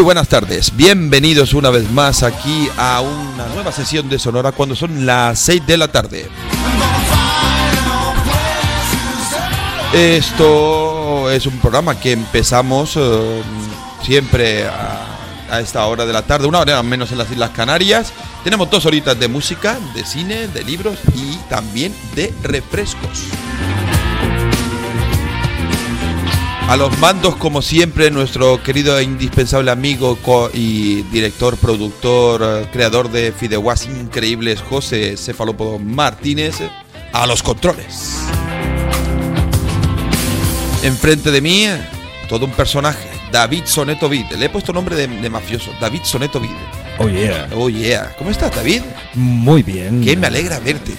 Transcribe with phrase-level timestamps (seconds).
[0.00, 4.74] Muy buenas tardes, bienvenidos una vez más aquí a una nueva sesión de Sonora cuando
[4.74, 6.26] son las 6 de la tarde.
[9.92, 13.42] Esto es un programa que empezamos eh,
[14.02, 15.18] siempre a,
[15.50, 18.14] a esta hora de la tarde, una hora menos en las Islas Canarias.
[18.42, 23.26] Tenemos dos horitas de música, de cine, de libros y también de refrescos.
[26.70, 30.16] A los mandos, como siempre, nuestro querido e indispensable amigo
[30.54, 36.58] y director, productor, creador de Fideuás increíbles, José Cefalópodo Martínez,
[37.12, 38.20] a los controles.
[40.84, 41.66] Enfrente de mí,
[42.28, 44.26] todo un personaje, David Soneto Vid.
[44.38, 46.50] Le he puesto nombre de, de mafioso, David Soneto Vid.
[47.02, 47.48] Oh yeah.
[47.54, 48.12] Oh yeah.
[48.18, 48.82] ¿Cómo estás, David?
[49.14, 50.02] Muy bien.
[50.02, 50.92] Que me alegra verte.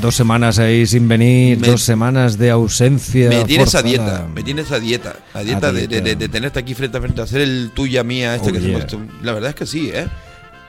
[0.00, 3.28] Dos semanas ahí sin venir, Me- dos semanas de ausencia.
[3.28, 3.82] Me tienes a forzada.
[3.88, 5.94] dieta, me tienes a dieta, a dieta, de, dieta.
[5.96, 8.60] de- de- de tenerte aquí frente a frente, hacer el tuya mía, este Oh, que
[8.60, 8.78] yeah.
[8.78, 9.06] hacemos.
[9.22, 10.06] La verdad es que sí, ¿eh?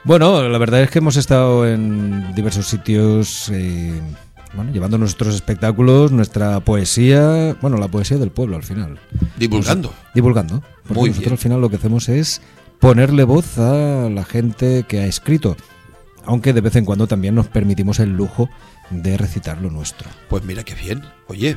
[0.04, 3.98] Bueno, la verdad es que hemos estado en diversos sitios, eh,
[4.54, 8.98] bueno, llevando nuestros espectáculos, nuestra poesía, bueno, la poesía del pueblo al final.
[9.38, 9.88] Divulgando.
[9.88, 10.62] Nos- divulgando.
[10.86, 11.32] Porque Muy nosotros bien.
[11.32, 12.40] al final lo que hacemos es
[12.80, 15.56] ponerle voz a la gente que ha escrito.
[16.24, 18.48] Aunque de vez en cuando también nos permitimos el lujo
[18.90, 20.08] de recitar lo nuestro.
[20.28, 21.02] Pues mira qué bien.
[21.28, 21.56] Oye,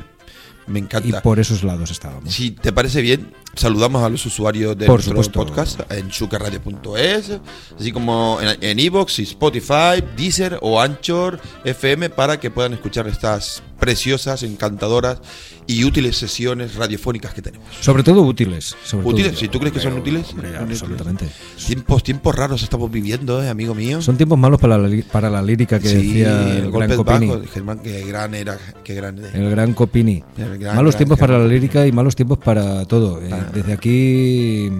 [0.68, 1.22] me Y encanta.
[1.22, 2.32] por esos lados estábamos.
[2.32, 5.44] Si te parece bien, saludamos a los usuarios de Por nuestro supuesto.
[5.76, 7.32] podcast en chucarradio.es,
[7.78, 13.08] así como en en Evox y Spotify, Deezer o Anchor FM para que puedan escuchar
[13.08, 15.18] estas preciosas, encantadoras
[15.66, 17.66] y útiles sesiones radiofónicas que tenemos.
[17.80, 18.76] Sobre todo útiles.
[18.84, 19.38] sobre todo ¿Útiles?
[19.38, 20.30] ¿Si tú crees que son útiles?
[20.30, 20.82] hombre, Son útiles.
[20.82, 21.28] absolutamente.
[21.66, 24.00] Tiempos, tiempos raros estamos viviendo, ¿eh, amigo mío.
[24.02, 27.32] Son tiempos malos para la, para la lírica que Sí, decía el gran Copini.
[27.52, 29.30] Germán, qué gran era, qué gran era.
[29.32, 30.22] El gran Copini.
[30.36, 33.20] El gran, malos gran tiempos para la lírica y malos tiempos para todo.
[33.22, 33.46] Eh, Ah.
[33.54, 34.70] Desde aquí,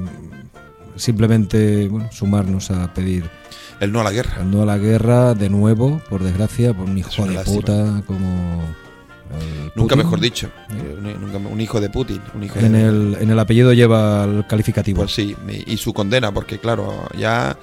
[0.97, 3.25] simplemente bueno, sumarnos a pedir
[3.81, 4.43] El no a la guerra.
[4.43, 7.57] el no a la guerra de nuevo, por desgracia, por un Es hijo de lástima.
[7.57, 8.63] puta como.
[9.75, 10.49] Nunca mejor dicho.
[10.71, 12.21] Eh, Un, nunca- un hijo de Putin.
[12.35, 15.03] Un hijo En de- el, en el apellido lleva el calificativo.
[15.03, 15.37] Pues sí,
[15.67, 17.57] y su condena, porque claro, ya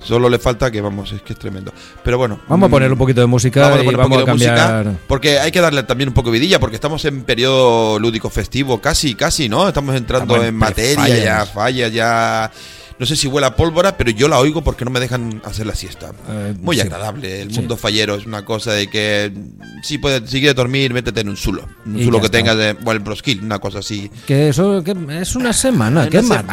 [0.00, 1.72] solo le falta que vamos, es que es tremendo.
[2.04, 2.38] Pero bueno.
[2.48, 4.20] vamos a mm, poner un poquito de música Vamos a y poner un a poquito
[4.20, 4.84] de cambiar.
[4.86, 8.30] música, porque hay que darle también un poco de vidilla, porque estamos en periodo lúdico
[8.30, 9.66] festivo, casi, casi, ¿no?
[9.66, 12.50] Estamos entrando Estamos en en materia, ya, falla, ya.
[12.98, 15.66] No sé si huele a pólvora, pero yo la oigo porque no me dejan hacer
[15.66, 16.10] la siesta.
[16.28, 16.82] Eh, Muy sí.
[16.82, 17.42] agradable.
[17.42, 17.60] El Sí.
[17.60, 19.32] mundo fallero es una cosa de que
[19.84, 21.68] si puedes, si quieres dormir, métete en un zulo.
[21.86, 22.38] Un Y zulo que está.
[22.38, 24.10] tengas de, bueno, el brosquil, una cosa así.
[24.26, 26.44] Que eso que es una semana, ¿qué más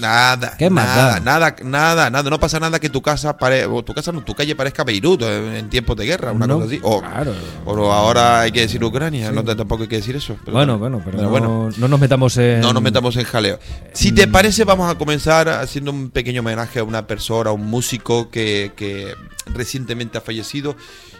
[0.00, 1.20] Nada, ¿Qué más nada, da?
[1.20, 2.30] nada, nada, nada.
[2.30, 5.22] No pasa nada que tu casa pare, o tu casa no, tu calle parezca Beirut
[5.22, 6.80] en tiempos de guerra, una No, cosa así.
[6.82, 7.34] O, claro.
[7.64, 10.36] o ahora hay que decir Ucrania, no tampoco hay que decir eso.
[10.44, 11.70] pero Bueno, bueno, pero, no, bueno.
[11.76, 12.60] no nos metamos en.
[12.60, 13.58] No nos metamos en jaleo.
[13.92, 14.14] Si Mm.
[14.14, 18.30] te parece, vamos a comenzar haciendo un pequeño homenaje a una persona, a un músico
[18.30, 19.14] que, que
[19.46, 20.76] recientemente ha fallecido.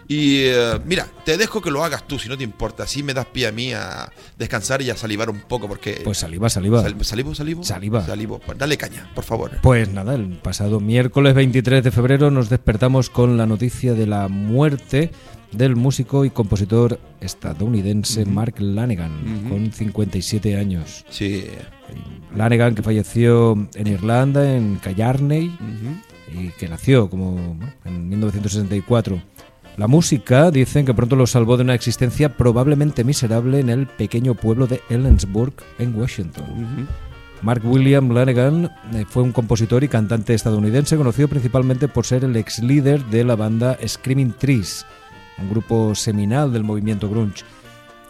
[0.08, 2.84] Y eh, mira, te dejo que lo hagas tú, si no te importa.
[2.84, 6.00] Así me das pie a mí a descansar y a salivar un poco, porque...
[6.04, 6.82] Pues saliva, saliva.
[6.82, 7.64] Sal- ¿Salivo, salivo?
[7.64, 8.04] Saliva.
[8.06, 8.38] Salivo.
[8.44, 9.50] Pues dale caña, por favor.
[9.62, 14.28] Pues nada, el pasado miércoles 23 de febrero nos despertamos con la noticia de la
[14.28, 15.10] muerte
[15.52, 19.48] del músico y compositor estadounidense Mark Lanegan, Ujú.
[19.50, 21.04] con 57 años.
[21.08, 21.46] Sí.
[22.34, 26.15] Lanegan que falleció en Irlanda, en Killarney, Ujú.
[26.32, 29.20] Y que nació como en 1964.
[29.76, 34.34] La música dicen que pronto lo salvó de una existencia probablemente miserable en el pequeño
[34.34, 36.88] pueblo de Ellensburg, en Washington.
[37.42, 42.34] Mark William Lanegan eh, fue un compositor y cantante estadounidense conocido principalmente por ser el
[42.36, 44.86] ex líder de la banda Screaming Trees,
[45.38, 47.44] un grupo seminal del movimiento grunge.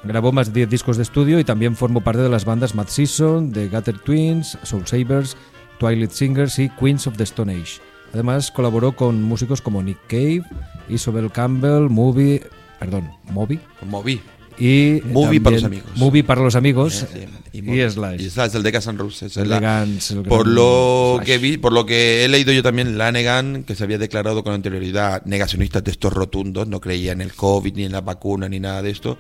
[0.05, 2.87] Grabó más de 10 discos de estudio y también formó parte de las bandas Mad
[2.87, 5.37] Season, The Gutter Twins, Soul Savers,
[5.79, 7.81] Twilight Singers y Queens of the Stone Age.
[8.13, 10.43] Además colaboró con músicos como Nick Cave,
[10.89, 12.43] Isobel Campbell, Movie,
[12.79, 14.21] perdón, Moby Moví.
[14.59, 15.91] y Movie para los amigos.
[15.97, 17.05] Movie para los amigos
[17.53, 18.21] Y, y Slash.
[18.21, 19.37] Y Slash, el de Guns N' Roses.
[19.37, 21.27] El el por lo Slash.
[21.27, 24.55] que vi, por lo que he leído yo también, Lanegan, que se había declarado con
[24.55, 28.61] anterioridad negacionista de estos rotundos, no creía en el COVID, ni en la vacuna, ni
[28.61, 29.19] nada de esto,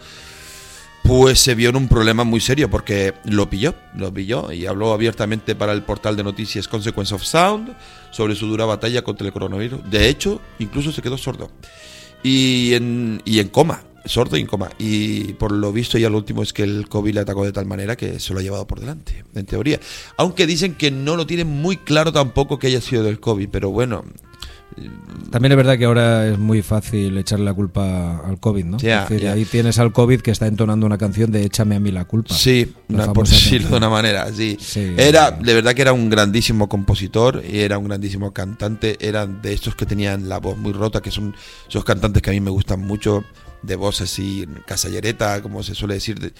[1.06, 4.92] pues se vio en un problema muy serio porque lo pilló, lo pilló y habló
[4.92, 7.76] abiertamente para el portal de noticias Consequence of Sound
[8.10, 9.88] sobre su dura batalla contra el coronavirus.
[9.88, 11.50] De hecho, incluso se quedó sordo
[12.24, 14.70] y en, y en coma, sordo y en coma.
[14.78, 17.66] Y por lo visto ya lo último es que el COVID le atacó de tal
[17.66, 19.78] manera que se lo ha llevado por delante, en teoría.
[20.16, 23.70] Aunque dicen que no lo tienen muy claro tampoco que haya sido del COVID, pero
[23.70, 24.04] bueno,
[25.30, 28.76] También es verdad que ahora es muy fácil echarle la culpa al COVID, ¿no?
[29.04, 31.90] Es decir, ahí tienes al COVID que está entonando una canción de Échame a mí
[31.90, 32.34] la culpa.
[32.34, 34.56] Sí, La una- por decirlo de una manera, sí.
[34.60, 34.92] Sí.
[34.98, 39.54] Era, de verdad que era un grandísimo compositor, y era un grandísimo cantante, eran de
[39.54, 41.34] estos que tenían la voz muy rota, que son
[41.68, 43.24] esos cantantes que a mí me gustan mucho,
[43.62, 46.18] de voz así, casallereta, como se suele decir.
[46.20, 46.32] de-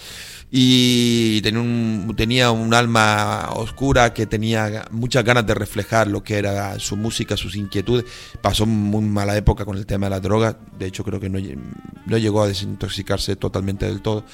[0.50, 6.38] y tenía un, tenía un alma oscura que tenía muchas ganas de reflejar lo que
[6.38, 8.04] era su música, sus inquietudes.
[8.40, 11.38] Pasó muy mala época con el tema de la droga, de hecho creo que no,
[12.06, 14.24] no llegó a desintoxicarse totalmente del todo.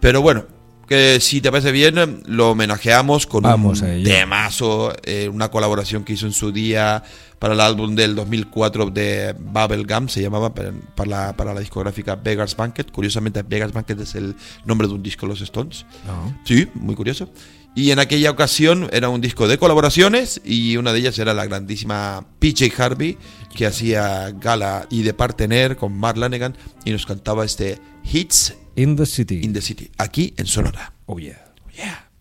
[0.00, 0.46] Pero bueno,
[0.92, 6.12] que si te parece bien, lo homenajeamos con Vamos un temazo, eh, una colaboración que
[6.12, 7.02] hizo en su día
[7.38, 12.16] para el álbum del 2004 de Bubblegum, se llamaba para, para la, para la discográfica
[12.16, 12.90] Beggars Banquet.
[12.92, 14.36] Curiosamente, Beggars Banquet es el
[14.66, 15.86] nombre de un disco de los Stones.
[16.06, 16.38] No.
[16.44, 17.30] Sí, muy curioso.
[17.74, 21.46] Y en aquella ocasión era un disco de colaboraciones y una de ellas era la
[21.46, 23.16] grandísima PJ Harvey,
[23.56, 26.54] que hacía gala y de partener con Mark Lanegan
[26.84, 29.44] y nos cantaba este Hits In the City.
[29.44, 30.92] in the City, aquí en Sonora.
[31.06, 31.38] Oh, yeah.
[31.74, 32.12] Yeah.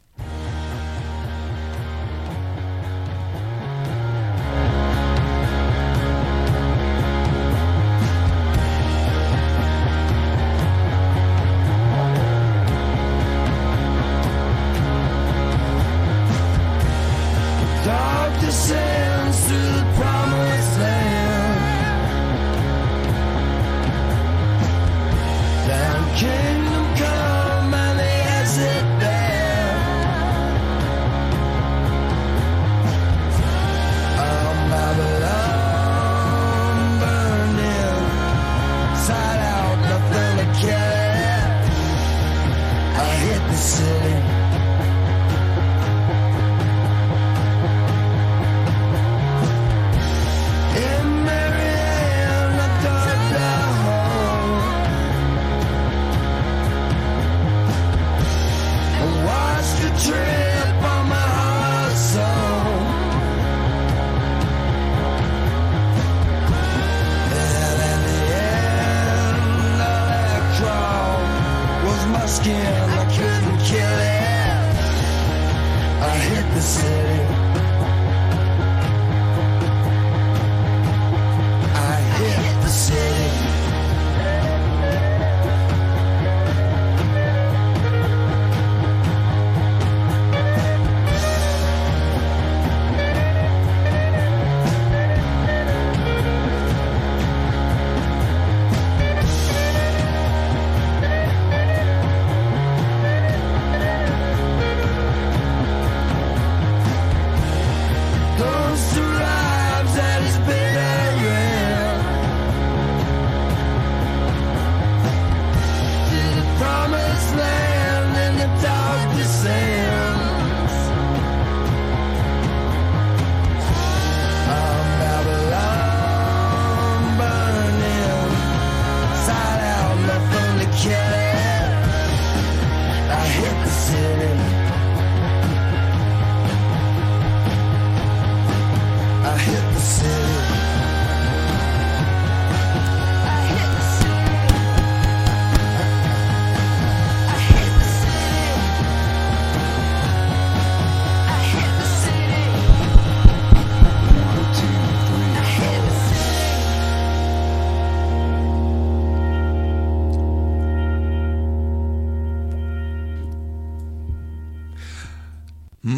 [26.21, 26.50] can't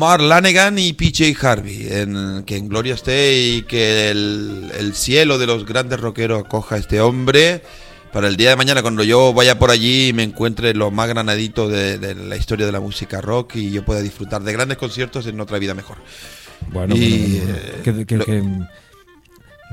[0.04, 5.38] Mark Lanegan y PJ Harvey, en, que en gloria esté y que el, el cielo
[5.38, 7.62] de los grandes rockeros acoja a este hombre
[8.12, 11.08] para el día de mañana cuando yo vaya por allí y me encuentre lo más
[11.10, 14.78] granadito de, de la historia de la música rock y yo pueda disfrutar de grandes
[14.78, 15.98] conciertos en otra vida mejor.
[16.72, 17.58] Bueno, Y, bueno, bueno.
[17.58, 18.44] eh, Que- que- lo- que-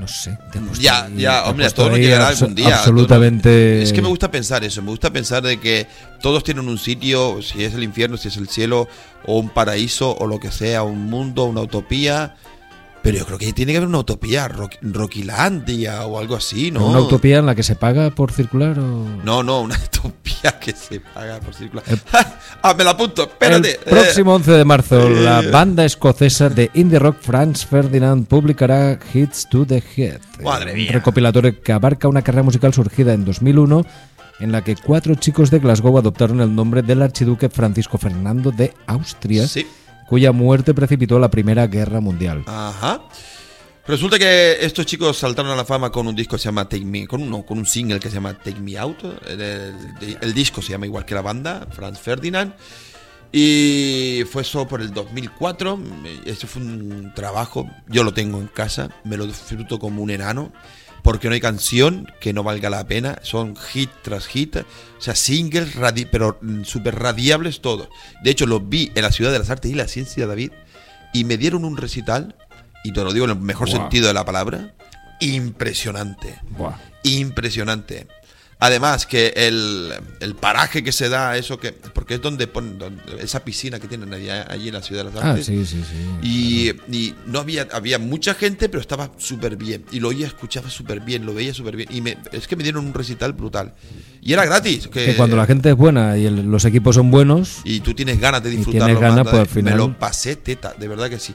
[0.01, 0.37] no sé.
[0.51, 2.77] te he puesto Ya, ya, hombre, a puesto todos nos ahí llegará algún día.
[2.77, 3.83] Absolutamente.
[3.83, 5.87] Es que me gusta pensar eso, me gusta pensar de que
[6.21, 8.87] todos tienen un sitio, si es el infierno, si es el cielo,
[9.25, 12.35] o un paraíso, o lo que sea, un mundo, una utopía.
[13.03, 16.85] Pero yo creo que tiene que haber una utopía, Rock, Rockilandia o algo así, ¿no?
[16.87, 19.05] ¿Una utopía en la que se paga por circular o.?
[19.23, 21.83] No, no, una utopía que se paga por circular.
[21.87, 21.99] El-
[22.61, 23.71] ah, me la apunto, espérate.
[23.85, 28.99] El próximo 11 de marzo, eh, la banda escocesa de indie rock Franz Ferdinand publicará
[29.13, 30.91] Hits to the Head, Madre un mía.
[30.91, 33.85] recopilatorio que abarca una carrera musical surgida en 2001
[34.41, 38.73] en la que cuatro chicos de Glasgow adoptaron el nombre del archiduque Francisco Fernando de
[38.87, 39.67] Austria, Sí.
[40.11, 42.43] Cuya muerte precipitó la Primera Guerra Mundial.
[42.45, 43.01] Ajá.
[43.87, 46.83] Resulta que estos chicos saltaron a la fama con un disco que se llama Take
[46.85, 48.97] Me, con, un- con un single que se llama Take Me Out.
[49.27, 52.53] El, el- el disco se llama igual que la banda, Franz Ferdinand.
[53.31, 55.79] Y fue eso por el 2004.
[56.25, 60.51] Ese fue un trabajo, yo lo tengo en casa, me lo disfruto como un enano.
[61.03, 63.19] Porque no hay canción que no valga la pena.
[63.23, 64.57] Son hit tras hit.
[64.57, 64.65] O
[65.01, 67.89] sea, singles, radi- pero mm, súper radiables todos.
[68.23, 70.51] De hecho, los vi en la Ciudad de las Artes y la Ciencia, David.
[71.13, 72.35] Y me dieron un recital.
[72.83, 74.73] Y te lo digo en el mejor sentido de la palabra.
[75.19, 76.39] Impresionante
[77.03, 78.07] impresionante.
[78.63, 81.71] Además, que el, el paraje que se da, eso que.
[81.71, 82.77] Porque es donde ponen.
[82.77, 85.47] donde- esa piscina que tienen allí, allí en la ciudad de las Ah, artes.
[85.47, 85.95] sí, sí, sí.
[86.21, 89.83] Y, y no había, había mucha gente, pero estaba súper bien.
[89.91, 91.89] Y lo oía, escuchaba súper bien, lo veía súper bien.
[91.91, 93.73] Y me, es que me dieron un recital brutal.
[94.21, 94.87] Y era gratis.
[94.89, 97.95] Que, Que cuando la gente es buena y el- los equipos son buenos, y tú
[97.95, 100.87] tienes ganas de Y disfrutarlo tienes ganas, pues, al final- Me lo pasé teta, de
[100.87, 101.33] verdad que sí.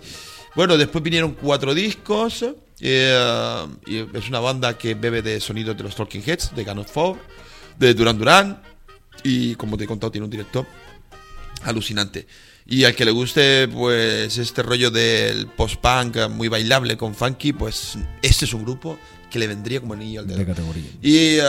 [0.54, 2.45] Bueno, después vinieron cuatro discos.
[2.80, 6.78] Eh, y es una banda que bebe de sonidos de los Talking Heads, de Gun
[6.78, 7.18] of Four,
[7.78, 8.62] de Duran Duran.
[9.23, 10.66] Y como te he contado, tiene un director
[11.62, 12.26] alucinante.
[12.66, 17.97] Y al que le guste, pues, este rollo del post-punk muy bailable con funky, pues,
[18.23, 18.99] este es un grupo
[19.30, 20.38] que le vendría como anillo al dedo.
[20.38, 20.85] de categoría.
[21.00, 21.42] Y eh,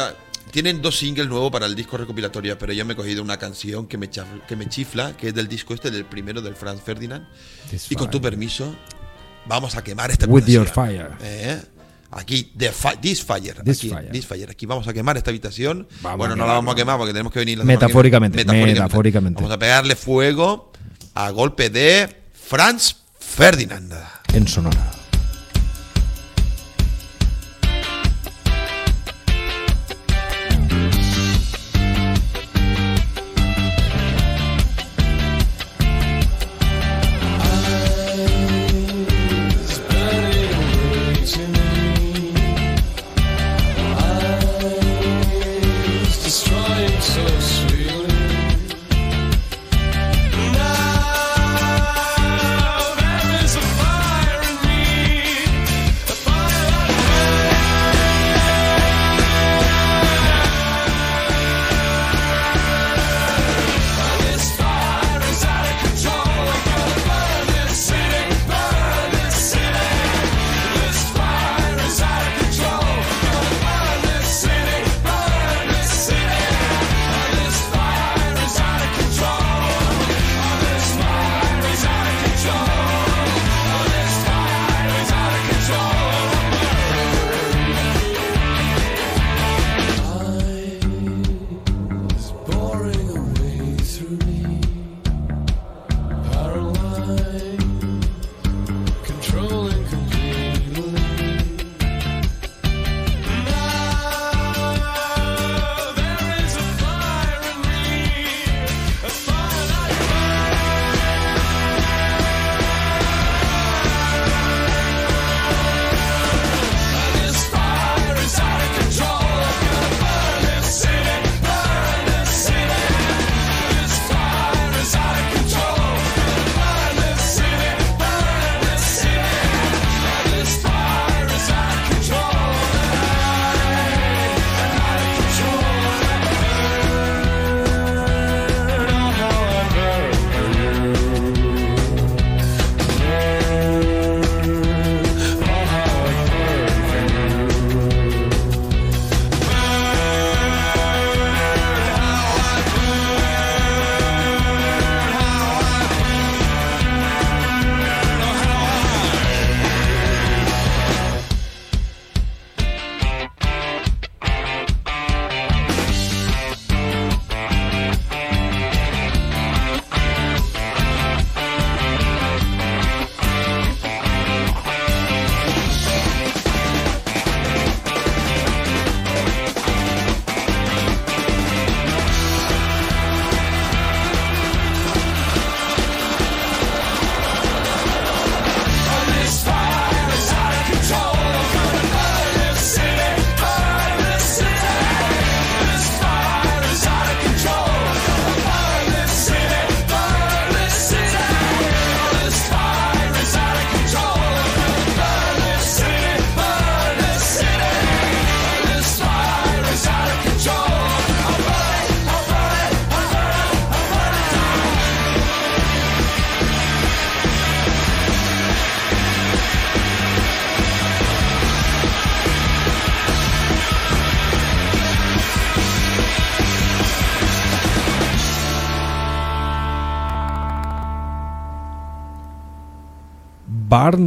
[0.52, 3.88] tienen dos singles nuevos para el disco recopilatorio, pero yo me he cogido una canción
[3.88, 6.82] que me, chaf- que me chifla, que es del disco este, del primero del Franz
[6.82, 7.28] Ferdinand.
[7.70, 8.76] This Y con tu permiso,
[9.48, 10.66] vamos a quemar esta With habitación.
[10.66, 11.10] your fire.
[11.22, 11.62] Eh,
[12.10, 13.54] Aquí, the fi- this fire.
[13.66, 14.10] This aquí, fire.
[14.12, 14.50] this fire.
[14.50, 15.88] Aquí vamos a quemar esta habitación.
[16.02, 18.66] Vamos bueno, no la vamos a quemar porque tenemos que venir la Metafóricamente, viene.
[18.66, 19.36] metafóricamente.
[19.42, 20.72] Vamos a pegarle fuego
[21.16, 23.94] a golpe de Franz Ferdinand.
[24.34, 24.92] En Sonora.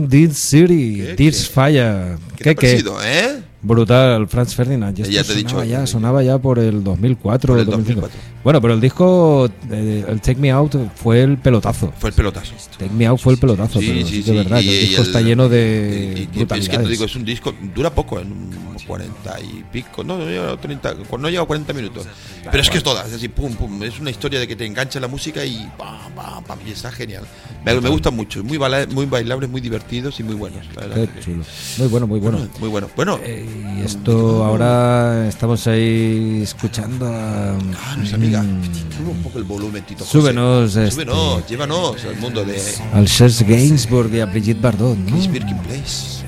[0.01, 1.55] Barn This City, ¿Qué, This qué?
[1.55, 2.19] Fire.
[2.37, 3.43] ¿Qué, ¿Qué, parecido, eh?
[3.63, 4.99] Brutal, Franz Ferdinand.
[4.99, 7.61] Y esto ya te he sonaba dicho, ya, sonaba ya por el 2004 Por o
[7.61, 8.01] el 2005.
[8.01, 8.40] 2004.
[8.43, 11.93] Bueno, pero el disco, eh, el Take Me Out, fue el pelotazo.
[11.99, 12.55] Fue el pelotazo.
[12.79, 15.49] Take Me Out fue el pelotazo, pero sí, de verdad, que el disco está lleno
[15.49, 18.33] de y- es que te digo, es un disco, dura poco, en
[18.69, 22.07] unos 40 y pico, no, no llega a 30, no llega a 40 minutos.
[22.51, 24.65] Pero es que es toda, es así, pum, pum, es una historia de que te
[24.65, 27.25] engancha la música y pam, pam, pam, y está genial.
[27.65, 31.09] Me, me gusta mucho, muy, baila- muy bailables, muy divertidos y muy buenos, la verdad.
[31.15, 31.45] Qué chulo.
[31.77, 32.49] Muy bueno, muy bueno.
[32.59, 32.89] Muy bueno.
[32.97, 33.47] Bueno, Eh,
[33.81, 37.51] y esto ahora estamos ahí escuchando a...
[37.53, 40.05] ah, nuestra amiga, Mm, sube un poco el volumen, Tito.
[40.05, 40.19] José.
[40.19, 42.61] Súbenos, este- Súbenos, llévanos al mundo de
[42.93, 45.17] al Serge Gainsbourg y a Brigitte Bardot, ¿no?
[45.17, 46.21] Chris Birkin Place.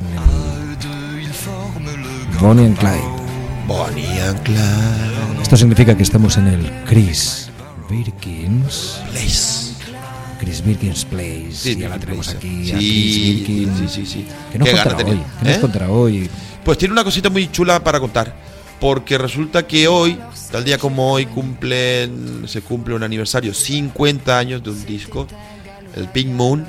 [2.40, 3.02] Bonnie and Clyde.
[3.68, 7.48] Bonnie and Clyde Esto significa que estamos en el Chris
[7.88, 9.00] Birkins.
[9.10, 9.72] Place.
[10.40, 11.52] Chris Birkins Place.
[11.52, 12.72] Sí, ya la tenemos aquí.
[12.72, 13.76] a Sí, Chris Birkin.
[13.78, 14.26] sí, sí, sí.
[14.50, 15.20] ¿Qué nos contará hoy?
[15.40, 15.60] ¿Qué nos ¿Eh?
[15.60, 16.30] contará hoy?
[16.64, 18.34] Pues tiene una cosita muy chula para contar.
[18.82, 20.18] Porque resulta que hoy,
[20.50, 21.28] tal día como hoy,
[22.48, 25.28] se cumple un aniversario, 50 años de un disco,
[25.94, 26.66] el Pink Moon,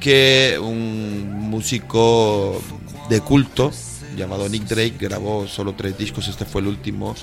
[0.00, 2.62] que un músico
[3.10, 3.70] de culto
[4.16, 7.14] llamado Nick Drake grabó solo tres discos, este fue el último.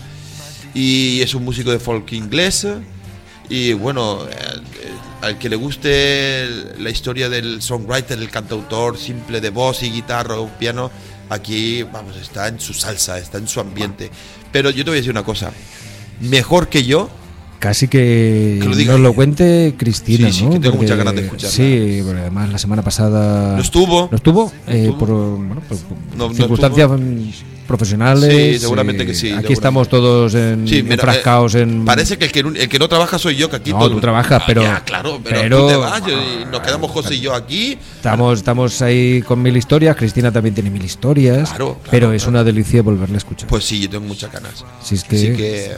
[0.76, 2.68] Y es un músico de folk inglés.
[3.50, 4.20] Y bueno,
[5.22, 10.40] al que le guste la historia del songwriter, el cantautor simple de voz y guitarra
[10.40, 10.92] o piano,
[11.34, 14.12] aquí, vamos, está en su salsa, está en su ambiente.
[14.52, 15.52] Pero yo te voy a decir una cosa,
[16.20, 17.10] mejor que yo,
[17.60, 19.16] Casi que, Que lo diga nos lo ella.
[19.16, 20.50] cuente Cristina, Sí, sí, ¿no?
[20.50, 21.56] que tengo Porque- muchas ganas de escucharla.
[21.56, 23.56] Sí, porque además la semana pasada...
[23.56, 24.08] no estuvo.
[24.10, 24.52] ¿No estuvo?
[24.66, 24.98] Eh, estuvo.
[24.98, 26.90] por bueno, por- por No- circunstancias
[27.72, 28.54] profesionales.
[28.54, 29.54] Sí, seguramente eh, que sí, Aquí seguramente.
[29.54, 31.86] estamos todos en, Sí, mira, enfrascados eh, en...
[31.86, 33.92] Parece que el, que el que no trabaja soy yo, que aquí No, todo.
[33.92, 36.92] tú trabajas, Ah, pero- ya, claro, pero, pero- tú te vas yo- y nos quedamos
[36.92, 37.78] José y yo aquí.
[37.96, 39.96] Estamos, estamos ahí con mil historias.
[39.96, 41.50] Cristina también tiene mil historias.
[41.50, 42.30] Claro, claro, pero es claro.
[42.38, 43.48] una delicia volverle a escuchar.
[43.48, 44.64] Pues sí, yo tengo muchas ganas.
[44.84, 45.72] Si es que- Así que,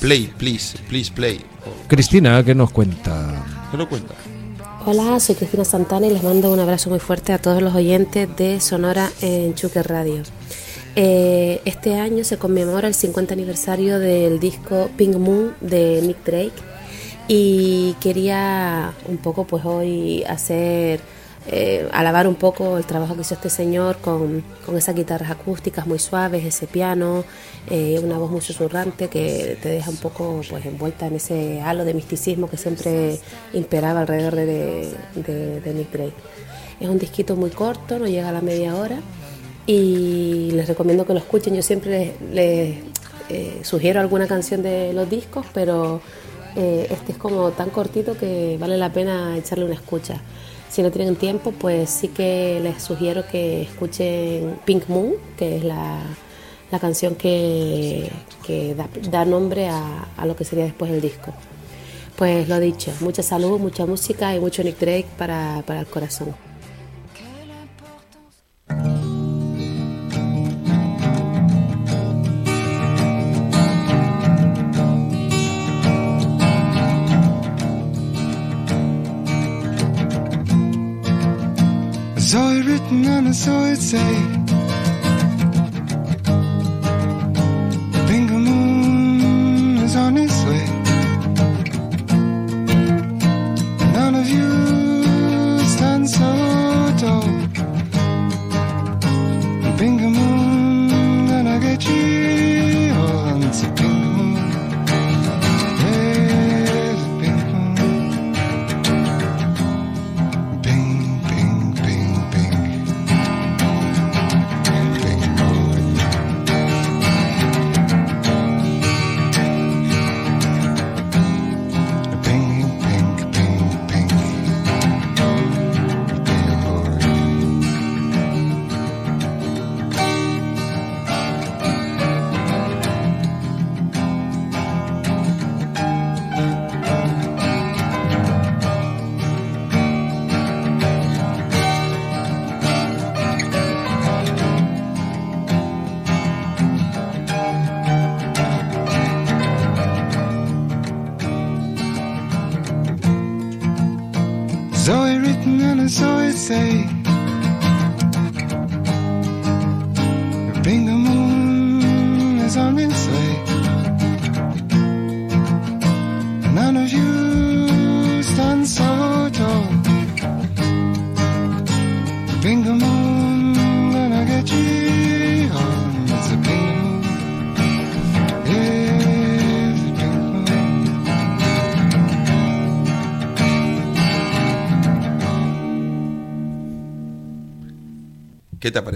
[0.00, 1.40] play, please, please play.
[1.88, 3.44] Cristina, ¿qué nos cuenta?
[3.70, 4.14] ¿Qué lo cuenta?
[4.88, 8.28] Hola, soy Cristina Santana y les mando un abrazo muy fuerte a todos los oyentes
[8.36, 10.22] de Sonora en Chuque Radio.
[10.98, 16.52] Eh, este año se conmemora el 50 aniversario del disco Pink Moon de Nick Drake
[17.28, 21.00] y quería un poco pues hoy hacer
[21.48, 25.86] eh, alabar un poco el trabajo que hizo este señor con, con esas guitarras acústicas
[25.86, 27.24] muy suaves, ese piano,
[27.68, 31.84] eh, una voz muy susurrante que te deja un poco pues envuelta en ese halo
[31.84, 33.18] de misticismo que siempre
[33.52, 34.46] imperaba alrededor de,
[35.14, 36.14] de, de- Nick Drake.
[36.80, 38.98] Es un disquito muy corto, no llega a la media hora
[39.66, 41.54] y les recomiendo que lo escuchen.
[41.54, 42.76] Yo siempre les, les,
[43.28, 46.00] eh, sugiero alguna canción de los discos, pero
[46.54, 50.20] eh, este es como tan cortito que vale la pena echarle una escucha.
[50.68, 55.64] Si no tienen tiempo, pues sí que les sugiero que escuchen Pink Moon, que es
[55.64, 56.00] la,
[56.70, 58.10] la canción que,
[58.46, 61.32] que da, da nombre a, a lo que sería después el disco.
[62.16, 66.34] Pues lo dicho, mucha salud, mucha música y mucho Nick Drake para, para el corazón.
[82.26, 84.45] Saw it written and I saw it say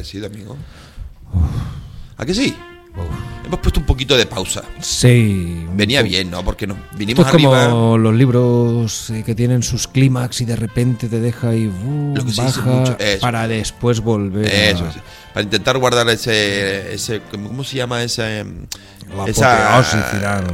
[0.00, 0.56] parecido, amigo?
[2.16, 2.56] ¿A que sí?
[3.44, 4.62] Hemos puesto un poquito de pausa.
[4.80, 5.66] Sí.
[5.74, 6.42] Venía bien, ¿no?
[6.42, 10.56] Porque nos Esto vinimos es como los libros eh, que tienen sus clímax y de
[10.56, 13.20] repente te deja y uh, Lo que se dice baja mucho, eso.
[13.20, 14.46] para después volver.
[14.46, 15.00] a- Eso, sí.
[15.34, 18.66] Para intentar guardar ese, ese ¿cómo se llama esa, em,
[19.14, 19.80] La esa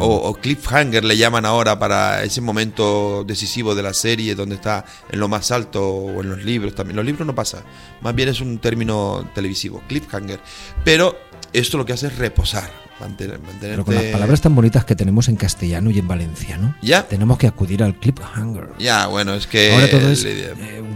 [0.01, 4.85] o, o cliffhanger le llaman ahora para ese momento decisivo de la serie donde está
[5.11, 6.97] en lo más alto o en los libros también.
[6.97, 7.63] Los libros no pasa,
[8.03, 10.41] más bien es un término televisivo, cliffhanger.
[10.85, 11.17] Pero
[11.53, 13.69] esto lo que hace es reposar, mantener, mantenerte.
[13.71, 17.07] Pero con las palabras tan bonitas que tenemos en castellano y en valenciano, Ya.
[17.07, 18.71] tenemos que acudir al cliffhanger.
[18.79, 20.53] Ya, bueno, es que Ahora todo es eh,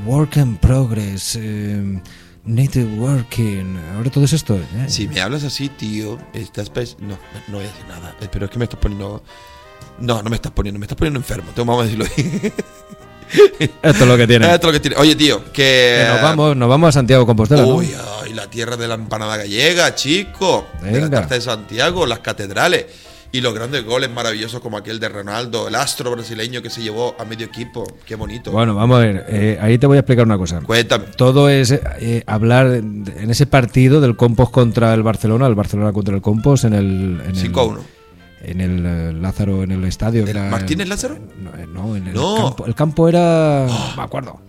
[0.07, 2.01] work in progress, eh,
[2.45, 3.79] native working.
[3.97, 4.57] Ahora todo es esto.
[4.57, 4.65] eh.
[4.89, 8.15] Si me hablas así, tío, estás no, no voy a decir nada.
[8.31, 9.23] Pero es que me estás poniendo.
[9.99, 11.51] No, no me estás poniendo, me estás poniendo enfermo.
[11.55, 12.07] Tengo vamos a decirlo.
[13.83, 14.47] Esto es lo que tiene.
[14.47, 14.97] Esto es lo que tiene.
[14.97, 16.03] Oye, tío, que.
[16.03, 17.63] Que nos vamos, nos vamos a Santiago Compostela.
[17.63, 17.75] ¿no?
[17.75, 17.91] Uy,
[18.25, 20.67] ay, la tierra de la empanada gallega, chico.
[20.83, 21.21] De la Venga.
[21.21, 22.87] tarta de Santiago, las catedrales.
[23.33, 27.15] Y los grandes goles maravillosos como aquel de Ronaldo, el astro brasileño que se llevó
[27.17, 27.85] a medio equipo.
[28.05, 28.51] Qué bonito.
[28.51, 29.25] Bueno, vamos a ver.
[29.29, 30.61] eh, ahí te voy a explicar una cosa.
[30.63, 31.05] Cuéntame.
[31.17, 36.17] Todo es eh, hablar en ese partido del Compos contra el Barcelona, el Barcelona contra
[36.17, 37.21] el Compos en el.
[37.25, 37.79] En el- 5-1.
[38.43, 40.23] En el eh, Lázaro, en el estadio.
[40.23, 41.19] ¿El era- Martínez Lázaro?
[41.43, 42.37] No, eh, no, en el No.
[42.39, 42.43] Ah.
[42.49, 42.67] campo.
[42.67, 43.67] El campo era.
[43.69, 44.41] No me acuerdo.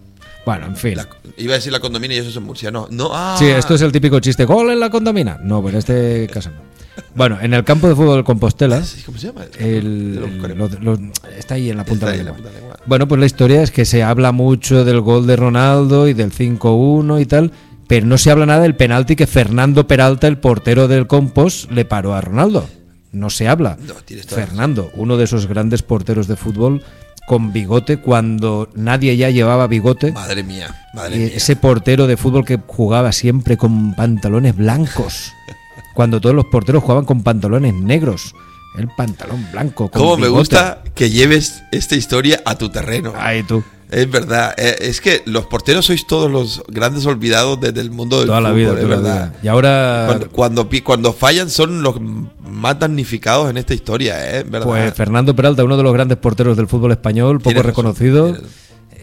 [0.45, 0.95] Bueno, en fin.
[0.95, 2.71] La- iba a decir la condomina y eso es en Murcia.
[2.71, 3.09] No, no.
[3.13, 4.45] Ah, Sí, esto es el típico chiste.
[4.45, 5.39] ¿Gol en la condomina?
[5.43, 6.71] No, pero en este caso no.
[7.15, 8.83] Bueno, en el campo de fútbol de Compostela.
[8.83, 9.41] Sí, ¿Cómo se llama?
[9.59, 10.99] El, lo- lo-
[11.37, 12.77] está ahí en la punta de la en la punta lengua.
[12.85, 16.31] Bueno, pues la historia es que se habla mucho del gol de Ronaldo y del
[16.31, 17.51] 5-1 y tal,
[17.87, 21.85] pero no se habla nada del penalti que Fernando Peralta, el portero del Compos, le
[21.85, 22.67] paró a Ronaldo.
[23.11, 23.77] No se habla.
[23.85, 23.95] No,
[24.27, 26.83] Fernando, uno de esos grandes porteros de fútbol
[27.27, 30.11] con bigote cuando nadie ya llevaba bigote.
[30.11, 31.31] Madre mía, madre Y mía.
[31.35, 35.31] ese portero de fútbol que jugaba siempre con pantalones blancos.
[35.93, 38.33] Cuando todos los porteros jugaban con pantalones negros.
[38.77, 39.89] El pantalón blanco.
[39.91, 43.13] con Cómo me gusta que lleves esta historia a tu terreno.
[43.17, 43.61] Ay, tú.
[43.91, 48.19] Es verdad, eh, es que los porteros sois todos los grandes olvidados desde el mundo
[48.19, 49.01] del Toda la vida, es verdad.
[49.31, 49.39] vida.
[49.43, 54.43] Y ahora, Cuando, cuando, cuando fallan son los más damnificados en esta historia, ¿eh?
[54.43, 54.65] ¿Verdad?
[54.67, 58.37] pues Fernando Peralta, uno de los grandes porteros del fútbol español, poco Tienes reconocido.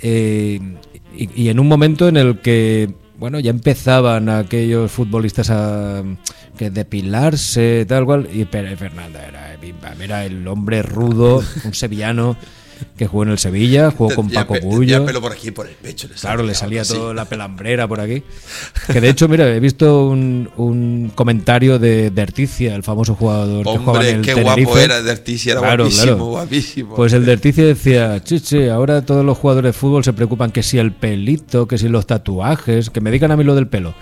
[0.03, 0.59] eh,
[1.17, 6.03] y, y en un momento en el que, bueno, ya empezaban aquellos futbolistas a
[6.57, 8.29] que depilarse, tal cual.
[8.33, 9.55] Y Pere- Fernando era,
[10.03, 12.37] era el hombre rudo, un sevillano
[12.97, 15.05] que jugó en el Sevilla, jugó con Paco Bullo.
[15.07, 16.09] pelo por aquí, por el pecho.
[16.09, 17.17] le Claro, le salía toda así.
[17.17, 18.23] la pelambrera por aquí.
[18.93, 23.65] Que de hecho, mira, he visto un, un comentario de, de Articia, el famoso jugador
[23.65, 24.65] que jugaba en Hombre, el qué Tenerife.
[24.65, 26.25] guapo era de Articia, era Claro, guapísimo, claro.
[26.27, 26.95] guapísimo.
[26.97, 30.63] Pues el de Articia decía, chiche, ahora todos los jugadores de fútbol se preocupan que
[30.63, 33.95] si el pelito, que si los tatuajes, que me digan a mí lo del pelo.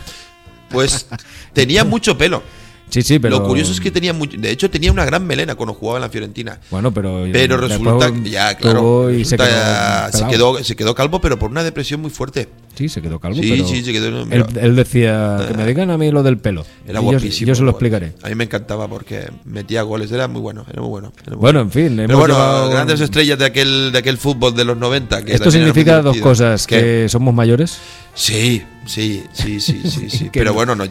[0.70, 1.06] Pues
[1.52, 2.42] tenía mucho pelo.
[2.88, 3.38] Sí, sí, pero...
[3.40, 4.38] Lo curioso es que tenía mucho.
[4.38, 6.60] De hecho, tenía una gran melena cuando jugaba en la Fiorentina.
[6.70, 7.24] Bueno, pero...
[7.32, 11.50] Pero resulta que ya, claro, y se quedó, se, quedó, se quedó calvo, pero por
[11.50, 12.48] una depresión muy fuerte.
[12.76, 14.22] Sí, se quedó calvo, Sí, pero sí, se quedó.
[14.30, 16.64] Él, él decía, que me digan a mí lo del pelo.
[16.86, 17.48] era yo- guapísimo.
[17.48, 18.12] Yo, se lo explicaré.
[18.22, 21.12] A mí me encantaba porque metía goles, era muy bueno, era muy bueno.
[21.26, 24.54] era muy Bueno, en fin, Pero bueno, llevado- grandes estrellas de aquel, de aquel fútbol
[24.54, 25.24] de los 90.
[25.24, 26.80] Que Esto significa dos cosas, ¿Qué?
[26.80, 27.78] que somos mayores
[28.14, 30.30] Sí, sí, sí, sí, sí, sí.
[30.32, 30.88] Pero no- bueno, nos,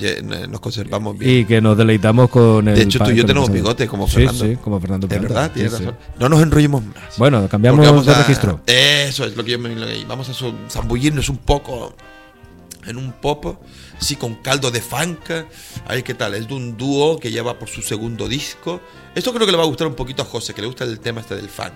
[0.49, 1.39] nos conservamos bien.
[1.39, 2.75] y que nos deleitamos con el...
[2.75, 3.63] De hecho, tú y yo tenemos pasado.
[3.63, 4.45] bigote como Sí, Fernando.
[4.45, 5.33] Sí, como Fernando De Peralta.
[5.33, 5.85] verdad, tienes Sí, sí.
[5.85, 5.99] razón.
[6.19, 7.17] No nos enrollemos más.
[7.17, 8.61] Bueno, cambiamos vamos de a- registro.
[8.67, 10.33] Eso es lo que yo me Vamos a
[10.69, 11.95] zambullirnos un poco
[12.85, 13.57] en un pop,
[13.99, 15.31] sí, con caldo de funk.
[15.87, 16.35] A ver qué tal.
[16.35, 18.79] Es de un dúo que lleva por su segundo disco.
[19.15, 20.99] Esto creo que le va a gustar un poquito a José, que le gusta el
[20.99, 21.73] tema este del funk.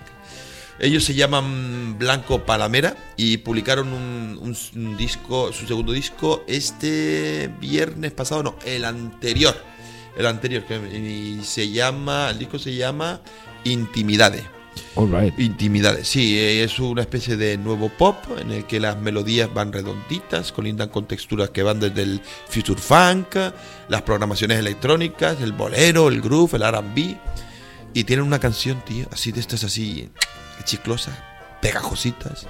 [0.80, 7.50] Ellos se llaman Blanco Palamera y publicaron un, un- un disco, su segundo disco, este
[7.60, 9.56] viernes pasado, no, el anterior.
[10.18, 10.64] El anterior,
[10.94, 13.22] y se llama, el disco se llama
[13.64, 14.44] Intimidades.
[14.96, 15.38] All right.
[15.40, 19.72] Intimidades, sí, eh, es una especie de nuevo pop en el que las melodías van
[19.74, 23.36] redonditas, colindan con texturas que van desde el future funk,
[23.90, 27.18] las programaciones electrónicas, el bolero, el groove, el RB.
[27.94, 30.10] Y tienen una canción, tío, así de estas así
[30.70, 31.16] chiclosas,
[31.62, 32.46] pegajositas,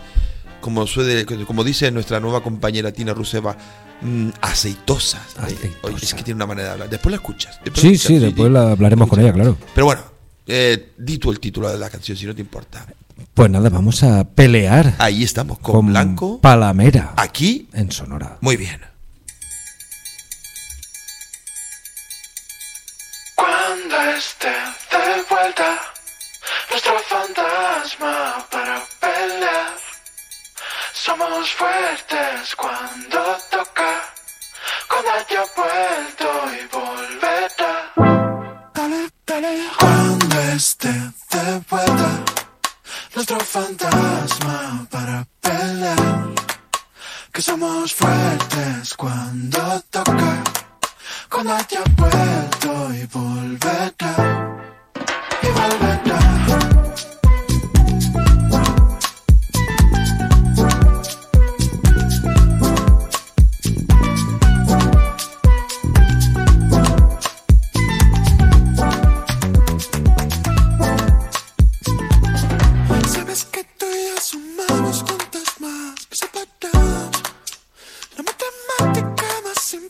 [0.61, 3.55] como, suele, como dice nuestra nueva compañera Tina Ruseva,
[4.01, 5.37] mm, aceitosas.
[5.37, 5.97] Aceitosa.
[6.01, 6.89] Es que tiene una manera de hablar.
[6.89, 7.59] Después la escuchas.
[7.73, 9.57] Sí, sí, después la hablaremos con ella, claro.
[9.73, 10.01] Pero bueno,
[10.47, 12.85] eh, di tú el título de la canción si no te importa.
[13.33, 14.95] Pues nada, vamos a pelear.
[14.99, 16.41] Ahí estamos, con, Blanco.
[16.41, 17.13] Palamera.
[17.15, 17.69] Aquí.
[17.73, 18.37] En Sonora.
[18.41, 18.81] Muy bien.
[23.35, 24.68] Cuando estés
[27.99, 29.75] fantasma para pelear.
[30.93, 33.91] Somos fuertes cuando toca,
[34.87, 37.73] cuando haya vuelto y volverá.
[38.73, 39.69] Dale, dale.
[39.79, 40.91] Cuando esté
[41.31, 42.09] de vuelta,
[43.15, 46.29] nuestro fantasma para pelear.
[47.31, 50.43] Que somos fuertes cuando toca,
[51.29, 54.15] cuando haya vuelto y volverá.
[55.41, 56.78] Y volverá.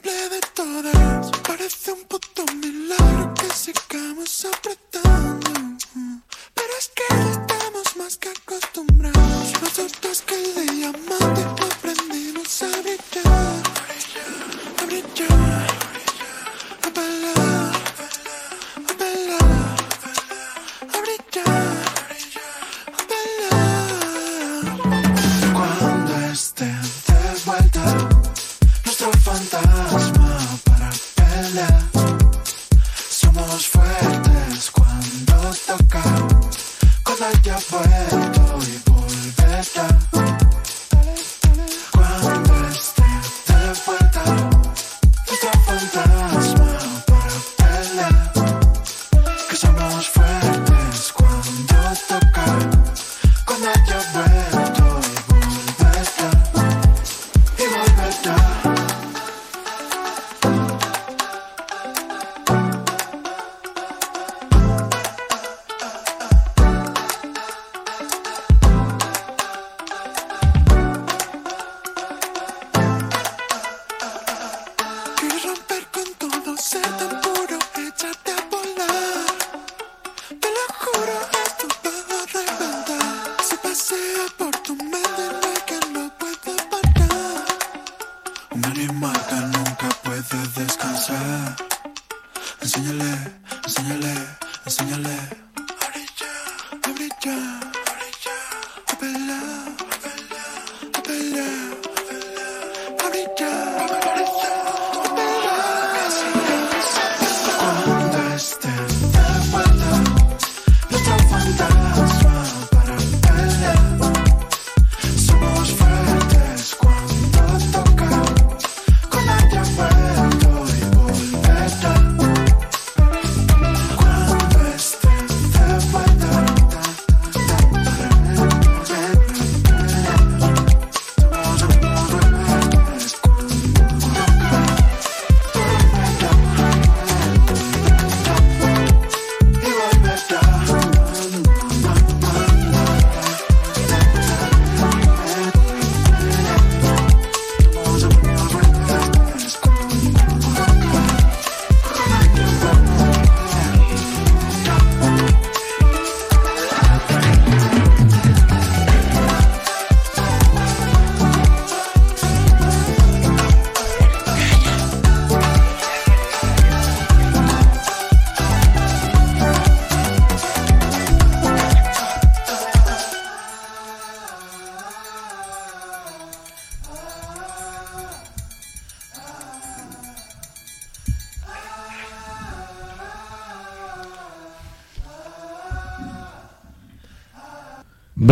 [0.01, 1.31] Simple de todas.
[1.47, 5.51] Parece un puto milagro que sigamos apretando.
[6.53, 9.61] Pero es que ya estamos más que acostumbrados.
[9.61, 13.63] Nosotros que el diamante aprendimos a brillar.
[14.79, 15.67] A brillar.
[16.83, 17.71] A bailar.
[18.89, 19.75] A bailar.
[20.93, 21.43] A brillar.
[21.45, 21.68] Cuando
[35.69, 36.01] cuando toca,
[37.03, 37.57] cuando haya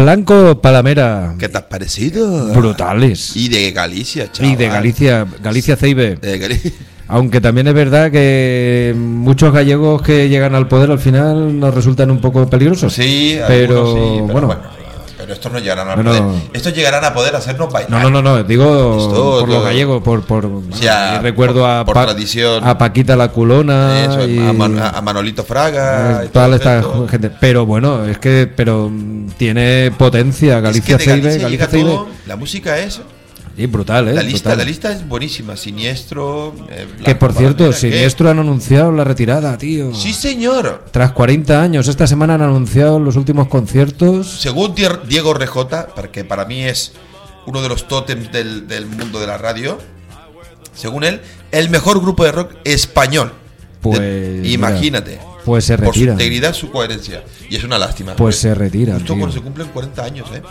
[0.08, 1.36] Blanco Palamera.
[1.38, 2.54] ¿Qué te has parecido?
[2.54, 3.36] Brutales.
[3.36, 4.54] Y de Galicia, chaval.
[4.54, 6.16] Y de Galicia, Galicia Ceibe.
[6.16, 6.72] De
[7.10, 12.10] Aunque también es verdad que muchos gallegos que llegan al poder al final nos resultan
[12.10, 12.94] un poco peligrosos.
[12.94, 14.48] Sí, pero, sí, pero bueno.
[14.48, 14.77] bueno.
[15.48, 16.12] Estos no llegarán a Bueno.
[16.12, 16.42] poder.
[16.54, 17.90] Estos llegarán a poder hacernos bailar.
[17.92, 21.70] No, no, no, no, digo Esto, por los gallegos, por, por sea, y recuerdo por-
[21.70, 22.68] a, por Pa- tradición.
[22.68, 26.24] a Paquita la culona Eso, y a, Man- a Manolito Fraga.
[26.24, 27.32] eh, y toda esta gente.
[27.40, 31.90] Pero bueno, es que pero mm, tiene potencia Galicia es que Ceibe, Galicia Ceibe.
[31.90, 33.02] todo, La música es.
[33.58, 34.14] Sí, brutal, ¿eh?
[34.14, 34.58] La lista, Brutal.
[34.60, 35.58] la lista es buenísima.
[35.58, 36.54] Siniestro.
[36.70, 37.74] eh, Que por cierto.
[37.74, 39.94] Siniestro han anunciado la retirada, tío.
[39.96, 40.86] Sí, señor.
[40.92, 44.40] Tras 40 años, esta semana han anunciado los últimos conciertos.
[44.42, 44.76] Según
[45.08, 46.94] Diego Rejota, porque para mí es
[47.48, 49.80] uno de los tótems del, del mundo de la radio,
[50.76, 53.34] según él, el mejor grupo de rock español.
[53.82, 54.54] Pues, De- mira.
[54.54, 55.20] imagínate.
[55.46, 56.12] Pues se Por su retira.
[56.12, 57.24] integridad, su coherencia.
[57.50, 58.16] Y es una lástima.
[58.18, 59.22] Pues se retira, Justo tío.
[59.22, 60.42] cuando se cumplen 40 años, ¿eh?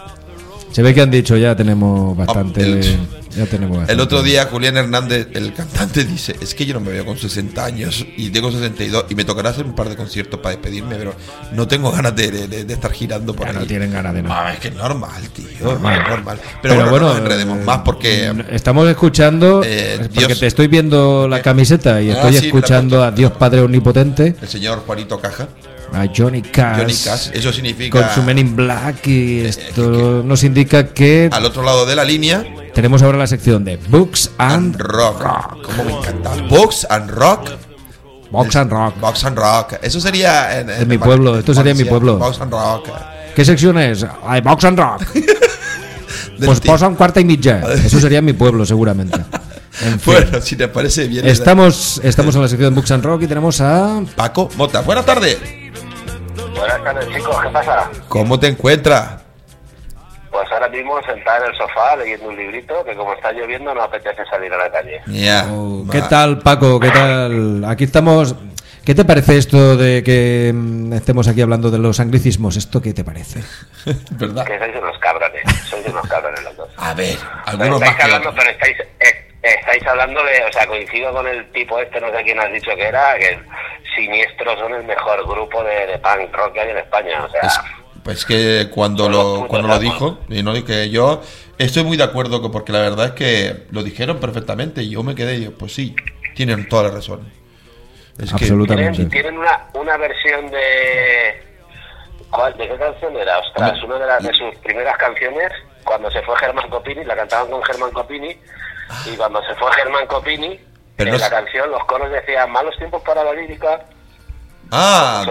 [0.73, 2.61] Se ve que han dicho ya tenemos bastante.
[2.63, 2.99] el-
[3.37, 6.91] ya tenemos El otro día Julián Hernández, el cantante, dice, es que yo no me
[6.91, 10.41] veo con 60 años y tengo 62 y me tocará hacer un par de conciertos
[10.41, 11.15] para despedirme, pero
[11.53, 13.59] no tengo ganas de, de- de estar girando por Ya ahí.
[13.59, 14.49] no tienen ganas de nada.
[14.49, 15.47] Ah, es que es normal, tío.
[15.61, 16.01] Normal.
[16.03, 16.41] es normal.
[16.63, 18.33] Pero, bueno, no nos enredemos eh, más porque...
[18.51, 19.63] Estamos escuchando.
[19.65, 23.33] Eh, porque Dios- te estoy viendo la camiseta y Ah, estoy sí, escuchando a Dios
[23.33, 25.49] Padre Omnipotente, El señor Juanito Caja,
[25.92, 26.79] a Johnny Cash.
[26.79, 28.01] Johnny Cash, eso significa...
[28.01, 31.96] Con su Men in Black y Eh, esto nos indica que Al otro lado de
[31.96, 32.44] la línea,
[32.75, 35.62] tenemos ahora la sección de Books and and rock.
[35.62, 36.31] Como me encanta.
[36.49, 37.51] Box and rock.
[38.31, 39.01] Box and Rock.
[39.01, 39.75] Box and rock.
[39.83, 42.18] Eso sería en, En mi pueblo, esto sería en mi pueblo.
[42.18, 42.88] Box and rock.
[43.35, 44.05] ¿Qué sección es?
[44.27, 45.03] Ay, Box and Rock.
[46.44, 46.72] Pues tío.
[46.72, 47.61] posa un cuarta y mitja.
[47.87, 49.18] Eso sería en mi pueblo, seguramente.
[49.83, 50.14] En fin.
[50.14, 51.27] Bueno, si te parece bien.
[51.27, 54.03] Estamos, estamos en la sección de Books and Rock y tenemos a.
[54.14, 54.83] Paco Mota.
[54.83, 55.38] Buenas tardes.
[56.57, 57.37] Buenas tardes, chicos.
[57.42, 57.90] ¿Qué pasa?
[58.09, 59.25] ¿Cómo te encuentras?
[60.31, 63.83] Pues ahora mismo sentado en el sofá leyendo un librito que como está lloviendo no
[63.83, 65.01] apetece salir a la calle.
[65.07, 65.47] Ya.
[65.51, 66.79] Oh, ¿Qué tal, Paco?
[66.79, 67.64] ¿Qué tal?
[67.64, 68.35] Aquí estamos.
[68.85, 72.57] ¿Qué te parece esto de que mm, estemos aquí hablando de los anglicismos?
[72.57, 73.40] ¿Esto qué te parece?
[74.11, 74.45] ¿Verdad?
[74.45, 76.69] Que sois unos cabrones, sois unos cabrones los dos.
[76.77, 77.16] A ver,
[77.47, 81.81] algunos estáis hablando, pero estáis, eh, estáis hablando de, o sea, coincido con el tipo
[81.81, 83.37] este, no sé quién has dicho que era, que
[83.97, 87.41] Siniestros son el mejor grupo de, de punk rock que hay en España, o sea,
[87.41, 87.61] Es-
[88.05, 91.21] pues que cuando lo, cuando lo dijo, y no que yo
[91.59, 95.03] estoy muy de acuerdo con, porque la verdad es que lo dijeron perfectamente y yo
[95.03, 95.97] me quedé y digo, pues sí,
[96.37, 97.29] tienen toda la razón.
[98.17, 98.93] Es que- Absolutamente.
[98.93, 101.43] tienen, tienen una, una versión de...
[102.31, 103.39] ¿cuál, ¿De qué canción era?
[103.39, 103.87] Ostras, Hombre.
[103.87, 105.51] una de, las, de sus primeras canciones,
[105.85, 108.37] cuando se fue Germán Copini, la cantaban con Germán Copini,
[109.07, 110.61] y cuando se fue Germán Copini,
[110.97, 113.81] Pero en no la canción los coros decían malos tiempos para la lírica,
[114.73, 115.25] Ah,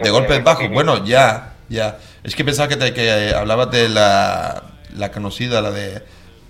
[0.00, 0.68] de golpes bajos.
[0.70, 1.96] Bueno, ya, ya.
[2.22, 4.62] Es que pensaba que, te, que eh, hablabas de la,
[4.94, 6.02] la conocida, la de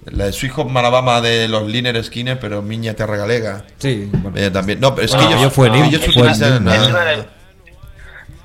[0.07, 3.63] la de su hijo Marabama de los Liner Skinner, pero Miña Terra Galega.
[3.79, 4.37] Sí, bueno.
[4.37, 4.81] Eh, también.
[4.81, 5.69] No, pero es Bueno, que ellos, ello fue
[6.23, 6.57] utilizan.
[6.57, 6.73] himno.
[6.75, 7.15] Es una de,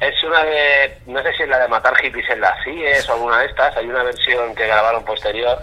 [0.02, 3.13] es una de, no sé si es la de matar hippies en las CIES o
[3.13, 5.58] alguna de estas, hay una versión que grabaron posterior,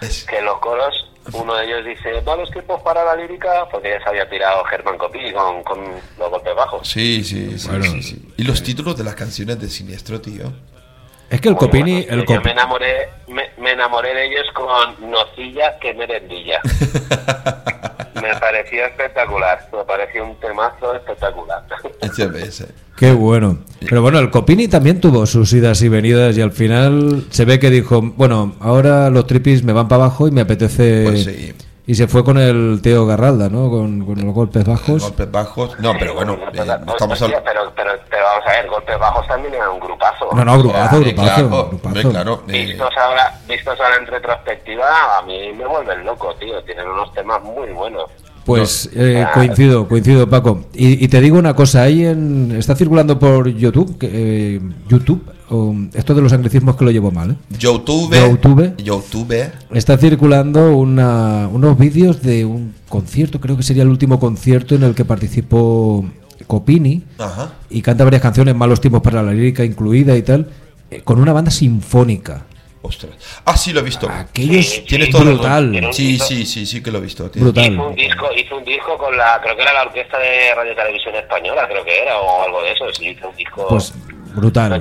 [0.00, 0.94] es- que en los coros
[1.32, 4.96] uno de ellos dice, malos tiempos para la lírica, porque ya se había tirado Germán
[4.96, 5.78] Copini con, con
[6.18, 6.88] los golpes bajos.
[6.88, 7.84] Sí, sí, sí, Bueno.
[7.84, 8.28] sí, sí.
[8.38, 10.50] Y los títulos de las canciones de Siniestro, tío.
[11.30, 12.06] Es que el Muy Copini.
[12.08, 16.60] El Yo me enamoré, me, me enamoré de ellos con Nocilla que merendilla.
[18.14, 21.62] me pareció espectacular, me pareció un temazo espectacular.
[22.96, 23.58] Qué bueno.
[23.80, 27.58] Pero bueno, el Copini también tuvo sus idas y venidas y al final se ve
[27.58, 31.04] que dijo, bueno, ahora los tripis me van para abajo y me apetece...
[31.04, 31.54] Pues sí.
[31.86, 33.70] Y se fue con el Teo Garralda, ¿no?
[33.70, 35.00] Con, con los golpes bajos.
[35.04, 35.80] Golpes bajos.
[35.80, 37.72] No, pero bueno, No, eh, pero, no estamos hostia, hablando.
[37.74, 39.80] pero, pero, pero vamos a ver, golpes bajos también era un
[40.30, 40.44] grupazo.
[40.44, 42.10] No, no, grupazo, grupazo, claro, grupazo.
[42.10, 42.42] claro.
[42.48, 46.62] eh, Vistos ahora, vistos ahora en retrospectiva, a mí me vuelven loco, tío.
[46.64, 48.04] Tienen unos temas muy buenos.
[48.44, 50.64] Pues eh, coincido, coincido, Paco.
[50.72, 54.58] Y, y te digo una cosa, ahí en, está circulando por YouTube, eh,
[54.88, 55.22] YouTube,
[55.92, 57.34] esto de los anglicismos que lo llevo mal, ¿eh?
[57.58, 58.10] YouTube.
[58.14, 58.74] YouTube.
[58.78, 59.50] YouTube.
[59.72, 64.82] Está circulando una- unos vídeos de un concierto, creo que sería el último concierto en
[64.82, 66.06] el que participó
[66.46, 67.52] Copini Ajá.
[67.70, 70.48] y canta varias canciones, Malos tiempos para la lírica incluida y tal,
[70.90, 72.42] eh, con una banda sinfónica.
[72.80, 73.10] Ostras.
[73.44, 74.08] Ah, sí, lo he visto.
[74.08, 75.72] Aquello es Sí, todo brutal.
[75.72, 77.28] Tiene Sí, disco- sí, sí, sí que lo he visto.
[77.28, 77.42] tío.
[77.42, 77.72] Brutal.
[77.72, 80.74] Hizo un disco, hizo un disco con la, creo que era la orquesta de Radio
[80.76, 82.84] Televisión Española, creo que era, o algo de eso.
[82.92, 83.66] Sí, hizo un disco.
[83.68, 83.92] Pues
[84.34, 84.80] brutal.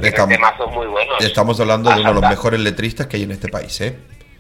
[0.72, 1.16] muy buenos.
[1.22, 3.97] Estamos hablando de uno de los mejores letristas que hay en este país, ¿eh?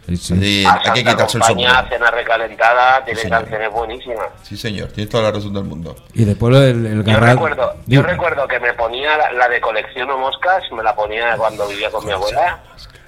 [0.07, 0.39] Sí, sí.
[0.39, 1.89] Sí, a hay que quitarse el Compañía, sombrero.
[1.89, 3.39] Cena Recalentada, tiene señor.
[3.39, 4.27] canciones buenísimas.
[4.43, 5.95] Sí, señor, tienes toda la razón del mundo.
[6.13, 10.17] Y después el, el Yo recuerdo, yo recuerdo que me ponía la, la de colecciono
[10.17, 12.59] moscas, me la ponía cuando vivía con mi abuela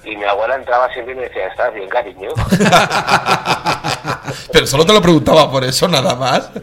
[0.04, 2.28] y mi abuela entraba siempre y me decía, ¿estás bien, cariño?
[4.52, 6.50] Pero solo te lo preguntaba por eso, nada más.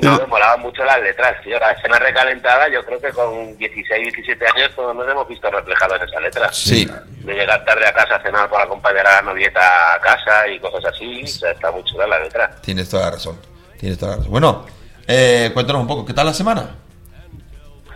[0.00, 1.58] No, me molaban mucho las letras, tío.
[1.58, 6.00] La escena recalentada, yo creo que con 16, 17 años todos nos hemos visto reflejados
[6.00, 6.52] en esa letra.
[6.52, 6.90] Sí.
[7.18, 9.60] De llegar tarde a casa a cenar para acompañar a la novieta
[9.94, 12.50] a casa y cosas así, o sea, está muy chula la letra.
[12.62, 13.38] Tienes toda la razón.
[13.78, 14.30] Tienes toda la razón.
[14.30, 14.66] Bueno,
[15.06, 16.70] eh, cuéntanos un poco, ¿qué tal la semana?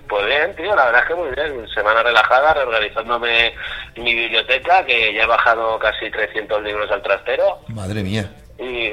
[0.08, 1.68] Pues bien, tío, la verdad es que muy bien.
[1.74, 3.54] Semana relajada, reorganizándome
[3.96, 7.60] mi biblioteca, que ya he bajado casi 300 libros al trastero.
[7.68, 8.30] Madre mía.
[8.58, 8.90] Y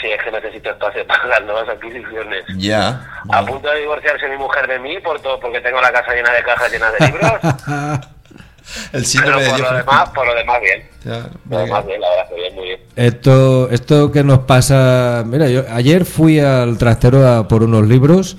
[0.00, 2.44] sí, es que necesito espacio para las nuevas adquisiciones.
[2.56, 3.00] Ya.
[3.32, 6.32] A punto de divorciarse mi mujer de mí por todo, porque tengo la casa llena
[6.32, 7.32] de cajas llenas de libros.
[8.86, 9.70] El pero síndrome de por Dios.
[9.70, 10.88] lo demás, por lo demás bien.
[11.04, 12.80] Ya, Por lo demás bien, la verdad que bien, muy bien.
[12.96, 15.22] Esto, esto que nos pasa.
[15.26, 18.38] Mira, yo ayer fui al trastero a por unos libros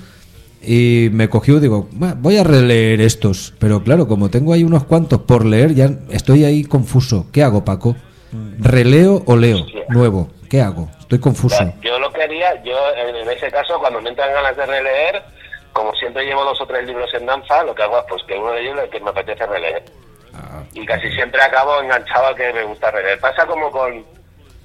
[0.66, 3.54] y me cogió, digo, "Va, voy a releer estos.
[3.58, 7.26] Pero claro, como tengo ahí unos cuantos por leer, ya estoy ahí confuso.
[7.32, 7.94] ¿Qué hago, Paco?
[8.58, 9.58] ¿Releo o leo?
[9.62, 9.84] Hostia.
[9.88, 10.28] Nuevo.
[10.50, 10.88] ¿Qué hago?
[11.00, 11.56] Estoy O confuso.
[11.56, 15.22] sea, yo lo que haría, yo en, ese caso, cuando me entran ganas de releer,
[15.72, 18.34] como siempre llevo dos o tres libros en danza, lo que hago es pues, que
[18.34, 19.84] uno de ellos es el que me apetece releer.
[20.74, 23.18] Y casi siempre acabo enganchado al que me gusta releer.
[23.20, 24.04] Pasa como con,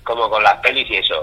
[0.04, 1.16] como con las pelis y eso.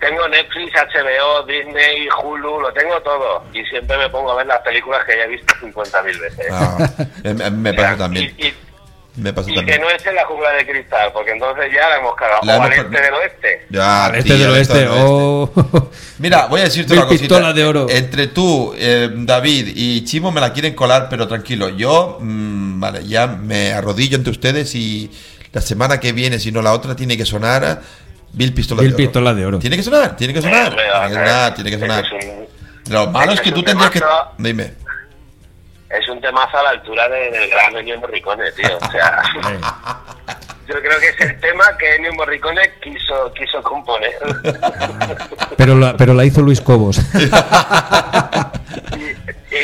[0.00, 3.44] Tengo Netflix, HBO, Disney, Hulu, lo tengo todo.
[3.54, 6.46] Y siempre me pongo a ver las películas que ya he visto 50.000 veces.
[6.52, 6.90] Ah,
[7.24, 8.34] me, me pasa también.
[8.38, 8.54] Y, y-
[9.16, 11.96] Me pasa y que no es en la jungla de cristal, porque entonces ya la
[11.96, 12.40] hemos cagado.
[12.44, 13.66] La o al este del oeste.
[13.70, 14.78] Ya, Al este tío, del oeste.
[14.78, 15.02] del oeste.
[15.08, 15.90] Oh.
[16.18, 17.22] Mira, voy a decirte Mil una cosita.
[17.22, 17.86] pistolas de oro.
[17.88, 21.70] Entre tú, eh, David y Chimo me la quieren colar, pero tranquilo.
[21.70, 25.10] Yo, mm, vale, ya me arrodillo ante ustedes y
[25.54, 27.80] la semana que viene, si no la otra, tiene que sonar
[28.36, 29.04] Bill Pistola Bill de Oro.
[29.04, 29.58] Pistola de Oro.
[29.58, 30.68] Tiene que sonar, tiene que sonar.
[30.76, 32.04] Tiene que sonar, tiene que sonar.
[32.04, 34.00] Es un, Lo malo es que tú tendrías que.
[34.38, 34.74] Dime.
[35.90, 38.76] es un temazo a la altura de- del gran Ennio Morricone, tío.
[38.80, 39.22] O sea,
[40.68, 44.12] yo creo que es el tema que Ennio Morricone quiso, quiso componer.
[45.56, 47.00] Pero la, pero la hizo Luis Cobos.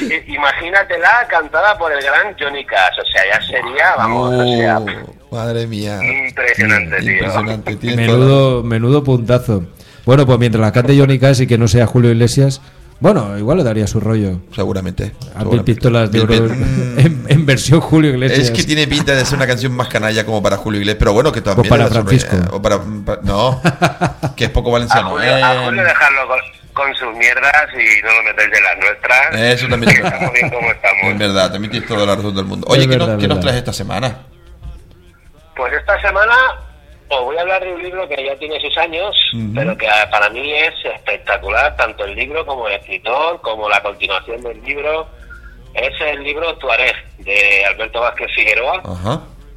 [0.02, 2.98] Y- imagínatela cantada por el gran Johnny Cash.
[3.00, 5.98] O sea, ya sería, vamos, o sea, Oh, madre mía.
[6.26, 7.12] impresionante, tío.
[7.12, 7.76] Impresionante.
[7.96, 9.64] menudo, menudo puntazo.
[10.04, 12.60] Bueno, pues mientras la cante Johnny Cash y que no sea Julio Iglesias,
[12.98, 14.40] bueno, igual le daría su rollo.
[14.54, 15.12] Seguramente.
[15.34, 15.44] A.
[15.64, 18.40] Pistolas de Oro en, en versión Julio Iglesias.
[18.40, 21.12] Es que tiene pinta de ser una canción más canalla como para Julio Iglesias, pero
[21.12, 21.66] bueno, que también.
[21.66, 22.36] O para le da su Francisco.
[22.36, 23.60] rollo, O para, pa- no,
[24.36, 25.16] que es poco A valenciano.
[25.16, 26.38] A Eh, Julio dejarlo con,
[26.72, 29.34] con sus mierdas y no lo metéis de las nuestras.
[29.34, 29.98] Eso también es.
[30.04, 31.02] Estamos bien como estamos.
[31.04, 32.66] Es verdad, también tienes toda la razón del mundo.
[32.70, 34.18] Oye, Es ¿qué, verdad, nos, qué nos traes esta semana?
[35.56, 36.34] Pues esta semana
[37.08, 39.14] os voy a hablar de un libro que ya tiene sus años,
[39.54, 44.42] pero que para mí es espectacular, tanto el libro como el escritor, como la continuación
[44.42, 45.06] del libro.
[45.74, 48.82] Es el libro Tuareg, de Alberto Vázquez Figueroa,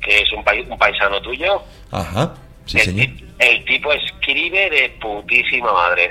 [0.01, 1.61] que es un, pai- un paisano tuyo.
[1.91, 2.33] ajá,
[2.65, 3.07] sí, el, señor.
[3.39, 6.09] el tipo escribe de putísima madre.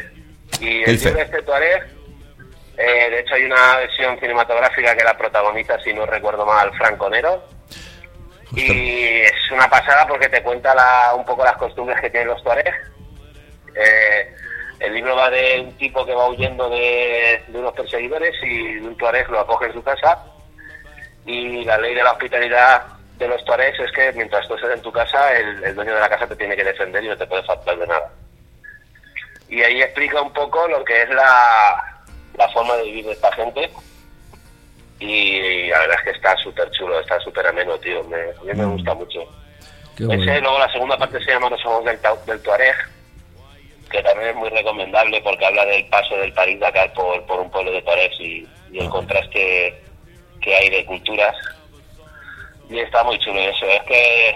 [0.61, 1.83] Y el libro este Tuareg,
[2.77, 7.09] eh, de hecho hay una versión cinematográfica que la protagoniza, si no recuerdo mal, Franco
[7.11, 7.43] Nero.
[8.51, 8.73] Justo.
[8.73, 12.43] Y es una pasada porque te cuenta la- un poco las costumbres que tienen los
[12.43, 12.73] tuareg.
[13.75, 14.35] Eh,
[14.81, 18.97] el libro va de un tipo que va huyendo de, de unos perseguidores y un
[18.97, 20.25] tuareg lo acoge en su casa.
[21.27, 22.83] Y la ley de la hospitalidad
[23.17, 26.01] de los tuaregs es que mientras tú estés en tu casa, el, el dueño de
[26.01, 28.11] la casa te tiene que defender y no te puede faltar de nada.
[29.55, 32.05] Y ahí explica un poco lo que es la,
[32.37, 33.71] la forma de vivir de esta gente.
[35.01, 38.03] Y la verdad es que está súper chulo, está súper ameno, tío.
[38.05, 39.21] Me, a mí me gusta mucho.
[39.97, 40.41] Qué Ese, bueno.
[40.41, 42.75] luego la segunda parte se llama Los Somos del, Tau- del Tuareg,
[43.91, 47.51] que también es muy recomendable porque habla del paso del París Dakar por, por un
[47.51, 49.81] pueblo de Tuaregs y, y el contraste
[50.41, 51.37] que hay de culturas.
[52.69, 53.67] Y está muy chulo eso.
[53.67, 54.35] Es que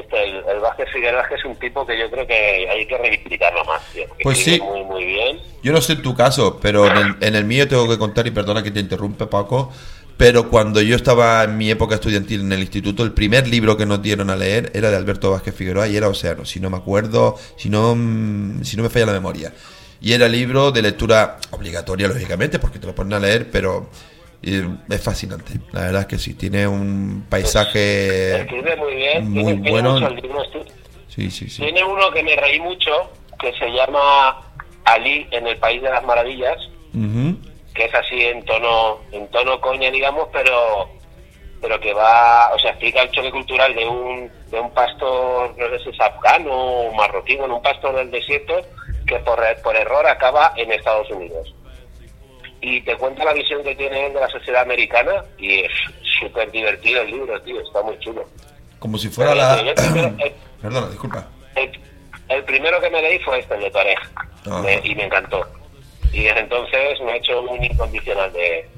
[0.00, 3.64] este, el, el Vázquez Figueroa es un tipo que yo creo que hay que reivindicarlo
[3.64, 4.04] más, tío.
[4.22, 4.60] Pues sí.
[4.60, 5.40] Muy, muy bien.
[5.62, 8.26] Yo no sé en tu caso, pero en el, en el mío tengo que contar,
[8.26, 9.72] y perdona que te interrumpe, Paco,
[10.18, 13.86] pero cuando yo estaba en mi época estudiantil en el instituto, el primer libro que
[13.86, 16.76] nos dieron a leer era de Alberto Vázquez Figueroa y era Océano, si no me
[16.76, 19.52] acuerdo, si no, mm, si no me falla la memoria.
[20.00, 23.90] Y era libro de lectura obligatoria, lógicamente, porque te lo ponen a leer, pero
[24.42, 25.54] eh, es fascinante.
[25.72, 29.30] La verdad es que sí, tiene un paisaje Escribe muy bien.
[29.30, 30.14] muy tiene, tiene bueno.
[30.16, 30.64] tío.
[31.08, 31.62] Sí, sí, sí.
[31.62, 32.90] Tiene uno que me reí mucho,
[33.40, 34.40] que se llama
[34.84, 36.56] Ali en el País de las Maravillas,
[36.94, 37.36] Ujú.
[37.74, 40.88] que es así en tono en tono coña, digamos, pero
[41.60, 45.68] pero que va, o sea, explica el choque cultural de un de un pastor, no
[45.70, 48.54] sé si es afgano o marroquí, un pastor del desierto
[49.06, 51.52] que por, por error acaba en Estados Unidos.
[52.60, 55.70] Y te cuenta la visión que tiene él de la sociedad americana y es
[56.20, 58.24] súper divertido el libro, tío, está muy chulo.
[58.78, 59.56] Como si fuera la...
[59.74, 61.28] Primero- eh, Perdona, disculpa.
[61.54, 61.70] el,
[62.28, 63.94] el primero que me leí fue este, el de
[64.46, 64.62] Ajá.
[64.62, 65.46] Me- y me encantó.
[66.12, 68.68] Y desde entonces me he hecho un incondicional de,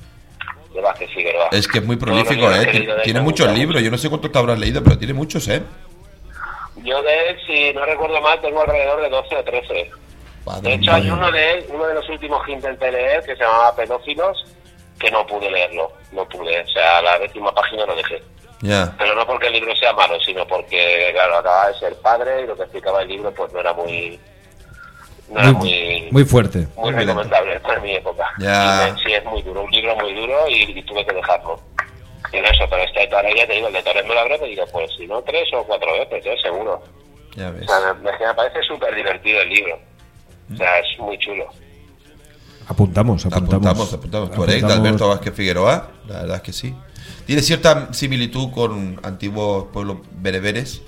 [0.75, 1.49] de Vázquez Figueroa.
[1.53, 2.87] Es que es muy prolífico, ¿eh?
[3.05, 3.81] Tiene muchos libros.
[3.83, 5.63] Yo no sé cuántos te habrás leído, pero tiene muchos, ¿eh?
[6.83, 9.91] Yo de él, si no recuerdo mal, tengo alrededor de 12 o 13.
[10.63, 13.43] De hecho, hay uno de él, uno de los últimos que intenté leer, que se
[13.43, 14.45] llamaba Pedófilos,
[14.99, 15.93] que no pude leerlo.
[16.13, 16.61] No pude.
[16.61, 18.23] O sea, a la décima página lo dejé.
[18.99, 22.47] Pero no porque el libro sea malo, sino porque, claro, acababa de ser padre y
[22.47, 24.19] lo que explicaba el libro, pues no era muy.
[25.31, 26.67] No era Muy, muy muy fuerte.
[26.77, 28.27] muy Muy recomendable para mi época.
[28.39, 28.89] Ya.
[28.89, 31.61] Y me- sí, es muy duro, un libro muy duro y, y tuve que dejarlo.
[32.33, 34.39] Y en eso, pero este Tuareg, ya te digo, el de Torres me lo habré
[34.39, 36.37] pedido, pues si no tres o cuatro veces, ¿eh?
[36.43, 36.83] seguro.
[37.37, 39.79] Ya O sea, me, me parece súper divertido el libro.
[40.53, 41.47] O sea, es muy chulo.
[42.67, 43.53] Apuntamos, apuntamos.
[43.67, 44.31] Apuntamos, apuntamos.
[44.33, 46.75] Tuareg de Apuntamos- Alberto Vázquez Figueroa, la verdad es que sí.
[47.27, 50.83] Tiene cierta similitud con antiguos pueblos bereberes,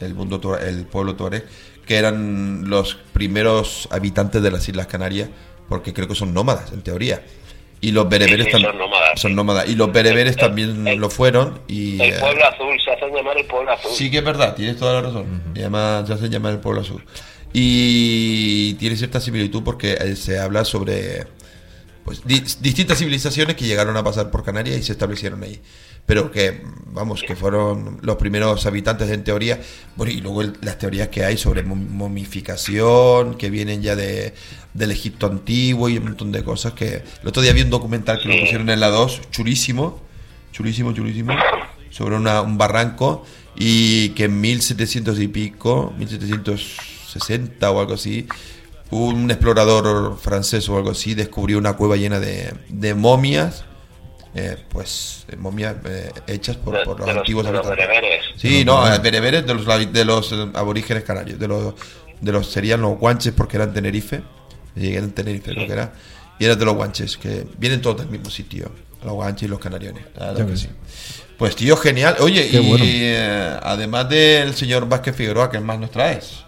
[0.00, 1.46] el, mundo, el pueblo tuareg,
[1.86, 5.28] que eran los primeros habitantes de las Islas Canarias,
[5.68, 7.22] porque creo que son nómadas, en teoría.
[7.82, 9.34] Y los bereberes Sí, sí, también son nómadas, son sí.
[9.34, 9.68] nómadas.
[9.68, 11.60] Y los bereberes El- también el- lo fueron.
[11.68, 13.90] Y, El eh, pueblo azul, se hacen llamar el pueblo azul.
[13.92, 15.42] Sí que es verdad, tienes toda la razón.
[15.54, 17.04] Y además ya se llama el pueblo azul.
[17.58, 21.26] Y tiene cierta similitud porque eh, se habla sobre
[22.04, 25.58] pues, di- distintas civilizaciones que llegaron a pasar por Canarias y se establecieron ahí.
[26.04, 29.58] Pero que, vamos, que fueron los primeros habitantes en teoría.
[29.96, 34.34] Bueno, y luego el- las teorías que hay sobre mom- momificación, que vienen ya de,
[34.74, 37.02] del Egipto antiguo y un montón de cosas que...
[37.22, 40.02] El otro día vi un documental que lo pusieron en la 2, chulísimo,
[40.52, 41.32] chulísimo, chulísimo,
[41.88, 43.24] sobre una- un barranco
[43.56, 45.94] y que en 1700 y pico,
[47.16, 48.26] 1760 o algo así,
[48.90, 53.64] un explorador francés o algo así descubrió una cueva llena de, de momias,
[54.34, 57.66] eh, pues eh, momias eh, hechas por, de, por los de los, antiguos de los
[57.66, 57.88] habitantes.
[57.88, 58.24] bereberes.
[58.36, 61.74] Sí, no, eh, bereberes de los, de los eh, aborígenes canarios, de los,
[62.20, 64.22] de los serían los guanches porque eran Tenerife,
[64.76, 65.92] eran Tenerife creo que era,
[66.38, 68.70] y eran de los guanches, que vienen todos del mismo sitio,
[69.02, 70.68] los guanches y los canariones, claro que sí.
[71.38, 72.16] Pues tío, genial.
[72.20, 72.84] Oye, Qué y bueno.
[72.86, 76.45] eh, además del señor Vázquez Figueroa, ¿qué más nos traes?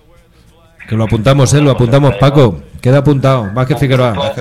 [0.89, 1.61] Que lo apuntamos, ¿eh?
[1.61, 2.63] Lo apuntamos, Paco.
[2.81, 3.51] Queda apuntado.
[3.53, 4.15] Vázquez Figueroa.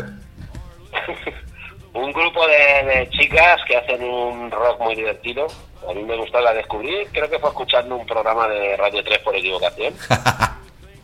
[1.94, 5.48] Un grupo de, de chicas que hacen un rock muy divertido.
[5.90, 7.06] A mí me gustó la descubrí.
[7.12, 9.94] Creo que fue escuchando un programa de Radio 3 por equivocación.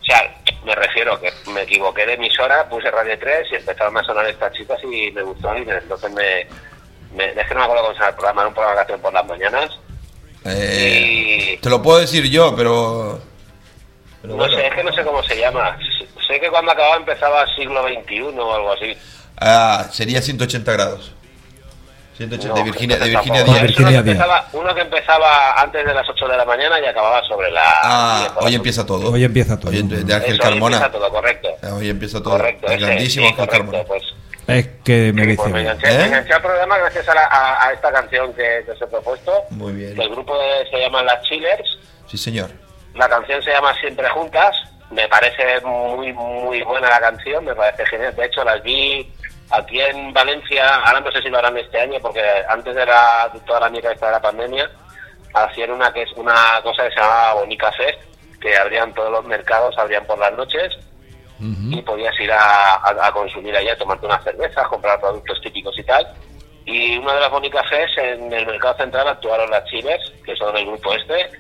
[0.04, 0.36] O sea,
[0.66, 4.52] me refiero que me equivoqué de emisora, puse Radio 3 y empezaron a sonar estas
[4.52, 5.58] chicas y me gustó.
[5.58, 6.46] Y me- entonces me,
[7.16, 7.30] me.
[7.42, 9.14] Es que no me acuerdo cómo se el programa, era un programa que hacían por
[9.14, 9.80] las mañanas.
[10.44, 13.18] Eh, Y- Te lo puedo decir yo, pero...
[14.24, 14.56] pero No bueno.
[14.58, 15.78] sé, es que no sé cómo se llama.
[16.28, 18.98] Sé que cuando acababa empezaba siglo XXI o algo así.
[19.38, 21.12] Ah, sería 180 grados.
[22.18, 23.10] 180 No, de Virginia, de.
[23.10, 23.62] Virginia Díaz.
[23.64, 26.86] Virginia uno, que empezaba, uno que empezaba antes de las 8 de la mañana y
[26.86, 27.64] acababa sobre la...
[27.84, 29.12] Ah, 10 por hoy la empieza todo.
[29.12, 29.72] Hoy empieza todo.
[29.72, 30.78] Hoy de Ángel Eso, hoy Carmona.
[30.78, 31.50] empieza todo, correcto.
[31.64, 32.34] Ah, Hoy empieza todo.
[32.38, 33.84] Correcto, El ese, grandísimo sí, Ángel correcto, Carmona.
[33.88, 34.04] pues,
[34.48, 35.42] Es que me sí, dice.
[35.42, 35.98] pues me, enganché, ¿Eh?
[35.98, 38.88] me enganché al programa gracias a, la- a- a esta canción que, que os he
[38.88, 39.34] propuesto.
[39.50, 40.00] Muy bien.
[40.00, 41.78] El grupo de- se llama Las Chillers.
[42.08, 42.52] Sí, señor.
[42.96, 44.56] La canción se llama Siempre Juntas.
[44.92, 48.16] Me parece muy, muy buena la canción, me parece genial.
[48.16, 49.12] De hecho, las vi
[49.50, 53.30] aquí en Valencia, ahora no sé si lo harán este año, porque antes de, la,
[53.34, 54.70] de toda la mierda esta de la pandemia,
[55.34, 58.00] hacían una que es una cosa que se llamaba Bonica Fest,
[58.40, 60.72] que abrían todos los mercados, abrían por las noches,
[61.74, 65.84] y podías ir a, a- a consumir allá, tomarte unas cervezas, comprar productos típicos y
[65.84, 66.08] tal.
[66.66, 70.56] Y una de las Bonica Fest en el mercado central actuaron las Chivers, que son
[70.56, 71.32] el grupo este,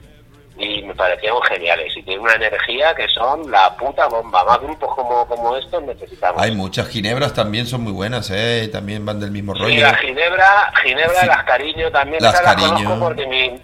[0.57, 4.43] y me parecieron geniales y tienen una energía que son la puta bomba.
[4.45, 6.41] Más grupos como, como estos necesitamos.
[6.41, 8.69] Hay muchas ginebras también son muy buenas, ¿eh?
[8.71, 9.81] También van del mismo Sí, rollo.
[9.81, 11.27] la Ginebra, Ginebra, Sí.
[11.27, 12.69] las Cariño también, Las Cariño.
[12.75, 13.59] conozco porque mi-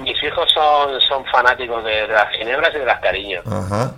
[0.00, 3.40] mis hijos son, son fanáticos de, de las Ginebras y de las Cariño.
[3.46, 3.94] Ajá.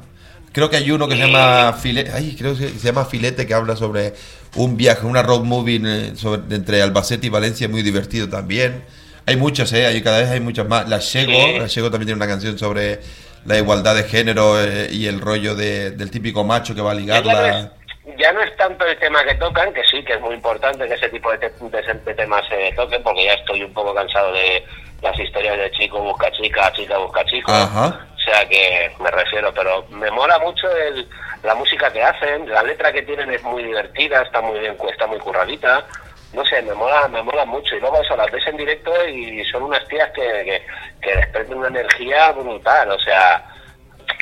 [0.53, 3.47] Creo que hay uno que se Y- llama Filete, ay, creo que se llama Filete
[3.47, 4.15] que habla sobre
[4.57, 8.85] un viaje, una road movie eh, sobre, entre Albacete y Valencia muy divertido también.
[9.27, 10.89] Hay muchas, eh, hay, cada vez hay muchas más.
[10.89, 11.59] La Chego, Sí.
[11.59, 13.01] la Chego también tiene una canción sobre
[13.45, 16.95] la igualdad de género eh, y el rollo de- del típico macho que va a
[16.95, 17.59] Ya no, ligarla.
[18.05, 20.87] es, ya no es tanto el tema que tocan, que sí, que es muy importante
[20.87, 24.33] que ese tipo de, te- de- temas se toquen, porque ya estoy un poco cansado
[24.33, 24.65] de
[25.03, 27.53] las historias de chico busca chica, chica busca chico.
[27.53, 28.07] Ajá.
[28.17, 31.07] O sea que me refiero, pero me mola mucho el,
[31.43, 35.07] la música que hacen, la letra que tienen es muy divertida, está muy bien, está
[35.09, 35.85] muy curradita.
[36.33, 37.77] No sé, me mola, me mola mucho.
[37.77, 40.63] Y luego eso, las ves en directo y son unas tías que, que,
[41.01, 42.91] que desprenden una energía brutal.
[42.91, 43.45] O sea,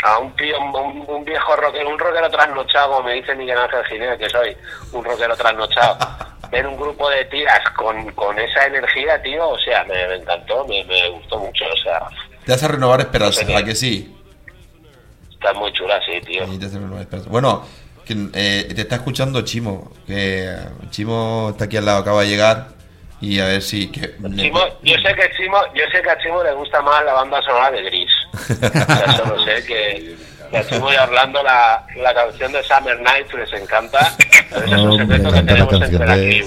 [0.04, 3.84] a un tío, un, un viejo rockero, un rockero trasnochado, como me dice Miguel Ángel
[3.86, 4.56] Ginés, que soy
[4.92, 5.96] un rockero trasnochado,
[6.50, 10.64] ver un grupo de tías con, con esa energía, tío, o sea, me, me encantó,
[10.66, 12.00] me, me gustó mucho, o sea,
[12.44, 13.58] Te hace renovar esperanza, No sé qué.
[13.58, 14.16] ¿a que sí?
[15.32, 16.46] está muy chula, sí, tío.
[16.46, 17.30] Sí, te hace renovar esperanza.
[17.30, 17.66] Bueno,
[18.04, 20.54] que, eh, te está escuchando Chimo, que
[20.90, 22.68] Chimo está aquí al lado, acaba de llegar
[23.20, 23.90] y a ver si...
[23.90, 27.14] Que, Chimo, yo sé que Chimo, yo sé que a Chimo le gusta más la
[27.14, 28.10] banda sonora de Gris.
[28.32, 30.16] O sea, solo sé que,
[30.50, 34.14] que a Chimo y a Orlando la, la canción de Summer Nights les encanta.
[34.50, 36.44] Pero ese es un secreto que tenemos entre aquí.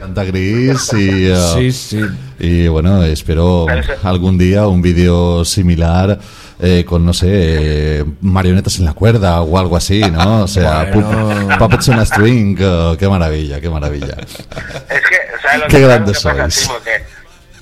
[0.00, 2.00] Encanta Gris y, uh, Sí, sí.
[2.38, 3.66] y bueno, espero
[4.02, 6.18] algún día un vídeo similar
[6.58, 10.44] eh, con, no sé, eh, marionetas en la cuerda o algo así, ¿no?
[10.44, 11.10] O sea, Bueno.
[11.48, 14.16] pu- puppets on a string, uh, qué maravilla, qué maravilla.
[14.88, 16.68] Es que, ¿sabes lo Qué que, grandes pasa, sois.
[16.84, 16.90] Que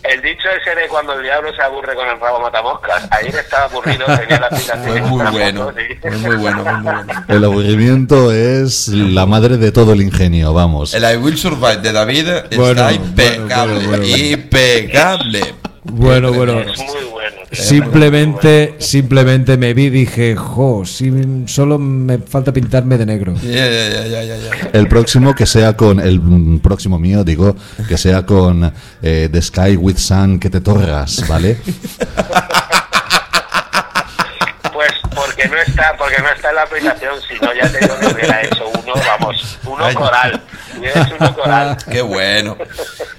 [0.08, 3.06] el dicho ese de cuando el diablo se aburre con el rabo matamoscas.
[3.10, 7.12] Ayer estaba aburrido, tenía la cita Fue muy bueno, fue muy bueno, muy bueno.
[7.28, 10.94] El aburrimiento es la madre de todo el ingenio, vamos.
[10.94, 14.04] El I Will Survive de David Bueno, está bueno, impecable, bueno, bueno.
[14.04, 15.54] impecable.
[15.92, 16.60] Bueno, bueno.
[16.60, 17.36] Es muy bueno.
[17.50, 17.64] tío.
[17.64, 21.12] Simplemente, simplemente me vi y dije, jo, si
[21.46, 23.34] solo me falta pintarme de negro.
[24.72, 27.56] El próximo que sea con el próximo mío, digo,
[27.88, 28.72] que sea con
[29.02, 31.58] eh, The Sky with Sun que te torras, ¿vale?
[35.38, 38.06] Porque no está, porque no está en la aplicación, si no ya te digo que
[38.06, 39.94] hubiera hecho uno, vamos, uno Ay.
[39.94, 40.40] coral.
[40.76, 41.76] Hubiera hecho uno coral.
[41.90, 42.56] Qué bueno.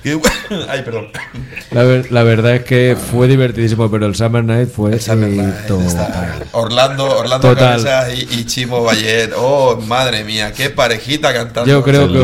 [0.03, 0.65] Qué bueno.
[0.69, 1.07] Ay, perdón.
[1.71, 5.79] La, ver- la verdad es que fue divertidísimo, pero el Summer Night fue total.
[5.85, 7.83] está- Orlando, Orlando Total.
[7.83, 9.33] Cabezas y, y Chimo Bayer.
[9.37, 11.69] Oh, madre mía, qué parejita cantando.
[11.71, 12.19] Yo creo El que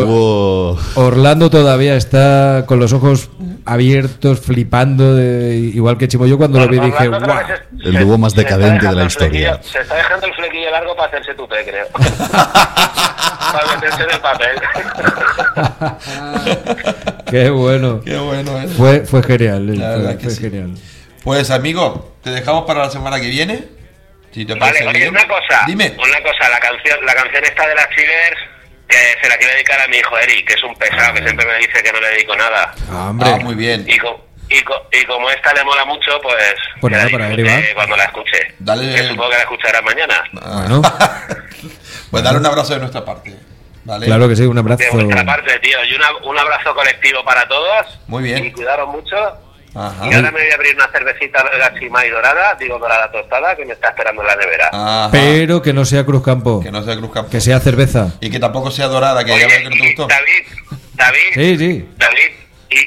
[0.96, 3.30] Orlando todavía está con los ojos
[3.66, 6.26] abiertos, flipando, de- igual que Chimo.
[6.28, 7.22] Yo cuando lo vi dije, guau.
[7.82, 9.60] se- El dúo más decadente de la historia.
[9.64, 11.88] Se está dejando el flequillo largo para hacerse tupé, creo.
[11.94, 14.56] para meterse en el papel.
[17.30, 18.02] Qué bueno.
[18.04, 18.72] Qué bueno es.
[18.74, 20.42] Fue, fue genial, eh, La fue, verdad que fue sí.
[20.42, 20.74] genial.
[21.24, 23.64] Pues amigo, te dejamos para la semana que viene.
[24.32, 25.10] Si te Vale, parece oye, bien.
[25.12, 25.62] una cosa.
[25.66, 25.94] Dime.
[25.98, 28.38] Una cosa, la canción, la canción esta de las Chivers,
[28.88, 31.46] que se la quiero dedicar a mi hijo Eric, que es un pesado que siempre
[31.46, 32.74] me dice que no le dedico nada.
[32.92, 33.30] Ah, hombre.
[33.30, 33.86] Ah, muy bien.
[33.88, 36.54] Y, co- y, co- y como esta le mola mucho, pues.
[36.82, 37.74] Pues nada, para Eric.
[37.74, 38.54] Cuando la escuche.
[38.60, 40.24] Dale- Que supongo que la escuchará mañana.
[40.32, 40.82] Bueno,
[42.12, 43.36] pues dale un abrazo de nuestra parte.
[43.84, 44.08] ¿Vale?
[44.08, 44.82] claro que sí, un abrazo.
[44.84, 45.84] De vuestra parte, tío.
[45.86, 48.00] Y una- un abrazo colectivo para todos.
[48.08, 48.46] Muy bien.
[48.46, 49.16] Y cuidaros mucho.
[49.76, 50.08] Ajá.
[50.10, 53.66] Y ahora me voy a abrir una cervecita belga y dorada, digo dorada tostada, que
[53.66, 54.70] me está esperando en la nevera.
[54.72, 55.10] Ajá.
[55.12, 57.30] Pero que no sea Cruz Campo, Que no sea Cruz Campo.
[57.30, 58.14] que sea cerveza.
[58.22, 60.08] Y que tampoco sea dorada, que Oye, ya veo que no te gustó.
[60.08, 61.90] David, David, Sí, sí.
[61.98, 62.32] David,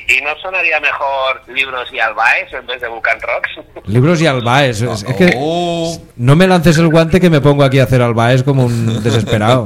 [0.09, 3.51] ¿y, y no sonaría mejor libros y albaes en vez de Vulcan Rocks?
[3.87, 4.83] Libros y albaes.
[4.83, 8.03] Es, es que Oh, no me lances el guante que me pongo aquí a hacer
[8.03, 9.65] albaes como un desesperado.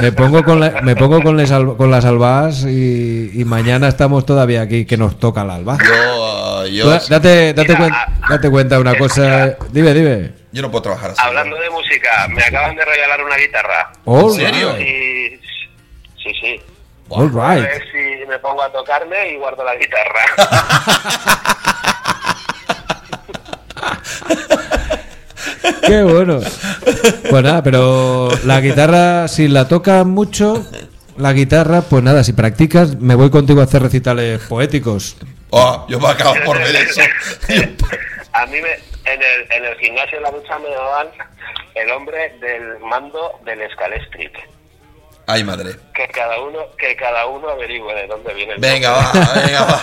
[0.00, 4.26] Me pongo con, la- me pongo con, les con las albas y, y mañana estamos
[4.26, 5.78] todavía aquí que nos toca el alba.
[5.78, 9.56] yo, yo, Tú date, date, Mira, cuen- date cuenta de una cosa.
[9.70, 10.32] Dime, dime.
[10.52, 11.20] yo no puedo trabajar así.
[11.22, 13.92] Hablando de música, me acaban de regalar una guitarra.
[14.04, 14.80] All ¿En serio?
[14.80, 15.40] Y...
[16.22, 16.60] Sí, sí.
[17.16, 17.62] All A right.
[17.64, 20.20] ver si me pongo a tocarme y guardo la guitarra.
[25.86, 26.40] Qué bueno.
[27.30, 30.64] Pues nada, pero la guitarra, si la tocas mucho,
[31.16, 35.16] la guitarra, pues nada, si practicas, me voy contigo a hacer recitales poéticos.
[35.50, 37.00] Oh, yo me acabo por ver eso.
[38.32, 38.72] A mí me,
[39.12, 41.06] en, el, en el gimnasio de la lucha me daban
[41.76, 44.32] el hombre del mando del Scalestric.
[45.26, 45.76] Ay, madre.
[45.94, 49.20] Que cada uno, que cada uno averigüe de dónde viene el Venga, nombre.
[49.20, 49.80] va, venga, va.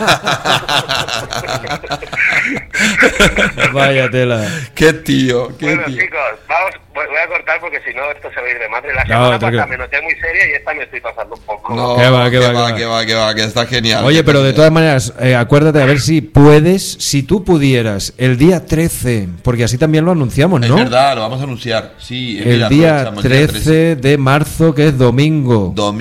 [3.74, 4.45] Vaya tela.
[4.76, 6.01] qué tío, qué Bueno, tío.
[6.01, 8.93] chicos, vamos, voy a cortar porque si no esto se va a ir de madre.
[8.93, 9.62] La No, semana tranquilo.
[9.64, 11.74] pasada me noté muy seria y esta me estoy pasando un poco.
[11.74, 13.05] No, Qué va, qué que va, va, qué que va.
[13.05, 14.03] que va, que está genial.
[14.03, 18.14] Oye, que pero de todas maneras, eh, acuérdate a ver si puedes, si tú pudieras,
[18.18, 20.76] el día 13, porque así también lo anunciamos, Es ¿no?
[20.76, 21.93] verdad, lo vamos a anunciar.
[21.99, 25.72] Sí, eh, El mira, día aprovechamos, el día 13 de marzo, que es domingo.
[25.74, 26.01] Domingo.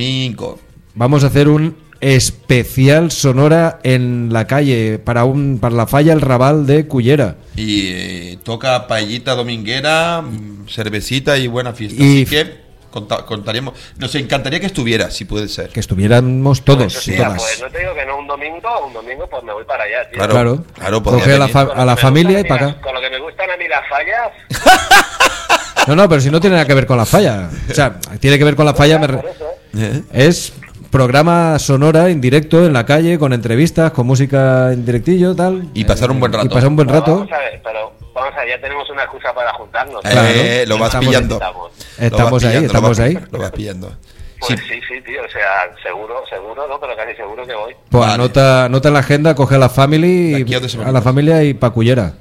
[0.95, 6.21] Vamos a hacer un especial sonora en la calle para un para la falla El
[6.23, 7.37] Raval de Cullera.
[7.57, 12.03] Y eh, toca paellita dominguera, mm, cervecita y buena fiesta.
[12.03, 13.75] Y- Así que conta- contaríamos.
[13.99, 15.69] Nos encantaría que estuviera, si puede ser.
[15.69, 17.37] Que estuviéramos todos Eso sí, todas.
[17.37, 20.09] pues no te digo que no un domingo, un domingo pues me voy para allá,
[20.11, 20.17] tío.
[20.19, 20.65] Claro, Claro.
[20.75, 22.81] claro, Coge a la, fa- a familia y para acá.
[22.81, 24.31] Con lo que me gustan a mí las fallas,
[25.87, 27.51] No, no, pero si no tiene nada que ver con la falla.
[27.71, 28.99] O sea, tiene que ver con la falla.
[28.99, 29.45] me re- por eso.
[29.77, 30.03] ¿Eh?
[30.13, 30.53] Es
[30.91, 35.69] programa sonora en directo en la calle, con entrevistas, con música en directillo, tal.
[35.75, 36.47] Y pasar un buen rato.
[36.47, 37.15] Y pasar un buen Pero rato.
[37.19, 40.05] Vamos a ver, pero vamos a ver, ya tenemos una excusa para juntarnos.
[40.05, 40.69] Eh, Claro.
[40.69, 41.35] lo vas Estamos- pillando.
[41.37, 41.73] Estamos.
[41.99, 43.19] Estamos Lo vas ahí, pillando, estamos lo vas- ahí.
[43.31, 43.93] Lo vas pillando.
[44.41, 47.75] Pues Sí, sí, sí, tío, o sea, seguro, seguro, no, pero casi seguro que voy.
[47.91, 48.15] Pues Vale.
[48.15, 50.47] anota, anota en la agenda, coge a la family,
[50.85, 52.15] a la familia y pa' Cullera.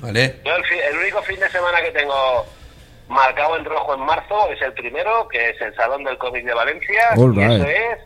[0.00, 0.40] ¿Vale?
[0.44, 2.12] Yo el, fi- el único fin de semana que tengo
[3.08, 6.54] marcado en rojo en marzo es el primero, que es el Salón del Cómic de
[6.54, 7.66] Valencia, All y eso right.
[7.66, 7.98] es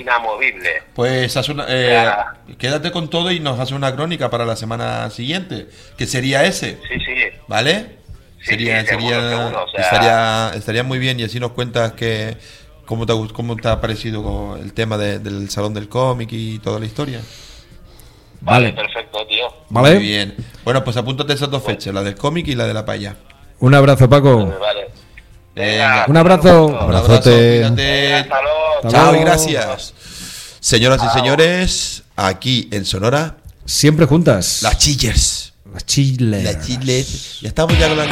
[0.00, 0.82] inamovible.
[0.94, 2.34] Pues haz una, eh, Ya.
[2.58, 5.68] quédate con todo y nos hace una crónica para la semana siguiente,
[5.98, 7.14] que sería ese, Sí, sí.
[7.48, 7.96] ¿vale?
[8.40, 11.50] Sí, sería, sí, seguro, sería, seguro, o sea- estaría, estaría muy bien y así nos
[11.52, 12.36] cuentas que
[12.84, 16.78] cómo te, cómo te ha parecido el tema de- del salón del cómic y toda
[16.78, 17.20] la historia.
[18.40, 18.72] Vale, Vale.
[18.72, 19.46] perfecto, tío.
[19.70, 19.94] ¿Vale?
[19.96, 20.36] Muy bien.
[20.62, 23.16] Bueno, pues apúntate esas dos fechas, la del cómic y la de la paella.
[23.60, 24.46] Un abrazo, Paco.
[24.58, 24.88] Vale.
[25.54, 26.04] Venga.
[26.08, 26.66] Un abrazo.
[26.66, 27.64] Un Abrazote.
[27.64, 28.14] abrazo, Venga, cuídate.
[28.14, 28.58] hasta luego.
[28.76, 29.94] Hasta Chao y gracias.
[30.60, 34.62] Señoras y señores, aquí en Sonora Siempre juntas.
[34.62, 35.52] Las Chillers.
[35.72, 36.44] Las Chillers.
[36.44, 37.40] Las Chillers.
[37.40, 38.04] Ya estamos ya con la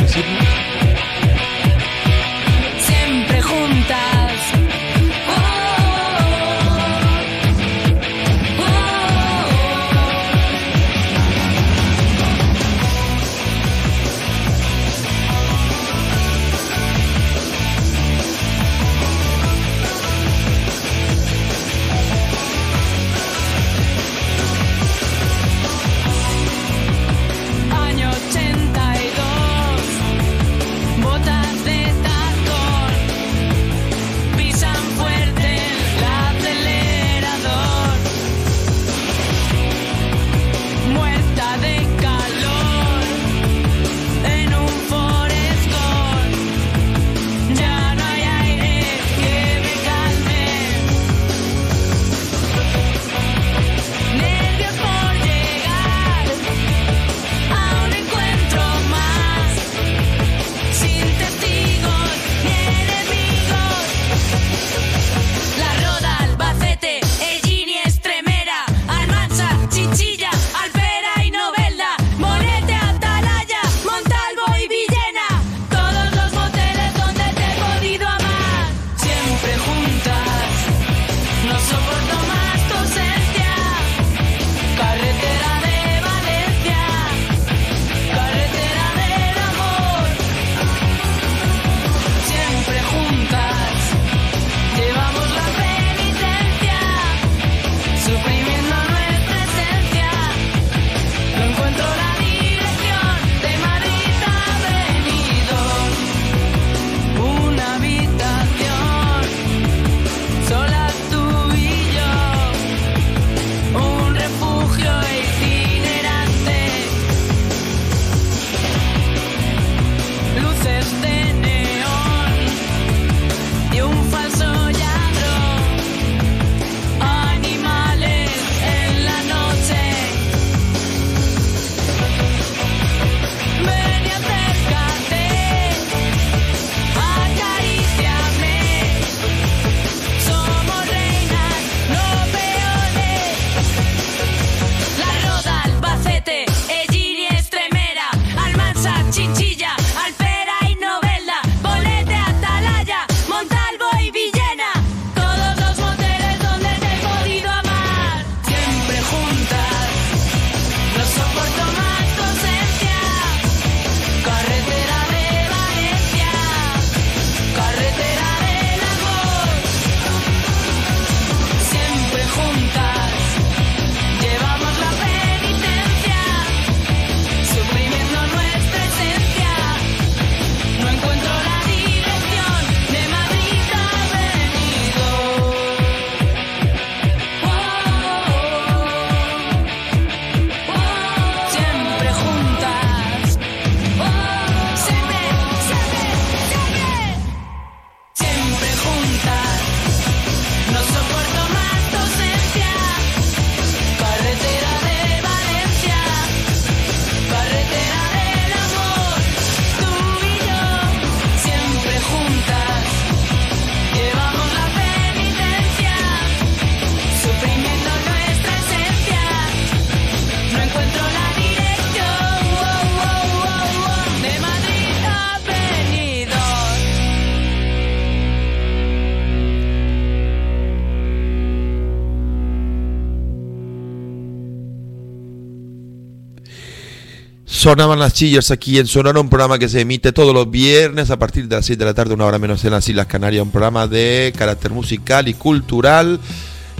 [237.64, 241.18] Sonaban las chillas aquí en Sonora, un programa que se emite todos los viernes a
[241.18, 243.50] partir de las 6 de la tarde, una hora menos en las Islas Canarias, un
[243.50, 246.20] programa de carácter musical y cultural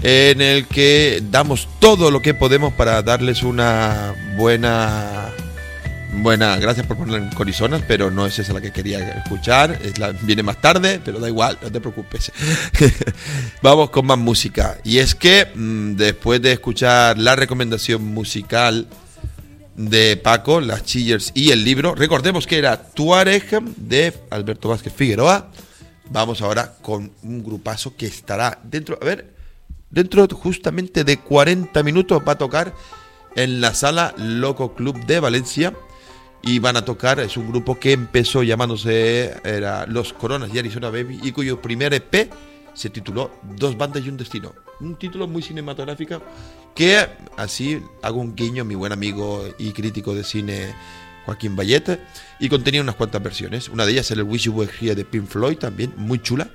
[0.03, 5.31] en el que damos todo lo que podemos para darles una buena
[6.17, 10.11] buena, gracias por poner corizonas, pero no es esa la que quería escuchar, es la,
[10.11, 12.31] viene más tarde, pero da igual, no te preocupes.
[13.63, 14.77] Vamos con más música.
[14.83, 18.87] Y es que mm, después de escuchar la recomendación musical
[19.75, 21.95] de Paco, las Chillers y el libro.
[21.95, 25.51] Recordemos que era Tuareg de Alberto Vázquez Figueroa.
[26.09, 29.33] Vamos ahora con un grupazo que estará dentro, a ver,
[29.89, 32.73] dentro justamente de 40 minutos va a tocar
[33.35, 35.73] en la sala Loco Club de Valencia
[36.41, 40.91] y van a tocar, es un grupo que empezó llamándose era Los Coronas y Arizona
[40.91, 42.31] Baby y cuyo primer EP
[42.75, 44.53] se tituló Dos bandas y un destino.
[44.79, 46.21] Un título muy cinematográfico
[46.75, 47.07] que
[47.37, 50.75] así hago un guiño a mi buen amigo y crítico de cine
[51.25, 51.99] Joaquín Bayet
[52.39, 53.69] y contenía unas cuantas versiones.
[53.69, 56.49] Una de ellas era el Wish You Were Here de Pink Floyd, también muy chula.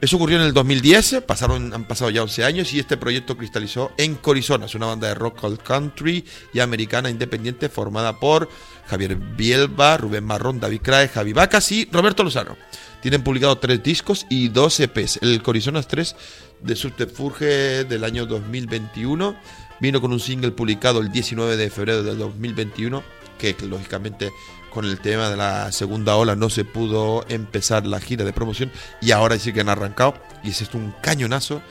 [0.00, 3.92] Eso ocurrió en el 2010, pasaron, han pasado ya 11 años y este proyecto cristalizó
[3.98, 8.48] en Corizonas, una banda de rock country y americana independiente formada por
[8.86, 12.56] Javier Bielba, Rubén Marrón, David Crae, Javi Vacas y Roberto Lozano.
[13.02, 15.20] Tienen publicado tres discos y dos EPs.
[15.22, 16.16] El Corizonas 3
[16.62, 19.36] de Subterfuge del año 2021
[19.80, 23.02] vino con un single publicado el 19 de febrero del 2021
[23.38, 24.30] que lógicamente
[24.70, 28.70] con el tema de la segunda ola no se pudo empezar la gira de promoción
[29.00, 31.62] y ahora sí que han arrancado y es esto un cañonazo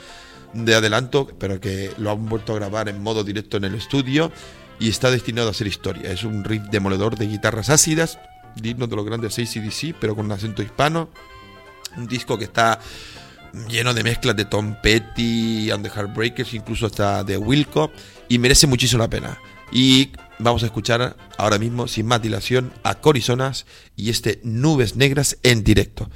[0.53, 4.31] de adelanto, pero que lo han vuelto a grabar en modo directo en el estudio
[4.79, 6.11] y está destinado a ser historia.
[6.11, 8.17] Es un riff demoledor de guitarras ácidas,
[8.61, 11.09] digno de los grandes ACDC, pero con un acento hispano.
[11.97, 12.79] Un disco que está
[13.67, 17.91] lleno de mezclas de Tom Petty, and the Heartbreakers, incluso hasta de Wilco,
[18.27, 19.39] y merece muchísimo la pena.
[19.71, 25.37] Y vamos a escuchar ahora mismo, sin más dilación, a Corizonas y este Nubes Negras
[25.43, 26.09] en directo.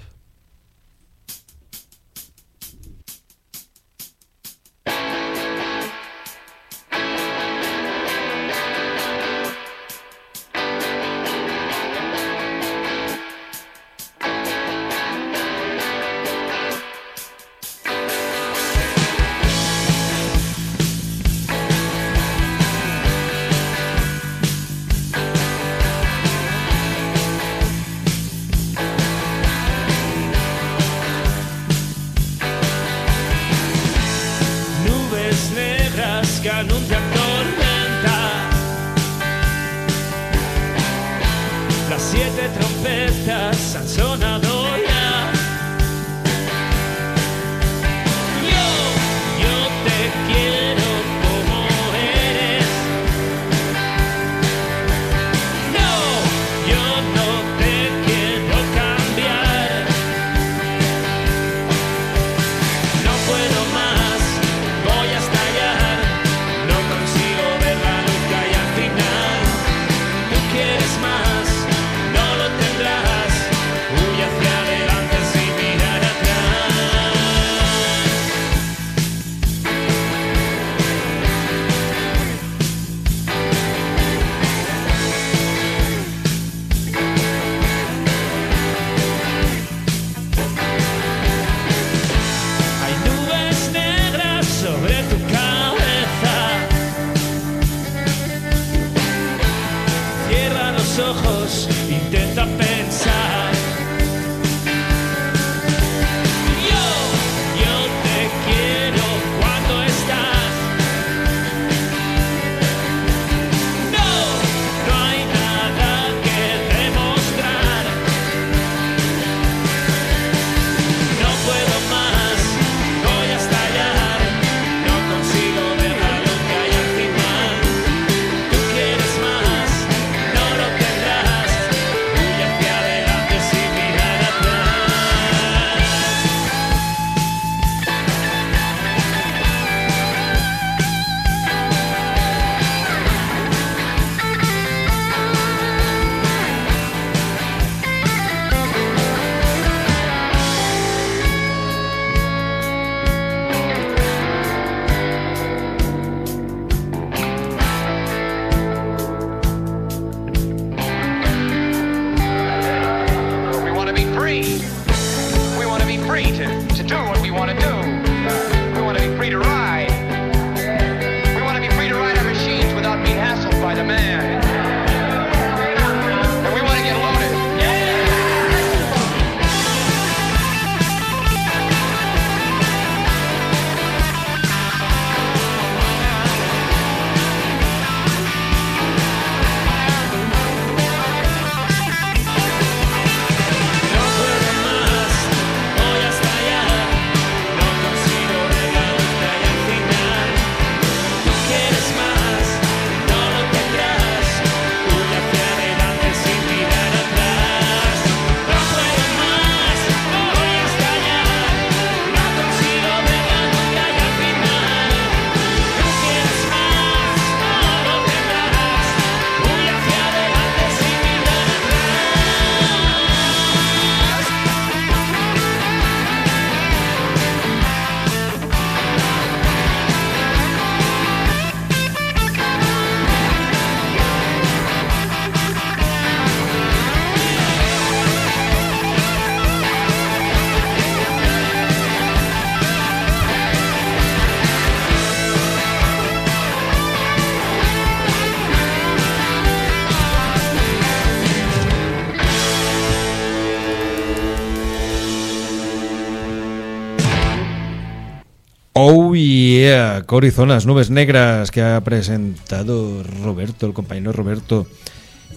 [260.05, 264.67] Corizonas, Nubes Negras, que ha presentado Roberto, el compañero Roberto.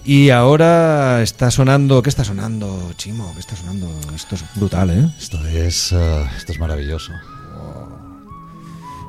[0.05, 3.31] Y ahora está sonando, ¿qué está sonando, Chimo?
[3.33, 3.89] ¿Qué está sonando?
[4.15, 5.11] Esto es brutal, ¿eh?
[5.17, 7.11] Esto es, eh, esto es maravilloso.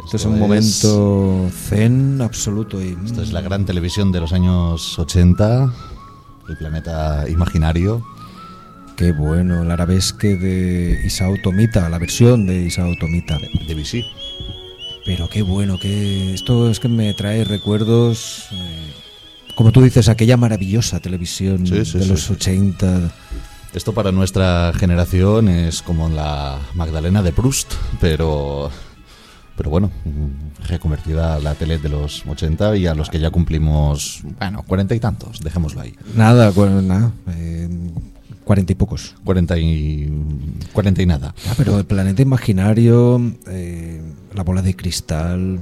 [0.05, 4.99] Esto es un momento zen absoluto y Esto es la gran televisión de los años
[4.99, 5.73] 80,
[6.49, 8.03] el planeta imaginario.
[8.97, 13.37] qué bueno, el arabesque de Isao Tomita, la versión de Isao Tomita.
[13.37, 14.03] De BC.
[15.09, 18.93] Pero qué bueno, que esto es que me trae recuerdos, eh,
[19.55, 22.35] como tú dices, aquella maravillosa televisión Sí, sí, de sí, los sí.
[22.35, 23.11] 80.
[23.73, 28.71] Esto para nuestra generación es como la Magdalena de Proust, pero,
[29.57, 29.91] pero bueno,
[30.67, 34.95] reconvertida a la tele de los 80 y a los que ya cumplimos, bueno, cuarenta
[34.95, 35.95] y tantos, dejémoslo ahí.
[36.15, 36.53] Nada,
[36.83, 37.67] nada, eh,
[38.49, 39.15] cuarenta y pocos.
[39.25, 40.11] Cuarenta y,
[40.73, 41.35] cuarenta y nada.
[41.47, 43.21] Ah, pero el planeta imaginario,
[44.39, 45.59] la bola de cristal,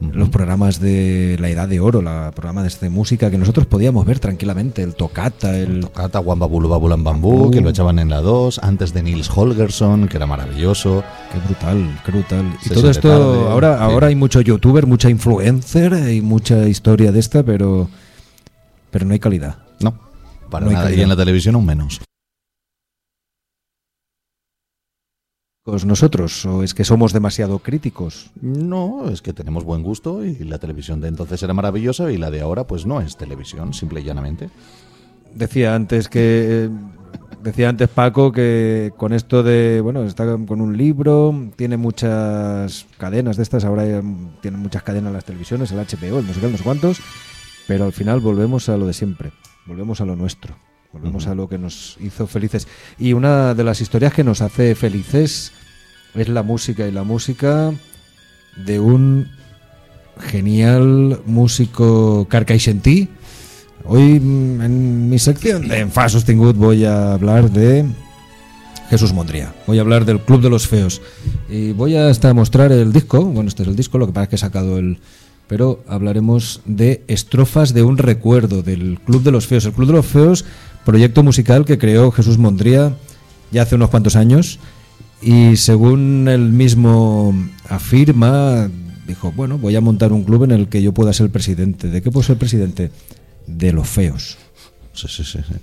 [0.00, 4.18] los programas de la Edad de Oro, la programas de música que nosotros podíamos ver
[4.18, 5.80] tranquilamente, el Tocata, el...
[5.80, 7.50] Tocata, Babulan Bambú, Uh.
[7.50, 11.02] que lo echaban en la 2, antes de Nils Holgersson, que era maravilloso.
[11.32, 12.54] Qué brutal, qué brutal.
[12.66, 13.82] Y todo esto, tarde, ahora, sí.
[13.84, 17.88] ahora hay mucho youtuber, mucha influencer y mucha historia de esta, pero,
[18.90, 19.56] pero no hay calidad.
[19.80, 19.98] No,
[20.50, 20.92] para No nada.
[20.92, 22.02] Y en la televisión aún menos.
[25.66, 28.30] Nosotros, o es que somos demasiado críticos.
[28.40, 32.30] No, es que tenemos buen gusto y la televisión de entonces era maravillosa y la
[32.30, 34.48] de ahora pues no es televisión, simple y llanamente.
[35.34, 36.70] Decía antes que
[37.42, 43.36] decía antes Paco que con esto de bueno está con un libro tiene muchas cadenas
[43.36, 43.84] de estas ahora
[44.40, 46.98] tienen muchas cadenas las televisiones el HBO el no sé qué, no sé cuántos
[47.68, 49.32] pero al final volvemos a lo de siempre
[49.66, 50.56] volvemos a lo nuestro
[50.96, 52.66] volvemos a lo que nos hizo felices
[52.98, 55.52] y una de las historias que nos hace felices
[56.14, 57.72] es la música y la música
[58.64, 59.28] de un
[60.18, 63.10] genial músico carcaixentí
[63.88, 67.84] Hoy mm, en mi sección de Enfado Sostingut voy a hablar de
[68.90, 69.54] Jesús Mondría.
[69.66, 71.00] Voy a hablar del Club de los Feos.
[71.48, 73.24] Y voy a hasta mostrar el disco.
[73.24, 74.98] Bueno, este es el disco, lo que pasa es que he sacado el...
[75.46, 79.64] Pero hablaremos de Estrofas de un recuerdo del Club de los Feos.
[79.64, 80.44] El Club de los Feos,
[80.86, 82.94] proyecto musical que creó Jesús Mondría
[83.52, 84.58] ya hace unos cuantos años.
[85.20, 87.34] Y según él mismo
[87.68, 88.70] afirma,
[89.06, 91.88] dijo, bueno, voy a montar un club en el que yo pueda ser presidente.
[91.88, 92.90] ¿De qué puedo ser presidente?
[93.46, 94.36] De los feos.
[94.92, 95.38] Sí, sí, sí.
[95.46, 95.54] sí.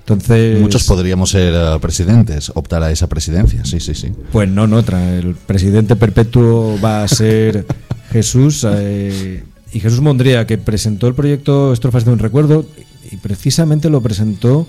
[0.00, 0.60] Entonces...
[0.60, 4.08] Muchos podríamos ser eh, presidentes, optar a esa presidencia, sí, sí, sí.
[4.32, 7.66] Pues no, no, tra- el presidente perpetuo va a ser
[8.10, 12.66] Jesús eh, y Jesús Mondría, que presentó el proyecto Estrofas de un Recuerdo
[13.10, 14.66] y precisamente lo presentó,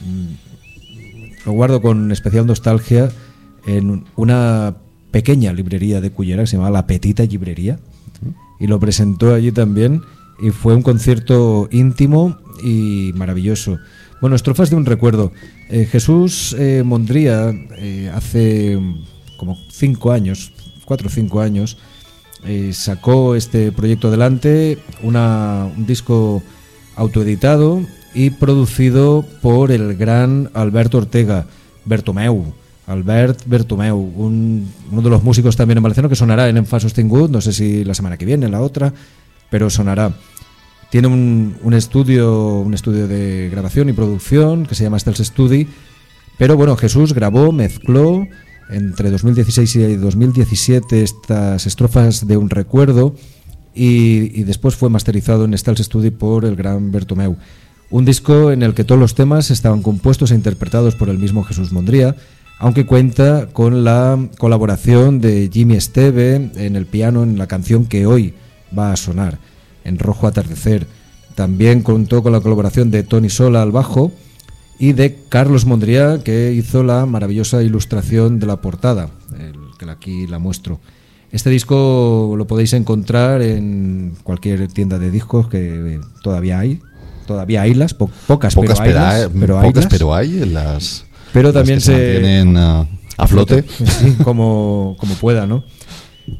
[0.00, 3.10] mm, lo guardo con especial nostalgia,
[3.66, 4.74] en una
[5.10, 7.78] pequeña librería de Cullera que se llama La Petita Librería
[8.58, 10.02] y lo presentó allí también
[10.42, 13.78] y fue un concierto íntimo y maravilloso.
[14.20, 15.32] Bueno, estrofas de un recuerdo.
[15.70, 18.78] Eh, Jesús eh, Mondría eh, hace
[19.38, 20.52] como cinco años,
[20.84, 21.78] cuatro o cinco años,
[22.44, 26.42] eh, sacó este proyecto adelante, una- un disco
[27.00, 27.80] autoeditado
[28.14, 31.46] y producido por el gran Alberto Ortega,
[31.84, 32.52] Bertomeu.
[32.86, 37.30] Albert Bertomeu, un- uno de los músicos también en Valenciano que sonará en Enfado Sostingut,
[37.30, 38.92] no sé si la semana que viene, la otra,
[39.48, 40.12] pero sonará.
[40.90, 45.68] Tiene un, un estudio, un estudio de grabación y producción que se llama Stels Study,
[46.36, 48.26] pero bueno, Jesús grabó, mezcló
[48.70, 53.14] entre 2016 y 2017 estas estrofas de un recuerdo
[53.74, 57.36] y, después fue masterizado en Stels Study por el gran Bertomeu.
[57.90, 61.42] Un disco en el que todos los temas estaban compuestos e interpretados por el mismo
[61.44, 62.16] Jesús Mondría,
[62.58, 68.06] aunque cuenta con la colaboración de Jimmy Esteve en el piano en la canción que
[68.06, 68.34] hoy
[68.76, 69.38] va a sonar,
[69.84, 70.86] en Rojo Atardecer.
[71.34, 74.12] También contó con la colaboración de Tony Sola al bajo
[74.78, 79.10] y de Carlos Mondría, que hizo la maravillosa ilustración de la portada,
[79.78, 80.80] que aquí la muestro.
[81.32, 86.80] Este disco lo podéis encontrar en cualquier tienda de discos que eh, todavía hay.
[87.26, 89.28] Todavía hay las, po- pocas, Pocas, pero hay.
[89.28, 93.26] pero hay, pero pocas, pero hay las, Pero las también que se- mantienen eh, a
[93.28, 93.64] flote.
[93.68, 95.62] Sí, como, como pueda, ¿no?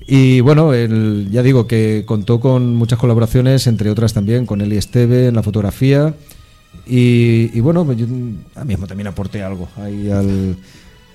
[0.08, 4.76] Y bueno, el- ya digo que contó con muchas colaboraciones, entre otras también con Eli
[4.76, 6.14] Esteve en la fotografía.
[6.86, 8.06] Y, y bueno, yo
[8.64, 10.56] mismo también aporté algo ahí al,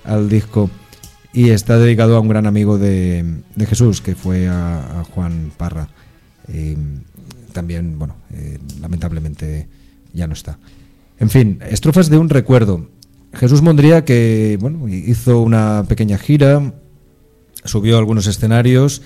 [0.04, 0.70] al disco.
[1.36, 5.86] Y está dedicado a un gran amigo de, Jesús, que fue a, Juan Parra.
[7.52, 9.68] También, bueno, eh, lamentablemente
[10.14, 10.58] ya no está.
[11.20, 12.88] En fin, estrofas de un recuerdo.
[13.34, 16.72] Jesús Mondría que bueno, hizo una pequeña gira
[17.66, 19.02] subió algunos escenarios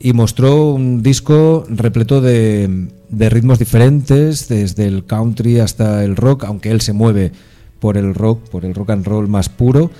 [0.00, 6.70] y mostró un disco repleto de ritmos diferentes, desde el country hasta el rock, aunque
[6.72, 7.30] él se mueve
[7.78, 9.90] por el rock, por el rock and roll más puro,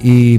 [0.00, 0.38] y,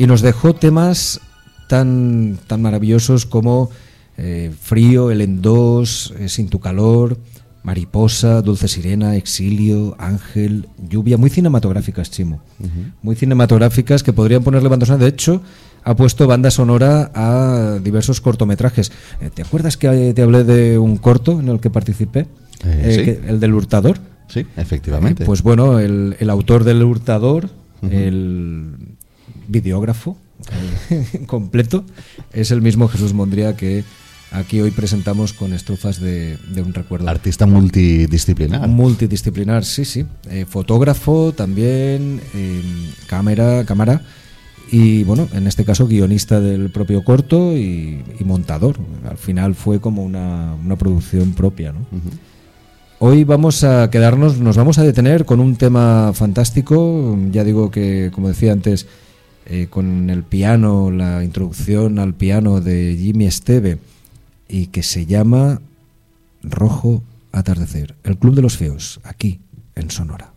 [0.00, 1.20] y nos dejó temas
[1.68, 3.70] tan, tan maravillosos como
[4.16, 7.18] eh, Frío, El en dos, eh, Sin tu calor,
[7.62, 12.40] Mariposa, Dulce Sirena, Exilio, Ángel, Lluvia, muy cinematográficas, Chimo.
[13.02, 15.04] Muy cinematográficas que podrían ponerle banda sonora.
[15.04, 15.42] De hecho,
[15.84, 18.90] ha puesto banda sonora a diversos cortometrajes.
[19.20, 22.26] Eh, ¿Te acuerdas que te hablé de un corto en el que participé?
[22.64, 23.04] Eh, sí.
[23.04, 23.98] que- el del hurtador.
[24.28, 25.24] Sí, efectivamente.
[25.26, 27.50] Pues bueno, el, el autor del hurtador,
[27.82, 28.74] el
[29.50, 30.16] videógrafo
[30.90, 31.84] eh, completo,
[32.32, 33.84] es el mismo Jesús Mondría que
[34.30, 37.08] aquí hoy presentamos con estrofas de, de un recuerdo.
[37.08, 38.68] Artista multidisciplinar.
[38.68, 40.06] Multidisciplinar, sí, sí.
[40.30, 42.62] Eh, fotógrafo también, eh,
[43.06, 44.02] cámara, cámara
[44.72, 48.76] y bueno, en este caso guionista del propio corto y, y montador.
[49.08, 51.86] Al final fue como una, una producción propia, ¿no?
[53.02, 57.18] Hoy vamos a quedarnos, nos vamos a detener con un tema fantástico.
[57.32, 58.86] Ya digo que, como decía antes,
[59.46, 63.78] eh, con el piano, la introducción al piano de Jimmy Esteve,
[64.48, 65.60] y que se llama
[66.42, 69.40] Rojo Atardecer, el Club de los Feos, aquí
[69.74, 70.29] en Sonora.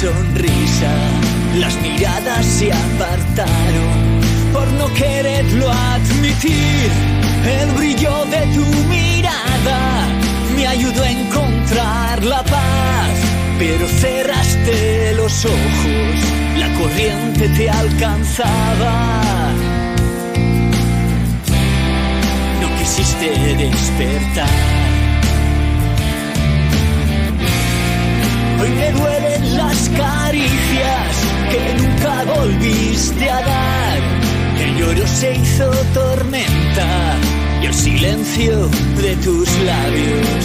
[0.00, 0.92] Sonrisa.
[1.58, 4.20] Las miradas se apartaron
[4.52, 6.90] por no quererlo admitir.
[7.44, 10.06] El brillo de tu mirada
[10.56, 13.10] me ayudó a encontrar la paz,
[13.58, 16.16] pero cerraste los ojos,
[16.58, 19.52] la corriente te alcanzaba.
[22.60, 24.79] No quisiste despertar.
[28.60, 31.12] Hoy me duelen las caricias
[31.50, 33.98] que nunca volviste a dar.
[34.60, 37.16] El lloro se hizo tormenta
[37.62, 38.68] y el silencio
[39.00, 40.44] de tus labios.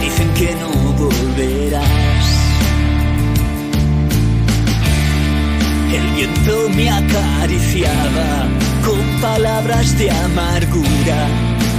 [0.00, 1.84] Dicen que no volverás.
[5.92, 8.48] El viento me acariciaba
[8.84, 11.28] con palabras de amargura,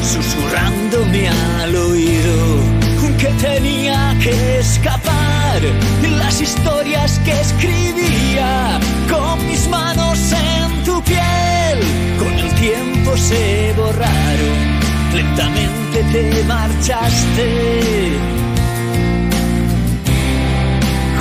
[0.03, 2.78] susurrándome al oído
[3.17, 5.61] que tenía que escapar.
[6.17, 11.79] Las historias que escribía con mis manos en tu piel,
[12.17, 14.79] con el tiempo se borraron.
[15.13, 18.11] Lentamente te marchaste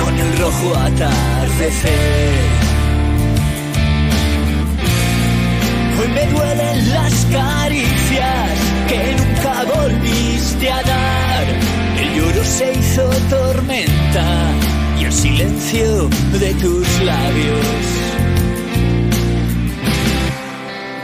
[0.03, 2.48] con el rojo atardecer.
[6.13, 8.49] Me duelen las caricias
[8.87, 11.45] que nunca volviste a dar.
[11.99, 14.25] El lloro se hizo tormenta
[14.99, 16.09] y el silencio
[16.39, 17.65] de tus labios.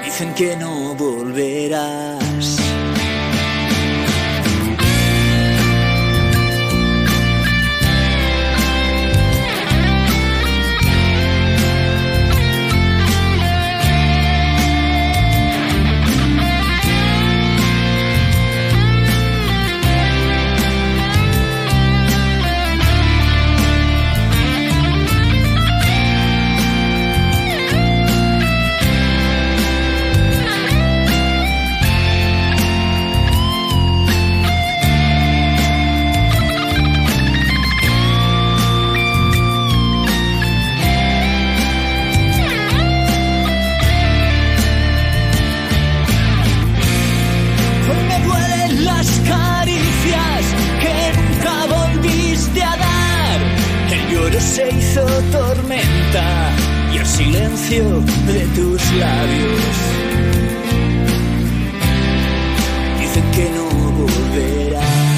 [0.04, 2.05] Dicen que no volverás.
[57.70, 59.62] De tus labios.
[63.00, 65.15] Dicen que no volverás.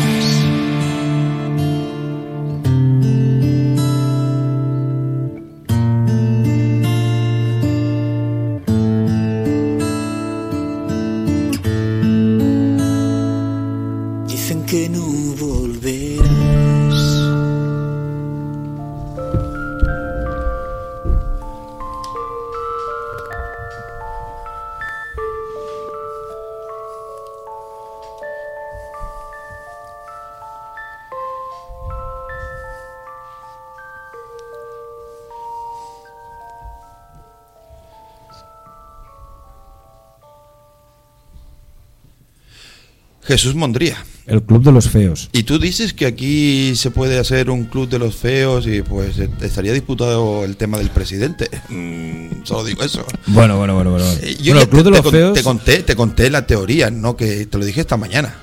[43.27, 43.97] Jesús Mondría.
[44.25, 45.29] El Club de los Feos.
[45.33, 49.19] Y tú dices que aquí se puede hacer un club de los feos y pues
[49.19, 51.49] eh, estaría disputado el tema del presidente.
[51.69, 53.05] Mm, solo digo eso.
[53.27, 54.05] Bueno, bueno, bueno, bueno.
[54.21, 55.33] Eh, yo Bueno, el Club te, de los Feos.
[55.33, 57.17] te conté, te conté la teoría, ¿no?
[57.17, 58.33] Que te lo dije esta mañana.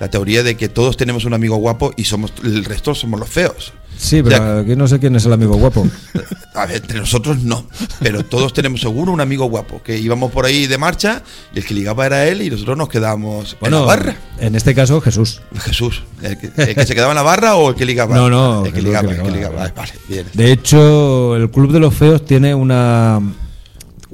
[0.00, 3.28] La teoría de que todos tenemos un amigo guapo y somos el resto somos los
[3.28, 3.72] feos.
[3.96, 5.86] Sí, O pero sea, aquí no sé quién es el amigo guapo.
[6.54, 7.64] a ver, entre nosotros no,
[8.00, 11.22] pero todos tenemos seguro un amigo guapo que íbamos por ahí de marcha
[11.54, 14.16] y el que ligaba era él y nosotros nos quedábamos en la Bueno, barra.
[14.40, 15.42] en este caso Jesús.
[15.60, 18.16] Jesús, el que, el que se quedaba en la barra o el que ligaba.
[18.16, 19.64] No, no, el que el que ligaba, el que ligaba.
[19.64, 20.26] Ay, vale, bien.
[20.34, 23.20] De hecho, el Club de los Feos tiene una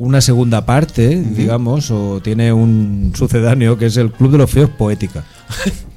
[0.00, 4.70] una segunda parte, digamos, o tiene un sucedáneo que es el Club de los Feos
[4.70, 5.24] Poética,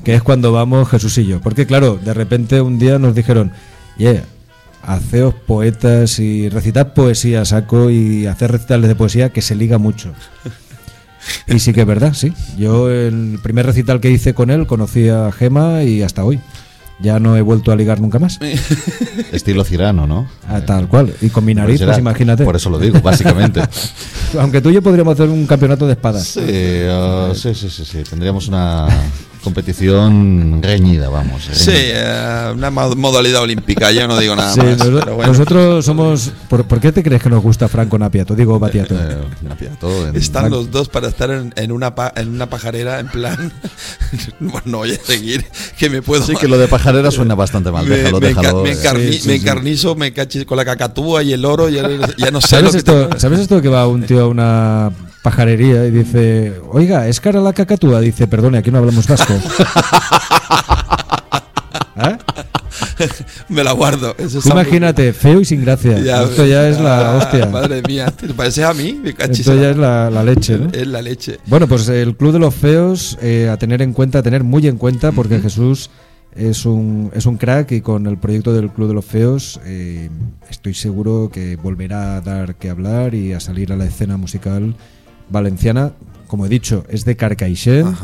[0.04, 1.40] que es cuando vamos Jesús y yo.
[1.40, 3.54] Porque claro, de repente un día nos dijeron,
[3.98, 4.26] yeah,
[4.82, 10.12] haceos poetas y recitad poesía saco y hacer recitales de poesía que se liga mucho.
[11.48, 12.34] Y sí que es verdad, sí.
[12.58, 16.42] Yo el primer recital que hice con él conocí a Gema y hasta hoy.
[17.00, 18.40] Ya no he vuelto a ligar nunca más.
[19.32, 20.28] Estilo Cirano, ¿no?
[20.48, 21.14] Ah, tal cual.
[21.22, 22.44] Y con mi nariz, Será- pues imagínate.
[22.46, 23.62] Por eso lo digo, básicamente.
[24.40, 26.24] Aunque tú y yo podríamos hacer un campeonato de espadas.
[26.26, 26.42] Sí,
[26.90, 28.04] ah, sí, sí, sí, sí.
[28.10, 28.88] Tendríamos una
[29.44, 31.44] competición reñida, vamos.
[31.52, 34.78] Sí, eh, una mo- modalidad olímpica, ya no digo nada Sí, más.
[34.78, 35.32] nos- pero bueno.
[35.32, 36.32] Nosotros somos.
[36.50, 38.36] ¿por, por qué te crees que nos gusta Franco Napiato?
[38.36, 38.96] Digo Batiato.
[38.96, 43.00] Eh, Napiato en- Están los dos para estar en, en una pa- en una pajarera
[43.00, 43.52] en plan.
[44.40, 45.46] bueno, no voy a seguir,
[45.78, 46.24] que me puedo.
[46.26, 47.86] Sí, que lo de pajarera suena bastante mal.
[47.86, 48.64] me, Déjalo, me enca- déjalo.
[48.64, 48.76] me eh.
[48.76, 49.42] encarni- Sí, sí, me sí.
[49.42, 51.88] encarnizo, me caché con la cacatúa y el oro, ya,
[52.18, 53.10] ya no sé lo ¿Sabes que esto.
[53.18, 54.92] ¿Sabes esto que va un tío a una
[55.24, 58.00] pajarería y dice, oiga, ¿es cara la cacatúa?
[58.02, 59.34] Dice, perdone, aquí no hablamos vasco.
[61.96, 62.18] ¿Eh?
[63.50, 64.16] Me la guardo.
[64.18, 66.00] Eso muy- imagínate, feo y sin gracia.
[66.00, 67.46] Ya, esto ya es la ah, hostia.
[67.48, 69.00] Madre mía, ¿te pareces a mí?
[69.02, 70.70] Me Esto ya es la, la leche, ¿no?
[70.72, 71.40] Es la leche.
[71.46, 74.68] Bueno, pues el Club de los Feos, eh, a tener en cuenta, a tener muy
[74.68, 75.90] en cuenta, porque Jesús
[76.36, 80.10] es un, es un crack y con el proyecto del Club de los Feos eh,
[80.50, 84.76] estoy seguro que volverá a dar que hablar y a salir a la escena musical
[85.34, 85.92] valenciana.
[86.28, 87.96] Como he dicho, es de Carcaixent,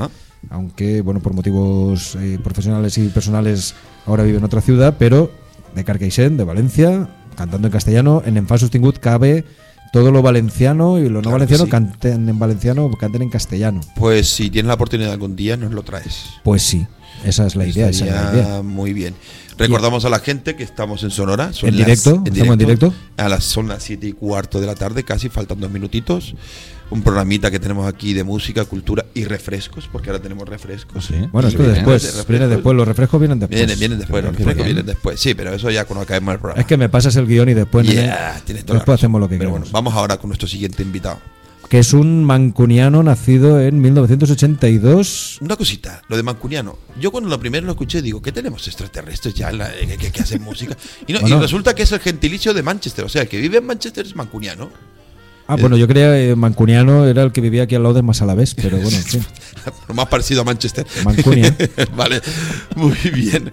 [0.49, 3.73] aunque, bueno, por motivos eh, profesionales y personales
[4.05, 5.31] ahora vive en otra ciudad, pero
[5.73, 8.21] de Carcaixent, de Valencia, cantando en castellano.
[8.25, 9.45] En Enfant Sostingut cabe
[9.93, 11.69] todo lo valenciano y lo no Claro valenciano sí.
[11.71, 13.81] canten en valenciano, canten en castellano.
[13.95, 16.25] Pues si tienes la oportunidad algún día, nos lo traes.
[16.43, 16.85] Pues sí,
[17.25, 18.61] esa es la idea, esa es la idea.
[18.61, 19.15] muy bien.
[19.57, 21.51] Recordamos a la gente que estamos en Sonora.
[21.51, 22.23] son ¿En las- directo?
[22.25, 22.93] ¿Estamos en directo?
[23.17, 26.33] A las, son las 7 y cuarto de la tarde, casi, faltan dos minutitos.
[26.91, 31.05] Un programita que tenemos aquí de música, cultura y refrescos, porque ahora tenemos refrescos.
[31.05, 31.13] Sí.
[31.31, 33.57] Bueno, esto viene después, viene después, los refrescos vienen después.
[33.59, 35.19] Vienen, vienen después, los refrescos vienen después.
[35.19, 36.61] Sí, pero eso ya cuando acabemos el programa.
[36.61, 39.37] Es que me pasas el guion y después, Yeah, tienes toda después hacemos lo que
[39.37, 39.69] Pero queremos.
[39.71, 41.19] bueno, vamos ahora con nuestro siguiente invitado.
[41.69, 45.37] Que es un mancuniano nacido en 1982.
[45.41, 46.79] Una cosita, lo de Mancuniano.
[46.99, 50.21] Yo cuando lo primero lo escuché digo, ¿qué tenemos extraterrestres ya la- que, que- que
[50.21, 50.75] hacen música?
[51.05, 53.05] Y, no, y resulta que es el gentilicio de Manchester.
[53.05, 54.71] O sea, el que vive en Manchester es Mancuniano.
[55.51, 58.53] Ah, bueno, yo creía que mancuniano era el que vivía aquí al lado de Masalavés,
[58.53, 59.25] pero bueno, en fin.
[59.87, 60.85] Lo más parecido a Manchester.
[61.03, 61.57] Mancunia.
[61.95, 62.21] vale,
[62.75, 63.51] muy bien.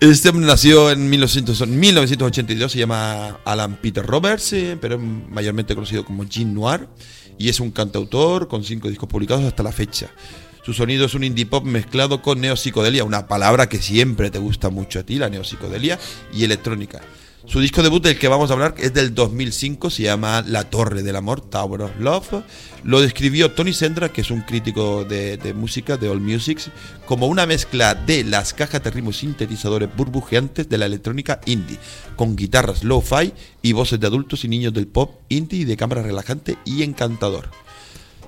[0.00, 5.76] Este nació en 1900 en 1982, se llama Alan Peter Roberts, eh, pero es mayormente
[5.76, 6.88] conocido como Jean Noir,
[7.38, 10.08] y es un cantautor con cinco discos publicados hasta la fecha.
[10.64, 14.70] Su sonido es un indie pop mezclado con neopsicodelia, una palabra que siempre te gusta
[14.70, 16.00] mucho a ti, la neopsicodelia,
[16.34, 17.00] y electrónica.
[17.46, 21.02] Su disco debut del que vamos a hablar es del 2005, se llama La Torre
[21.02, 22.42] del Amor, Tower of Love.
[22.84, 26.60] Lo describió Tony Sendra, que es un crítico de, música, de All Music,
[27.06, 31.78] como una mezcla de las cajas de ritmos sintetizadores burbujeantes de la electrónica indie,
[32.16, 33.32] con guitarras lo-fi
[33.62, 37.50] y voces de adultos y niños del pop indie de cámara relajante y encantador.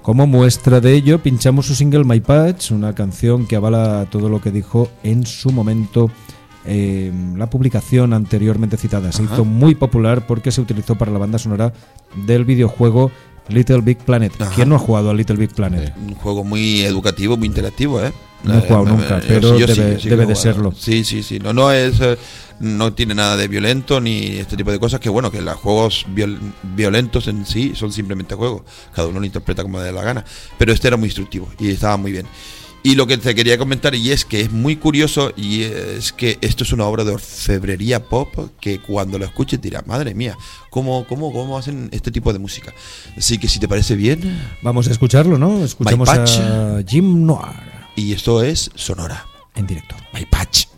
[0.02, 4.40] Como muestra de ello, pinchamos su single My Patch, una canción que avala todo lo
[4.40, 6.10] que dijo en su momento
[6.66, 9.12] eh, la publicación anteriormente citada.
[9.12, 9.34] Se Ajá.
[9.34, 11.72] hizo muy popular porque se utilizó para la banda sonora
[12.26, 13.10] del videojuego
[13.48, 14.32] Little Big Planet.
[14.40, 14.52] Ajá.
[14.54, 15.92] ¿Quién no ha jugado a Little Big Planet?
[15.96, 18.12] Un juego muy educativo, muy interactivo, ¿eh?
[18.44, 20.72] No he jugado nunca, yo pero yo debe- de serlo.
[20.72, 21.38] Sí, sí, sí.
[21.38, 22.00] No, no es.
[22.00, 22.16] eh,
[22.60, 25.00] No tiene nada de violento ni este tipo de cosas.
[25.00, 26.38] Que bueno, que los juegos viol-
[26.74, 28.62] violentos en sí son simplemente juegos.
[28.94, 30.24] Cada uno lo interpreta como le dé la gana.
[30.58, 32.26] Pero este era muy instructivo y estaba muy bien.
[32.82, 36.38] Y lo que te quería comentar, y es que es muy curioso, y es que
[36.40, 38.28] esto es una obra de orfebrería pop
[38.58, 40.36] que cuando lo escuches dirás, madre mía,
[40.70, 42.72] ¿cómo, cómo, cómo hacen este tipo de música?
[43.18, 45.62] Así que si te parece bien, Vamos a escucharlo, ¿no?
[45.62, 46.38] Escuchamos My Patch.
[46.38, 49.26] a Jim Noir y esto es Sonora.
[49.56, 49.94] en directo.
[50.14, 50.69] My Patch.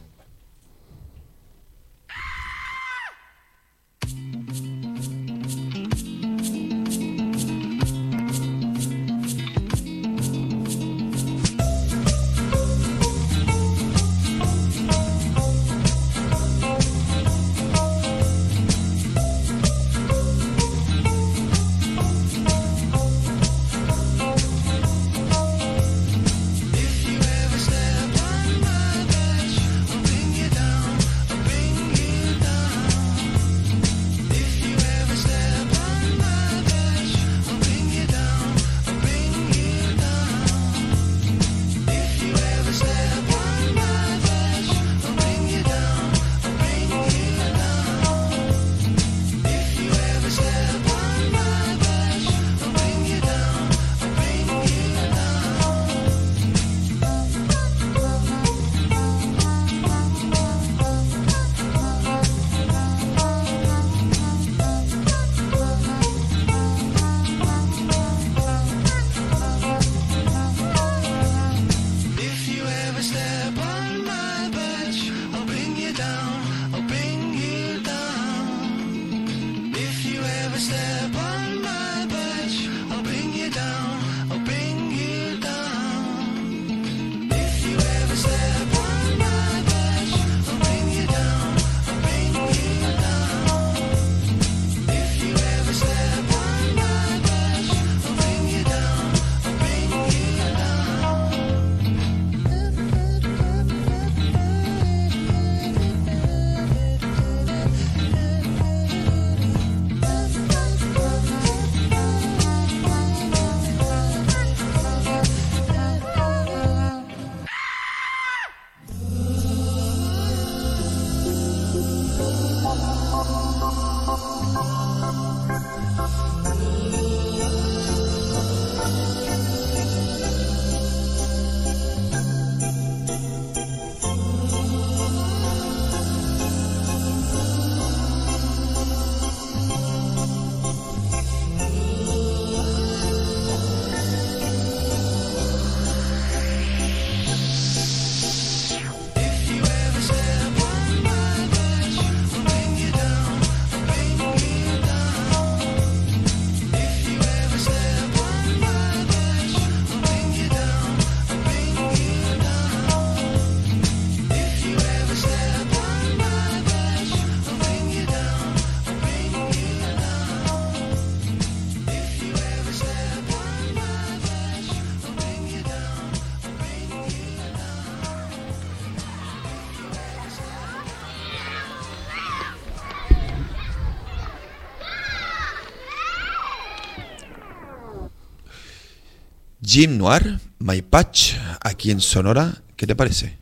[189.73, 191.32] Jim Noir, My Patch,
[191.62, 193.39] aquí en Sonora, ¿qué te parece?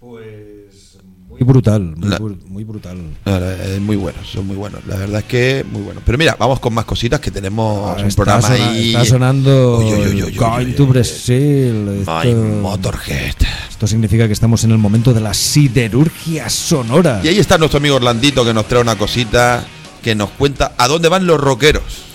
[0.00, 0.98] Pues
[1.28, 2.98] muy brutal, muy, La- bru- muy brutal.
[3.24, 4.84] Es muy bueno, son muy buenos.
[4.88, 6.00] La verdad es que muy bueno.
[6.04, 8.88] Pero mira, vamos con más cositas que tenemos Ahora un programa sona- ahí.
[8.88, 9.78] está sonando
[10.36, 10.86] Going to.
[10.86, 12.04] Brazil.
[12.04, 13.36] My Motorhead.
[13.70, 17.20] esto significa que estamos en el momento de la siderurgia sonora.
[17.22, 19.64] Y ahí está nuestro amigo Orlandito que nos trae una cosita
[20.02, 22.09] que nos cuenta a dónde van los rockeros.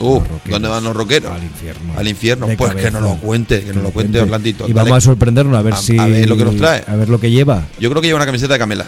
[0.00, 0.20] Uh.
[0.48, 1.32] ¿dónde van los rockeros?
[1.32, 1.92] Al infierno.
[1.96, 2.46] Al infierno.
[2.46, 4.64] De Pues que nos lo cuente, que nos lo cuente Orlandito.
[4.68, 4.90] Y Dale.
[4.90, 5.98] vamos a sorprendernos a ver A- si.
[5.98, 6.84] a ver lo que nos trae.
[6.86, 8.86] A ver lo que lleva, Yo creo que lleva una camiseta de Camela.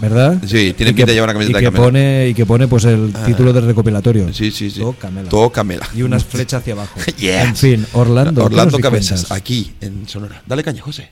[0.00, 0.38] ¿verdad?
[0.44, 1.84] Sí, tiene pinta que- de llevar una camiseta y de que Camela.
[1.84, 3.24] Pone, y que pone pues el Ah.
[3.24, 4.32] título del recopilatorio.
[4.34, 4.80] Sí, sí, sí.
[4.80, 5.28] Todo Camela.
[5.28, 5.88] Todo Camela.
[5.94, 6.98] Y unas flechas hacia abajo.
[7.18, 7.44] Yes.
[7.44, 8.40] En fin, Orlando.
[8.40, 10.42] ¿qué Orlando Cabezas, aquí en Sonora.
[10.44, 11.08] Dale caña, José.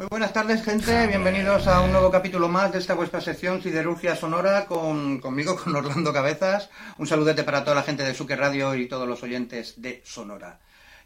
[0.00, 1.06] Muy buenas tardes, gente.
[1.08, 5.76] Bienvenidos a un nuevo capítulo más de esta vuestra sección Siderurgia Sonora con, conmigo, con
[5.76, 6.70] Orlando Cabezas.
[6.96, 10.58] Un saludete para toda la gente de Suque Radio y todos los oyentes de Sonora.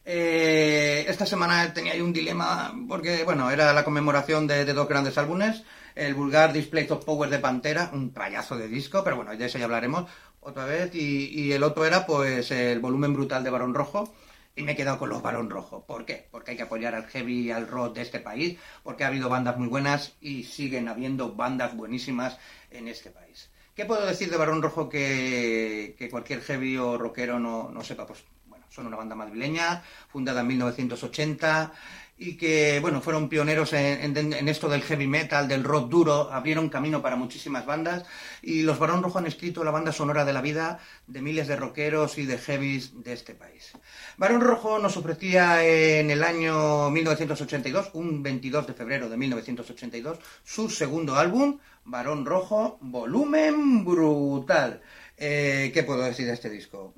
[0.05, 4.89] Eh, esta semana tenía yo un dilema porque, bueno, era la conmemoración de, de dos
[4.89, 5.65] grandes álbumes.
[5.97, 9.59] El vulgar Display of Power de Pantera, un trayazo de disco, pero bueno, de eso
[9.59, 10.09] ya hablaremos
[10.41, 10.95] otra vez.
[10.95, 14.15] Y, y el otro era, pues, el volumen brutal de Barón Rojo.
[14.56, 15.85] Y me he quedado con los Barón Rojo.
[15.85, 16.28] ¿Por qué?
[16.31, 19.28] Porque hay que apoyar al heavy y al rock de este país, porque ha habido
[19.28, 22.39] bandas muy buenas y siguen habiendo bandas buenísimas
[22.70, 23.51] en este país.
[23.74, 28.06] ¿Qué puedo decir de Barón Rojo que, cualquier heavy o rockero no, no sepa?
[28.06, 31.72] Pues bueno, son una banda madrileña, fundada en 1980
[32.25, 37.03] y que, bueno, fueron pioneros en, esto del heavy metal, del rock duro, abrieron camino
[37.03, 38.05] para muchísimas bandas
[38.41, 41.57] y los Barón Rojo han escrito la banda sonora de la vida de miles de
[41.57, 43.73] rockeros y de heavies de este país.
[44.17, 50.71] Barón Rojo nos ofrecía en el año 1982, un 22 de febrero de 1982, su
[50.71, 54.81] segundo álbum, Barón Rojo, volumen brutal.
[55.17, 56.95] Eh, ¿Qué puedo decir de este disco?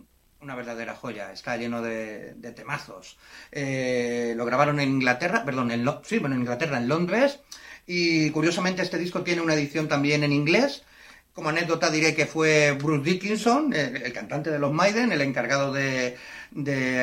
[0.46, 3.18] Una verdadera joya, está lleno de, temazos.
[3.50, 7.40] Eh, lo grabaron en Inglaterra, perdón, en, sí, bueno, en Inglaterra, en Londres,
[7.84, 10.84] y curiosamente este disco tiene una edición también en inglés,
[11.32, 16.16] como anécdota diré que fue Bruce Dickinson, el, cantante de los Maiden, el encargado de,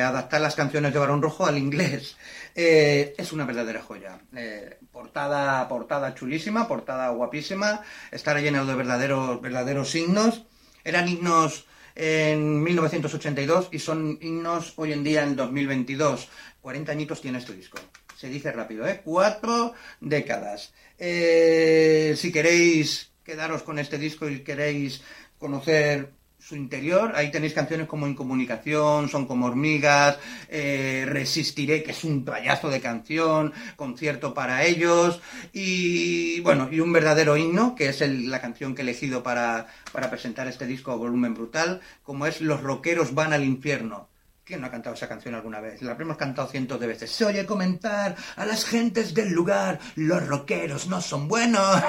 [0.02, 2.16] adaptar las canciones de Barón Rojo al inglés.
[2.54, 4.20] Eh, es una verdadera joya.
[4.34, 10.46] Eh, portada, portada chulísima, portada guapísima, está lleno de verdaderos, verdaderos himnos.
[10.82, 16.28] Eran himnos en 1982 y son himnos hoy en día en 2022.
[16.60, 17.78] 40 añitos tiene este disco.
[18.16, 19.00] Se dice rápido, ¿eh?
[19.04, 20.72] Cuatro décadas.
[20.98, 25.02] Eh, si queréis quedaros con este disco y queréis
[25.38, 26.13] conocer
[26.46, 30.18] su interior, ahí tenéis canciones como Incomunicación, Son como hormigas,
[30.48, 35.20] eh, Resistiré, que es un trayazo de canción, Concierto para ellos,
[35.52, 39.68] y bueno, y un verdadero himno, que es el- la canción que he elegido para,
[39.92, 44.08] para presentar este disco Volumen Brutal, como es Los rockeros van al infierno.
[44.44, 45.80] ¿Quién no ha cantado esa canción alguna vez?
[45.80, 47.10] La hemos cantado cientos de veces.
[47.10, 51.82] Se oye comentar a las gentes del lugar, los rockeros no son buenos.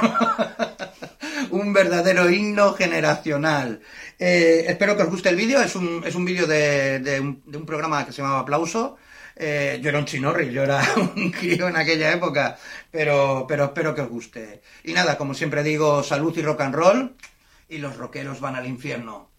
[1.52, 3.82] un verdadero himno generacional.
[4.18, 5.62] Eh, espero que os guste el vídeo.
[5.62, 8.96] Es un, es un vídeo de, de un, programa que se llamaba Aplauso.
[9.36, 10.82] Eh, yo era un chinorri, yo era
[11.18, 12.58] un crío en aquella época,
[12.90, 14.62] pero, pero espero que os guste.
[14.86, 17.16] Y nada, como siempre digo, salud y rock and roll,
[17.68, 19.35] y los rockeros van al infierno.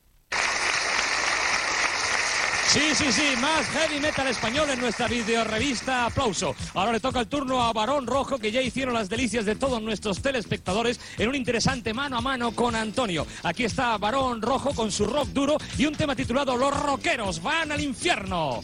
[2.68, 6.54] Sí, sí, sí, más heavy metal español en nuestra videorevista Aplauso.
[6.74, 9.80] Ahora le toca el turno a Barón Rojo, que ya hicieron las delicias de todos
[9.80, 13.26] nuestros telespectadores en un interesante mano a mano con Antonio.
[13.44, 17.72] Aquí está Barón Rojo con su rock duro y un tema titulado Los rockeros van
[17.72, 18.62] al infierno.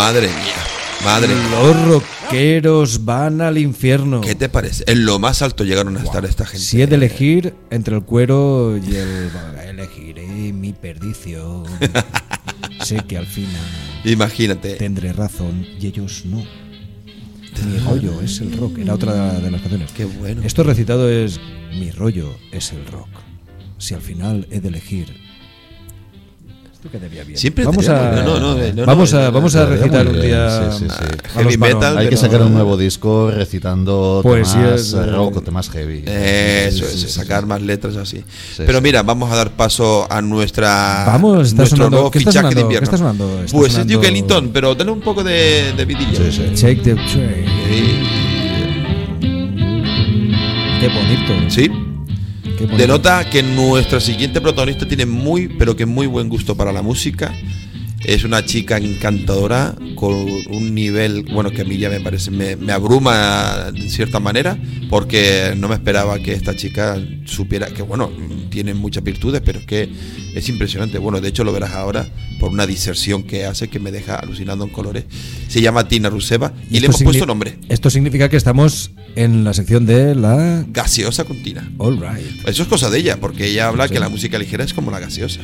[0.00, 0.56] Madre mía,
[1.04, 1.60] madre mía.
[1.62, 4.22] Los rockeros van al infierno.
[4.22, 4.82] ¿Qué te parece?
[4.86, 6.64] En lo más alto llegaron a estar esta gente.
[6.64, 9.30] Si he de elegir entre el cuero y el...
[9.62, 11.64] Elegiré mi perdición.
[12.82, 13.60] sé que al final
[14.06, 14.76] Imagínate.
[14.76, 16.38] tendré razón y ellos no.
[17.66, 18.78] Mi rollo es el rock.
[18.78, 19.92] Era otra de las canciones.
[19.92, 20.40] Qué bueno.
[20.42, 21.38] Esto recitado es
[21.78, 23.10] Mi rollo es el rock.
[23.76, 25.29] Si al final he de elegir.
[26.80, 27.36] Esto quedaría bien.
[27.38, 30.72] Siempre vamos a, no, no, no, no, vamos a, vamos a recitar un día.
[30.72, 31.04] sí, sí, sí.
[31.34, 35.36] a los Heavy metal, Hay que sacar un nuevo disco recitando Poesías temas de- rock
[35.36, 36.04] o temas heavy.
[36.06, 38.24] Eso es, sacar más letras así.
[38.56, 42.18] Sí, Pero mira, vamos a dar paso a nuestra Vamos, está nuestro sonando- nuevo ¿qué
[42.20, 42.80] está fichaje de invierno.
[42.88, 43.40] ¿Qué está sonando?
[43.44, 46.16] Está pues sonando- es Duke Ellington, pero dale un poco de, de vidilla.
[46.16, 46.54] Sí, sí.
[46.54, 47.44] Shake the train.
[50.80, 51.50] Qué bonito.
[51.50, 51.70] Sí.
[52.60, 57.32] Denota que nuestra siguiente protagonista tiene muy, pero que muy buen gusto para la música.
[58.04, 62.56] Es una chica encantadora con un nivel, bueno, que a mí ya me parece, me,
[62.56, 64.58] me abruma de cierta manera,
[64.88, 68.10] porque no me esperaba que esta chica supiera que, bueno,
[68.50, 69.88] tiene muchas virtudes, pero es que
[70.34, 70.98] es impresionante.
[70.98, 72.08] Bueno, de hecho lo verás ahora
[72.38, 75.04] por una diserción que hace que me deja alucinando en colores.
[75.48, 77.58] Se llama Tina Ruseva y, le hemos puesto nombre.
[77.68, 80.64] Esto significa que estamos en la sección de la.
[80.68, 81.70] Gaseosa con Tina.
[81.78, 82.48] All right.
[82.48, 83.94] Eso es cosa de ella, porque ella habla Sí.
[83.94, 85.40] que la música ligera es como la gaseosa.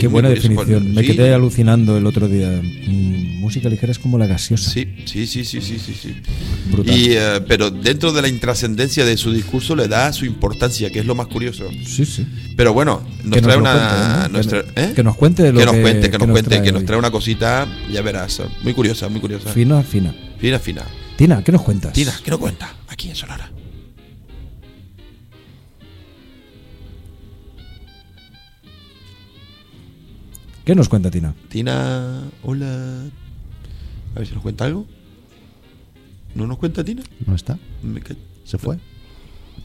[0.00, 0.92] Qué muy buena definición.
[0.94, 1.08] Me sí.
[1.08, 2.48] quedé alucinando el otro día.
[2.62, 4.70] Mm, música ligera es como la gaseosa.
[4.70, 6.14] Sí, sí, sí, sí, sí, sí, sí.
[6.70, 6.96] Brutal.
[6.96, 10.98] Y, eh, pero dentro de la intrascendencia de su discurso le da su importancia, que
[11.00, 11.68] es lo más curioso.
[11.86, 12.26] Sí, sí.
[12.56, 13.72] Pero bueno, nos Que trae una.
[13.72, 14.28] cuente, ¿no?
[14.28, 14.92] nuestra- Que- ¿eh?
[14.94, 16.80] que nos cuente lo que nos cuente, que, que nos nos cuente, trae que nos
[16.80, 16.86] hoy.
[16.86, 18.40] trae una cosita, ya verás.
[18.62, 19.50] Muy curiosa, muy curiosa.
[19.50, 20.14] Fina, fina.
[20.38, 20.84] Fina, fina.
[21.16, 21.92] Tina, ¿qué nos cuentas?
[21.92, 22.74] Tina, ¿qué nos cuenta?
[22.88, 23.50] Aquí en Sonora.
[30.64, 31.34] ¿Qué nos cuenta Tina?
[31.48, 33.04] Tina, hola.
[34.14, 34.86] A ver si nos cuenta algo.
[36.34, 37.02] ¿No nos cuenta Tina?
[37.26, 37.58] ¿No está?
[37.82, 38.14] Me ca-
[38.44, 38.78] ¿Se fue?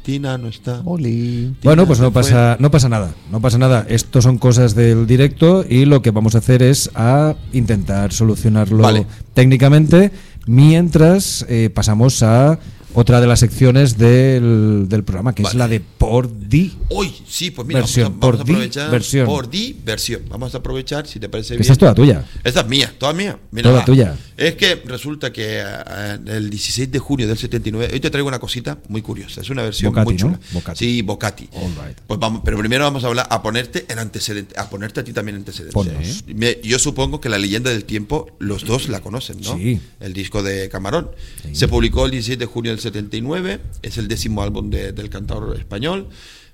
[0.03, 0.81] Tina no está.
[0.85, 1.53] Oli.
[1.59, 2.21] Tina Bueno, pues no fue.
[2.21, 3.85] pasa, no pasa nada, no pasa nada.
[3.89, 8.83] Esto son cosas del directo y lo que vamos a hacer es a intentar solucionarlo
[8.83, 9.05] Vale.
[9.33, 10.11] técnicamente
[10.47, 12.59] mientras eh, pasamos a
[12.95, 16.73] otra de las secciones del, del programa, que es la de Por Di.
[16.89, 18.91] Hoy, sí, pues mira, Versión, vamos a, vamos por a di aprovechar.
[18.91, 19.25] versión.
[19.25, 20.21] Por di versión.
[20.29, 21.61] Vamos a aprovechar, si te parece bien.
[21.61, 22.25] esa es toda tuya.
[22.43, 23.37] Esta es mía, toda mía.
[23.51, 24.15] Mira, Toda tuya.
[24.37, 28.39] Es que resulta que eh, el 16 de junio del 79, hoy te traigo una
[28.39, 29.41] cosita muy curiosa.
[29.41, 30.33] Es una versión Bocati, muy chula.
[30.33, 30.39] ¿no?
[30.59, 30.77] Bocati.
[30.85, 31.49] Sí, Bocati.
[31.53, 31.97] All right.
[32.07, 35.13] Pues vamos, pero primero vamos a hablar, a ponerte en antecedente, a ponerte a ti
[35.13, 36.23] también antecedentes.
[36.27, 39.57] Me- Yo supongo que la leyenda del tiempo, los dos la conocen, ¿no?
[39.57, 39.79] Sí.
[39.99, 41.09] El disco de Camarón.
[41.43, 41.55] Sí.
[41.55, 45.57] Se publicó el 16 de junio del 79, es el décimo álbum de- del cantador
[45.57, 46.07] español.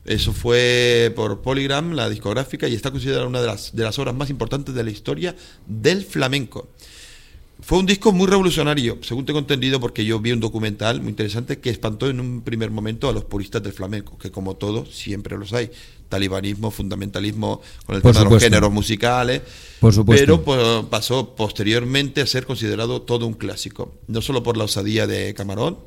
[0.03, 4.16] Eso fue por Polygram, la discográfica, y está considerada una de las, de las obras
[4.16, 5.36] más importantes de la historia
[5.68, 6.70] del flamenco.
[7.64, 11.60] Fue un disco muy revolucionario, según tengo entendido, porque yo vi un documental muy interesante
[11.60, 15.38] que espantó en un primer momento a los puristas del flamenco, que como todo, siempre
[15.38, 15.70] los hay.
[16.10, 19.44] Talibanismo, fundamentalismo con el Por tema de los géneros musicales.
[19.80, 20.26] Por supuesto.
[20.26, 23.94] Pero pues, pasó posteriormente a ser considerado todo un clásico.
[24.08, 25.78] No solo por la osadía de Camarón,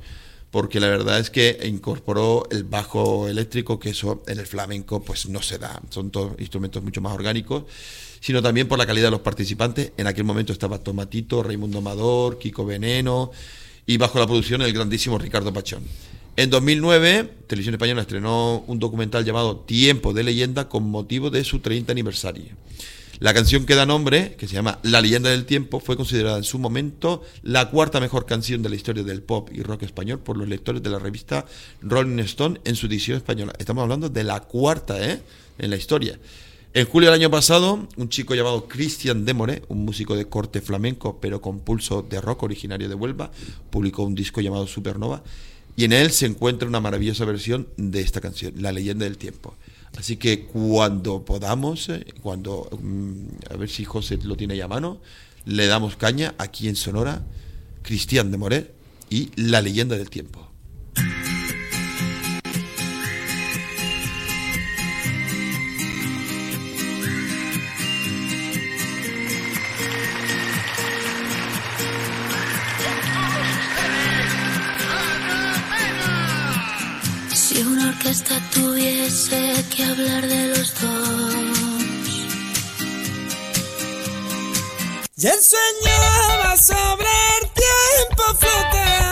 [0.55, 5.29] porque la verdad es que incorporó el bajo eléctrico, que eso en el flamenco pues
[5.29, 7.65] no se da, son todos instrumentos mucho más orgánicos,
[8.21, 9.91] sino también por la calidad de los participantes.
[9.97, 13.33] En aquel momento estaba Tomatito, Raimundo Amador, Kiko Veneno
[13.85, 15.83] y bajo la producción el grandísimo Ricardo Pachón.
[16.37, 21.59] En 2009, Televisión Española estrenó un documental llamado Tiempo de Leyenda con motivo de su
[21.59, 22.53] 30 aniversario.
[23.25, 26.45] La canción que da nombre, que se llama La leyenda del tiempo, fue considerada en
[26.45, 30.37] su momento la cuarta mejor canción de la historia del pop y rock español por
[30.37, 31.47] los lectores de la revista
[31.81, 33.55] Rolling Stone en su edición española.
[33.59, 35.23] Estamos hablando de la cuarta, ¿eh?
[35.57, 36.19] En la historia.
[36.75, 41.19] En julio del año pasado, un chico llamado Cristian Demore, un músico de corte flamenco
[41.19, 43.31] pero con pulso de rock originario de Huelva,
[43.71, 45.23] publicó un disco llamado Supernova
[45.77, 49.57] y en él se encuentra una maravillosa versión de esta canción, La leyenda del tiempo.
[49.97, 54.69] Así que cuando podamos, eh, cuando, mm, a ver si José lo tiene ya a
[54.69, 55.01] mano,
[55.45, 57.25] le damos caña aquí en Sonora,
[57.83, 58.75] Cristian de Moret
[59.11, 60.51] y La leyenda del tiempo.
[78.15, 82.09] hasta tuviese que hablar de los dos.
[85.17, 87.09] Ya soñaba sobre
[87.41, 89.04] el tiempo flotar.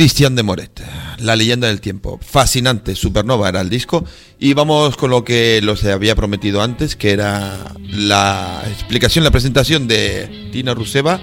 [0.00, 0.80] Cristian de Moret,
[1.18, 2.18] La leyenda del tiempo.
[2.22, 4.02] Fascinante, supernova era el disco.
[4.38, 9.88] Y vamos con lo que los había prometido antes, que era la explicación, la presentación
[9.88, 11.20] de Tina Ruseva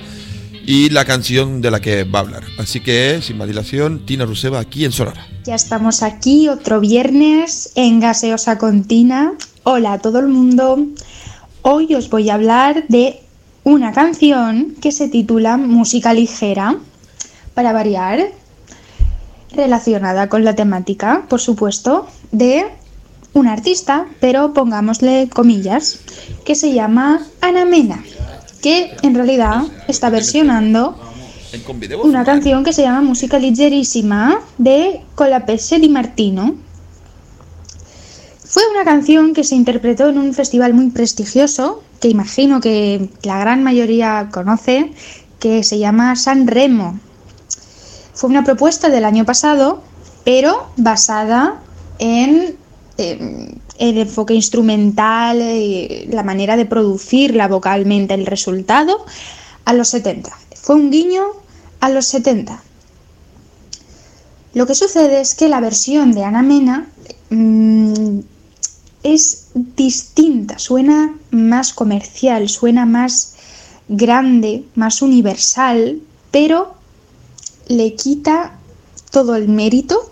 [0.64, 2.44] y la canción de la que va a hablar.
[2.60, 5.26] Así que, sin más dilación, Tina Ruseva aquí en Sonora.
[5.44, 9.34] Ya estamos aquí, otro viernes en Gaseosa con Tina.
[9.64, 10.86] Hola a todo el mundo.
[11.64, 13.22] Hoy os voy a hablar de
[13.64, 16.78] una canción que se titula Música Ligera.
[17.56, 18.20] Para variar,
[19.58, 22.66] relacionada con la temática, por supuesto, de
[23.34, 26.00] un artista, pero pongámosle comillas,
[26.46, 28.04] que se llama Ana Mena,
[28.62, 30.96] que en realidad está versionando
[32.04, 36.56] una canción que se llama Música Ligerísima de Colapese di Martino.
[38.44, 43.40] Fue una canción que se interpretó en un festival muy prestigioso, que imagino que la
[43.40, 44.92] gran mayoría conoce,
[45.40, 47.00] que se llama San Remo,
[48.18, 49.84] fue una propuesta del año pasado,
[50.26, 51.62] pero basada
[52.00, 52.58] en
[52.98, 59.06] eh, el enfoque instrumental, eh, la manera de producirla vocalmente, el resultado,
[59.66, 60.36] a los 70.
[60.56, 61.26] Fue un guiño
[61.80, 62.60] a los 70.
[64.56, 66.90] Lo que sucede es que la versión de Ana Mena
[67.30, 68.18] mm,
[69.04, 73.36] es distinta, suena más comercial, suena más
[73.88, 76.77] grande, más universal, pero
[77.68, 78.58] le quita
[79.12, 80.12] todo el mérito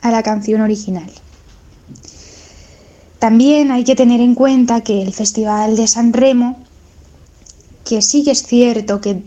[0.00, 1.10] a la canción original.
[3.18, 6.58] También hay que tener en cuenta que el Festival de San Remo,
[7.84, 9.22] que sí que es cierto que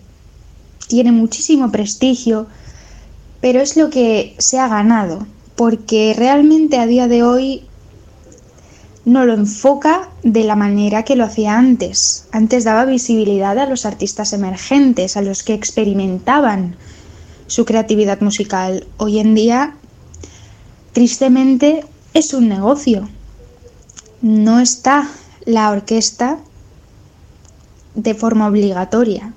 [0.87, 2.47] tiene muchísimo prestigio,
[3.41, 5.25] pero es lo que se ha ganado,
[5.55, 7.63] porque realmente a día de hoy
[9.03, 12.27] no lo enfoca de la manera que lo hacía antes.
[12.31, 16.75] Antes daba visibilidad a los artistas emergentes, a los que experimentaban
[17.51, 18.87] su creatividad musical.
[18.95, 19.75] Hoy en día,
[20.93, 21.83] tristemente,
[22.13, 23.09] es un negocio.
[24.21, 25.09] No está
[25.43, 26.39] la orquesta
[27.93, 29.33] de forma obligatoria.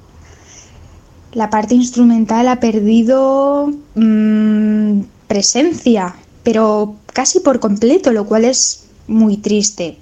[1.33, 6.15] La parte instrumental ha perdido mm, presencia,
[6.45, 9.99] pero casi por completo, lo cual es muy triste.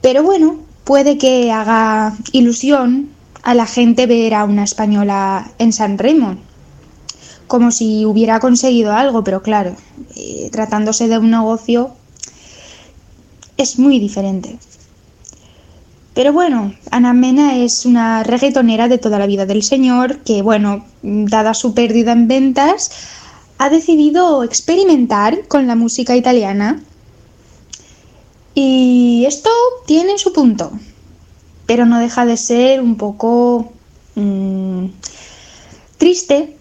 [0.00, 3.10] Pero bueno, puede que haga ilusión
[3.48, 6.36] a la gente ver a una española en San Remo,
[7.46, 9.74] como si hubiera conseguido algo, pero claro,
[10.16, 11.92] eh, tratándose de un negocio
[13.56, 14.58] es muy diferente.
[16.12, 20.84] Pero bueno, Ana Mena es una reggaetonera de toda la vida del señor que, bueno,
[21.00, 22.90] dada su pérdida en ventas,
[23.56, 26.82] ha decidido experimentar con la música italiana.
[28.54, 29.48] Y esto
[29.86, 30.70] tiene su punto,
[31.68, 33.70] pero no deja de ser un poco
[34.14, 34.86] mm,
[35.98, 36.56] triste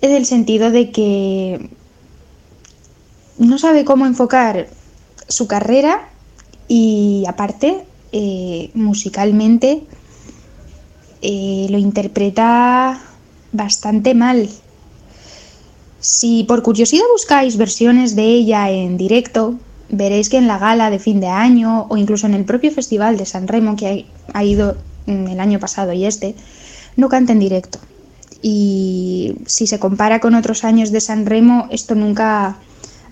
[0.00, 1.68] en el sentido de que
[3.36, 4.68] no sabe cómo enfocar
[5.28, 6.08] su carrera
[6.66, 9.82] y aparte eh, musicalmente
[11.20, 13.02] eh, lo interpreta
[13.52, 14.48] bastante mal.
[16.00, 19.58] Si por curiosidad buscáis versiones de ella en directo,
[19.90, 23.16] veréis que en la gala de fin de año o incluso en el propio festival
[23.16, 26.34] de San Remo que ha, ido el año pasado y este,
[26.96, 27.78] no canta en directo.
[28.42, 32.56] Y si se compara con otros años de San Remo, esto nunca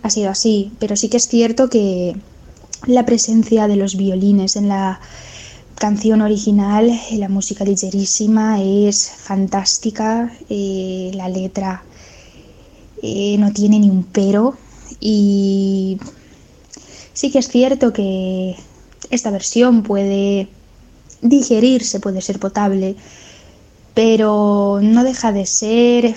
[0.02, 2.16] ha sido así, pero sí que es cierto que
[2.86, 5.00] la presencia de los violines en la
[5.76, 11.82] canción original, eh, la música ligerísima es fantástica, eh, la letra
[13.02, 14.54] eh, no tiene ni un pero
[15.00, 15.98] y
[17.16, 18.56] sí que es cierto que
[19.10, 20.48] esta versión puede
[21.22, 22.94] digerirse, puede ser potable,
[23.94, 26.14] pero no deja de ser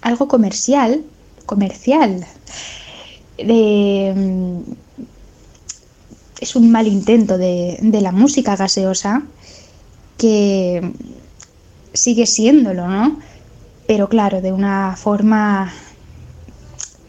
[0.00, 1.02] algo comercial,
[1.46, 2.24] comercial.
[3.38, 4.14] De,
[6.40, 9.24] es un mal intento de, de la música gaseosa
[10.16, 10.92] que
[11.92, 13.18] sigue siéndolo, ¿no?
[13.88, 15.72] Pero claro, de una forma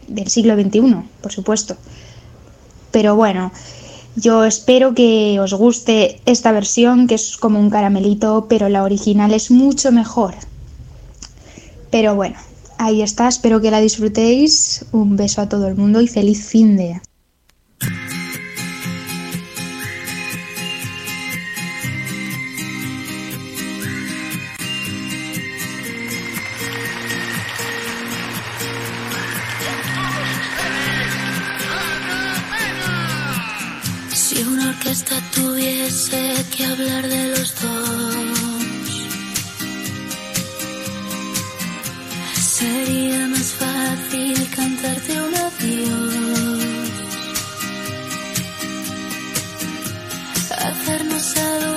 [0.08, 1.76] del siglo XXI, por supuesto.
[2.92, 3.50] Pero bueno,
[4.14, 9.32] yo espero que os guste esta versión, que es como un caramelito, pero la original
[9.32, 10.34] es mucho mejor.
[11.90, 12.36] Pero bueno,
[12.78, 14.84] ahí está, espero que la disfrutéis.
[14.92, 17.00] Un beso a todo el mundo y feliz fin de.
[34.92, 39.08] Orquesta tuviese que hablar de los dos,
[42.36, 46.90] sería más fácil cantarte un adiós.
[50.50, 51.71] Hacernos adultos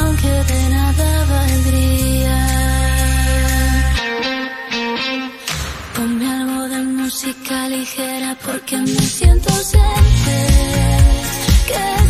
[0.00, 2.38] aunque de nada valdría.
[5.94, 10.38] Ponme algo de música ligera porque me siento ausente.
[11.68, 12.03] Que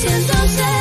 [0.00, 0.77] porque me siento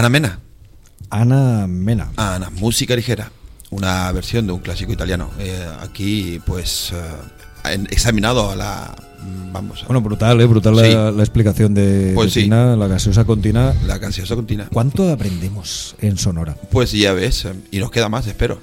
[0.00, 0.40] Ana Mena.
[1.10, 2.10] Ana Mena.
[2.16, 3.30] Ana, música ligera.
[3.68, 5.28] Una versión de un clásico italiano.
[5.38, 8.94] Eh, aquí, pues, eh, examinado a la.
[9.22, 9.82] mm, Vamos.
[9.82, 10.46] a- Bueno, brutal, ¿eh?
[10.46, 10.80] Brutal Sí.
[10.94, 12.44] la, la explicación de, Pues de sí.
[12.46, 13.74] Tina, la gaseosa contina.
[13.86, 14.68] La gaseosa contina.
[14.72, 16.56] ¿Cuánto aprendemos en Sonora?
[16.70, 18.58] Pues ya ves, eh, y nos queda más, espero.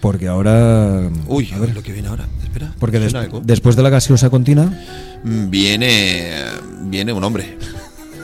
[0.00, 1.10] Porque ahora...
[1.26, 2.28] Uy, a ver, lo que viene ahora.
[2.44, 2.72] Espera.
[2.78, 3.00] porque
[3.42, 4.66] después de la gaseosa contina,
[5.24, 6.30] Mm, Viene.
[6.84, 7.58] Viene un hombre.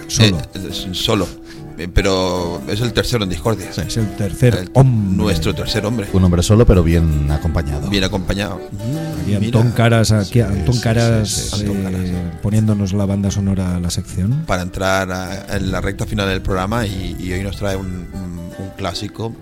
[0.07, 0.39] Solo.
[0.55, 1.27] Eh, solo.
[1.79, 3.69] Eh, Pero es el tercero en discordia.
[3.71, 5.17] es el tercer El- hombre.
[5.17, 6.09] Nuestro tercer hombre.
[6.13, 7.89] Un hombre solo, pero bien acompañado.
[7.89, 8.61] Bien acompañado.
[9.23, 9.35] Aquí.
[9.35, 13.91] Antón Caras, aquí Antón sí, Caras, sí, sí, eh, poniéndonos la banda sonora a la
[13.91, 14.45] sección.
[14.47, 17.87] Para entrar a- en la recta final del programa y, y hoy nos trae un,
[18.13, 19.35] un- un clásico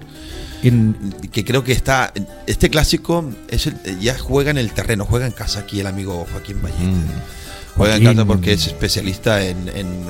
[0.62, 2.12] In- que creo que está.
[2.46, 6.26] Este clásico es el- ya juega en el terreno, juega en casa aquí el amigo
[6.32, 6.74] Joaquín Valle.
[6.86, 7.04] Mm.
[7.76, 10.04] Juega en casa porque es especialista en, en-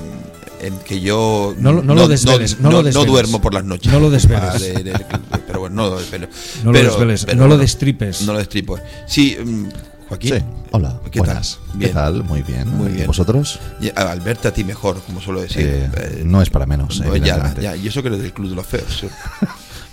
[0.67, 3.09] en que yo No lo- no lo desveles, no lo desveles.
[3.11, 3.93] duermo por las noches.
[3.93, 4.43] No lo desveles.
[4.55, 5.05] Ah, de- de-
[5.47, 6.29] pero bueno, no lo desvelo.
[6.63, 8.23] No lo Pero- desveles, pero no lo destripes.
[8.23, 8.79] No lo destripo.
[9.07, 9.65] Sí, mm,
[10.09, 10.35] Joaquín.
[10.37, 11.59] Sí, hola, ¿Qué buenas.
[11.71, 11.79] tal?
[11.81, 12.25] ¿Qué tal?
[12.25, 12.69] Muy bien.
[12.69, 13.07] Muy ¿Y bien.
[13.07, 13.59] vosotros?
[13.81, 15.63] Y a- al verte a ti mejor, como suelo decir.
[15.67, 18.57] Eh, Eh, no es para menos, ya, ya, y eso que eres del Club de
[18.57, 18.99] los Feos.
[19.01, 19.07] sí.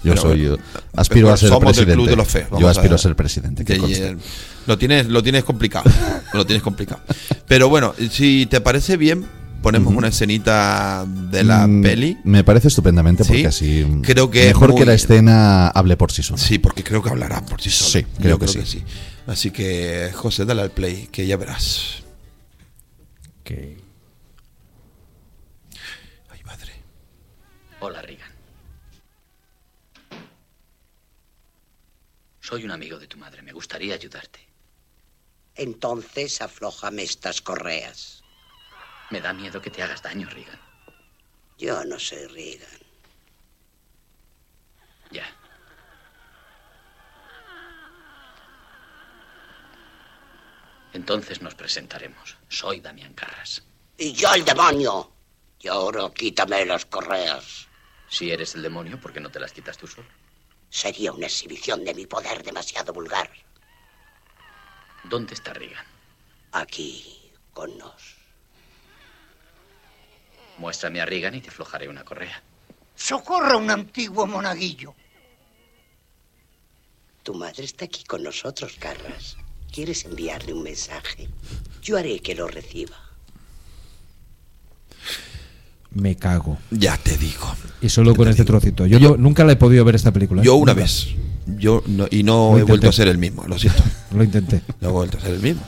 [0.03, 0.63] Yo Pero soy, bueno,
[0.95, 1.93] aspiro pero a ser somos del presidente.
[1.93, 2.47] Club de los Feos.
[2.59, 4.07] Yo aspiro a ser presidente, que que, conste.
[4.09, 4.17] eh,
[4.65, 5.85] lo tienes, lo tienes complicado.
[6.33, 7.01] lo tienes complicado.
[7.47, 9.27] Pero bueno, si te parece bien,
[9.61, 12.17] ponemos una escenita de la Mm, peli.
[12.23, 16.11] Me parece estupendamente porque Sí, así creo que mejor muy- que la escena hable por
[16.11, 16.37] sí sola.
[16.41, 17.89] Sí, porque creo que hablará por sí solo.
[17.91, 18.83] Sí, creo que sí.
[19.27, 22.03] Así que, José, dale al play, que ya verás.
[26.29, 26.71] Ay, madre.
[27.81, 28.31] Hola, Regan.
[32.39, 33.41] Soy un amigo de tu madre.
[33.41, 34.39] Me gustaría ayudarte.
[35.55, 38.20] Entonces aflójame estas correas.
[39.11, 40.59] Me da miedo que te hagas daño, Regan.
[41.57, 42.79] Yo no soy Regan.
[45.11, 45.25] Ya.
[50.93, 52.37] Entonces nos presentaremos.
[52.47, 53.61] Soy Damián Carras.
[53.97, 55.11] Y yo el demonio.
[55.59, 57.67] Y ahora quítame las correas.
[58.07, 60.07] Si eres el demonio, ¿por qué no te las quitas tú solo?
[60.69, 63.29] Sería una exhibición de mi poder demasiado vulgar.
[65.03, 65.85] ¿Dónde está Regan?
[66.53, 68.10] Aquí, con nos.
[70.61, 72.39] Muéstrame a Regan y te aflojaré una correa.
[72.95, 74.93] Socorra un antiguo monaguillo.
[77.23, 79.37] Tu madre está aquí con nosotros, Carras.
[79.73, 81.27] ¿Quieres enviarle un mensaje?
[81.81, 82.95] Yo haré que lo reciba.
[85.95, 86.59] Me cago.
[86.69, 87.55] Ya te digo.
[87.81, 88.85] Y solo con este trocito.
[88.85, 90.43] Yo, no- nunca la he podido ver esta película.
[90.43, 90.45] ¿eh?
[90.45, 90.83] Yo una Nunca.
[90.83, 91.07] vez.
[91.57, 93.81] Yo no- y no Lo he vuelto a ser el mismo, lo siento.
[94.15, 94.61] Lo intenté.
[94.81, 95.61] No he vuelto a ser el mismo.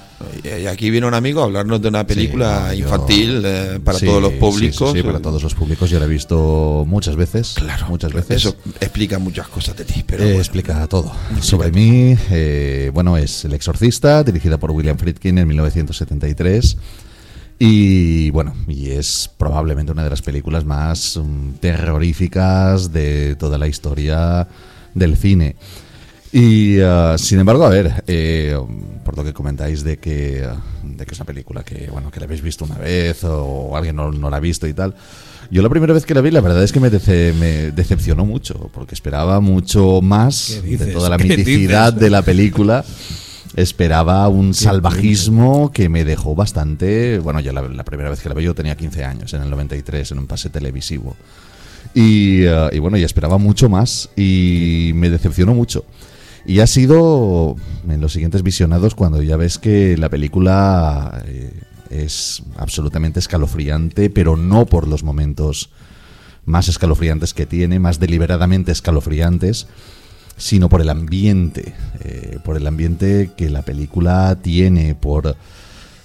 [0.43, 4.05] Y aquí viene un amigo a hablarnos de una película yo- infantil eh, para Sí,
[4.05, 4.91] todos los públicos.
[4.91, 5.89] Sí, sí, para todos los públicos.
[5.89, 7.53] Yo la he visto muchas veces.
[7.55, 7.87] Claro.
[7.89, 8.37] Muchas veces.
[8.37, 10.39] Eso explica muchas cosas de ti, pero Eh, bueno.
[10.39, 11.11] explica todo.
[11.41, 16.77] Sobre mí, eh, bueno, es El Exorcista, dirigida por William Friedkin en 1973.
[17.59, 23.67] Y bueno, y es probablemente una de las películas más mm, terroríficas de toda la
[23.67, 24.47] historia
[24.93, 25.55] del cine.
[26.31, 28.57] Y ah, sin embargo, a ver, eh,
[29.05, 30.47] por lo que comentáis de que,
[30.83, 33.95] de que es una película que, bueno, que la habéis visto una vez o alguien
[33.95, 34.95] no, no la ha visto y tal.
[35.51, 38.25] Yo la primera vez que la vi, la verdad es que me, dece- me decepcionó
[38.25, 42.83] mucho, porque esperaba mucho más ¿Qué de toda la ¿Qué miticidad de la película.
[43.55, 47.19] Esperaba un salvajismo que me dejó bastante.
[47.19, 49.49] Bueno, ya la, la primera vez que la vi yo tenía 15 años, en el
[49.51, 51.15] 93, en un pase televisivo.
[51.93, 55.85] Y, eh, y bueno, ya esperaba mucho más y me decepcionó mucho.
[56.45, 57.55] Y ha sido
[57.87, 61.53] en los siguientes visionados cuando ya ves que la película eh,
[61.89, 65.69] es absolutamente escalofriante, pero no por los momentos
[66.45, 69.67] más escalofriantes que tiene, más deliberadamente escalofriantes,
[70.35, 75.37] sino por el ambiente, eh, por el ambiente que la película tiene, por,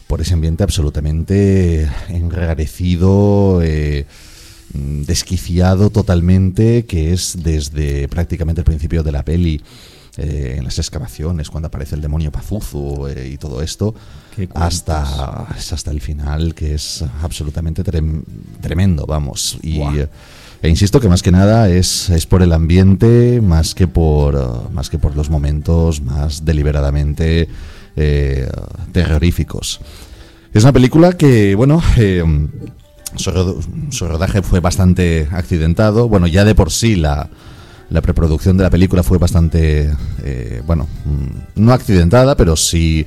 [0.06, 3.60] por ese ambiente absolutamente enrarecido,
[4.72, 9.62] desquiciado totalmente, que es desde prácticamente el principio de la peli.
[10.18, 13.94] eh, en las excavaciones, cuando aparece el demonio Pazuzu eh, y todo esto,
[14.52, 18.24] hasta, hasta el final, que es absolutamente trem-
[18.60, 19.58] tremendo, vamos.
[19.62, 20.08] Y, eh,
[20.60, 24.90] e insisto que más que nada es, es por el ambiente, más que por, más
[24.90, 27.48] que por los momentos más deliberadamente
[28.92, 29.80] terroríficos.
[30.52, 31.82] Es una película que, bueno,
[33.16, 33.58] su, ro-
[33.90, 36.08] su rodaje fue bastante accidentado.
[36.08, 37.28] Bueno, ya de por sí la,
[37.90, 39.90] la preproducción de la película fue bastante,
[40.22, 43.06] eh, bueno, mm, no accidentada, pero sí,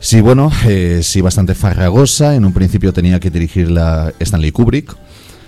[0.00, 2.34] sí bueno, eh, sí bastante farragosa.
[2.34, 4.94] En un principio tenía que dirigirla Stanley Kubrick.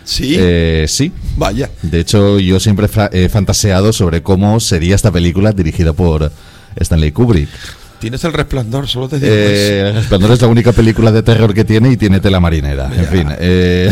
[0.04, 0.36] Sí.
[0.38, 1.12] Eh, sí.
[1.36, 1.68] Vaya.
[1.82, 6.32] De hecho, yo siempre he fantaseado sobre cómo sería esta película dirigida por
[6.76, 7.50] Stanley Kubrick.
[8.00, 9.98] Tienes el resplandor, solo te digo Eh, eso.
[9.98, 12.86] Resplandor es la única película de terror que tiene y tiene tela marinera.
[12.94, 13.08] En Ya.
[13.10, 13.28] fin.
[13.40, 13.90] eh,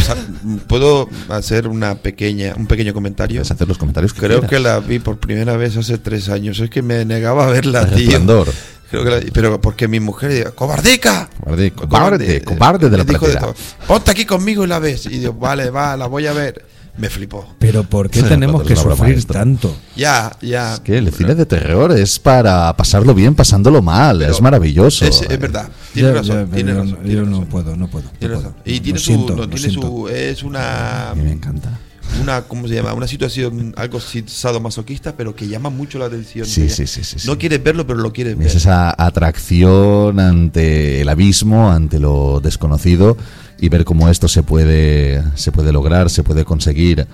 [0.68, 3.40] ¿Puedo hacer una pequeña, un pequeño comentario?
[3.40, 4.50] Puedes hacer los comentarios que Creo quieras.
[4.50, 6.60] que la vi por primera vez hace tres años.
[6.60, 7.96] Es que me negaba a verla, El tío.
[8.10, 8.48] Resplandor.
[8.90, 11.28] Creo que la- pero porque mi mujer decía, ¡cobardica!
[11.42, 13.54] Cobarde, cobarde, cobarde de la dijo de todo.
[13.88, 15.06] Ponte aquí conmigo y la ves.
[15.06, 16.64] Y digo, vale, va, la voy a ver.
[16.98, 17.46] Me flipó.
[17.58, 19.76] Pero ¿por qué tenemos que sufrir tanto?
[19.96, 20.74] Ya, ya.
[20.74, 24.18] Es que el cine de terror es para pasarlo bien, pasándolo mal.
[24.20, 25.04] Pero es maravilloso.
[25.04, 25.68] Es, es verdad.
[25.92, 26.48] Tiene razón.
[26.48, 26.98] ya, tiene yo, razón.
[27.02, 28.04] no- yo no puedo, no puedo.
[28.06, 28.48] no Tiene puedo.
[28.50, 28.62] razón.
[28.64, 31.78] Y Lo tiene su, siento, no, lo tiene su, es una, A mí me encanta.
[32.22, 32.94] una, ¿cómo se llama?
[32.94, 36.46] Una situación algo sadomasoquista, pero que llama mucho la atención.
[36.46, 37.38] Sí, sí, sí, sí, No sí.
[37.38, 38.46] quieres verlo, pero lo quieres ver.
[38.46, 43.16] Es esa atracción ante el abismo, ante lo desconocido
[43.58, 47.06] y ver cómo esto se puede, se puede lograr, se puede conseguir.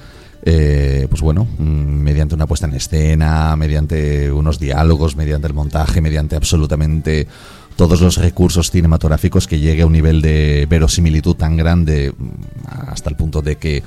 [0.44, 6.00] eh, pues bueno, mm, mediante una puesta en escena, mediante unos diálogos, mediante el montaje,
[6.00, 7.28] mediante absolutamente
[7.76, 13.08] todos los recursos cinematográficos que llegue a un nivel de verosimilitud tan grande mm, hasta
[13.08, 13.82] el punto de que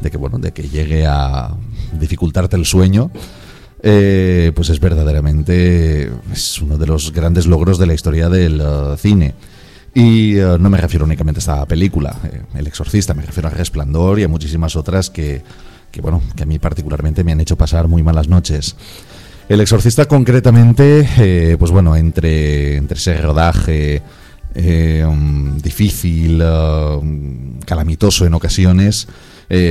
[0.00, 1.54] de que bueno de que llegue a
[1.98, 3.10] dificultarte el sueño
[3.82, 8.96] eh, pues es verdaderamente es uno de los grandes logros de la historia del eh,
[8.98, 9.34] cine.
[9.94, 13.50] Y eh, no me refiero únicamente a esta película, eh, El Exorcista, me refiero a
[13.50, 15.42] Resplandor y a muchísimas otras que,
[15.90, 18.76] que, bueno, que a mí particularmente me han hecho pasar muy malas noches.
[19.48, 24.00] El Exorcista concretamente, eh, pues bueno, entre, entre ese rodaje
[24.54, 27.02] eh, um, difícil, uh,
[27.66, 29.08] calamitoso en ocasiones,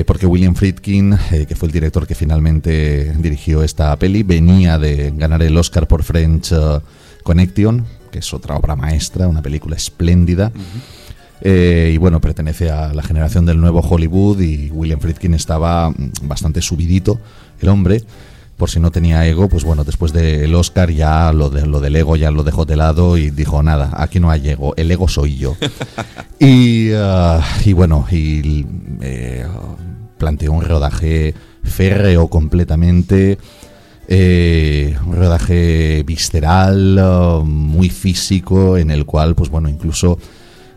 [0.05, 1.17] porque William Friedkin,
[1.47, 6.03] que fue el director que finalmente dirigió esta peli, venía de ganar el Oscar por
[6.03, 6.81] French uh,
[7.23, 10.51] Connection, que es otra obra maestra, una película espléndida.
[11.41, 16.11] Eh, y bueno, pertenece a la generación del nuevo Hollywood y William Friedkin estaba mm,
[16.23, 17.19] bastante subidito,
[17.61, 18.03] el hombre.
[18.57, 21.95] Por si no tenía ego, pues bueno, después del Oscar ya lo, de, lo del
[21.95, 25.07] ego ya lo dejó de lado y dijo, nada, aquí no hay ego, el ego
[25.07, 25.55] soy yo.
[26.39, 28.65] y, ah, y bueno, y
[28.99, 29.45] eh,
[30.17, 31.33] planteó un rodaje
[31.63, 33.37] férreo completamente,
[34.11, 40.17] eh, un rodaje visceral, ah, muy físico, en el cual, pues bueno, incluso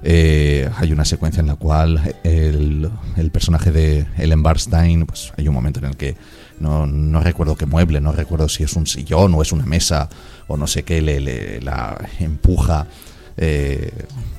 [0.05, 5.47] Eh, hay una secuencia en la cual el, el personaje de Ellen Barstein, pues hay
[5.47, 6.17] un momento en el que
[6.59, 10.09] no, no recuerdo qué mueble, no recuerdo si es un sillón o es una mesa
[10.49, 12.89] o no sé qué, le, le- la empuja
[13.37, 13.93] eh,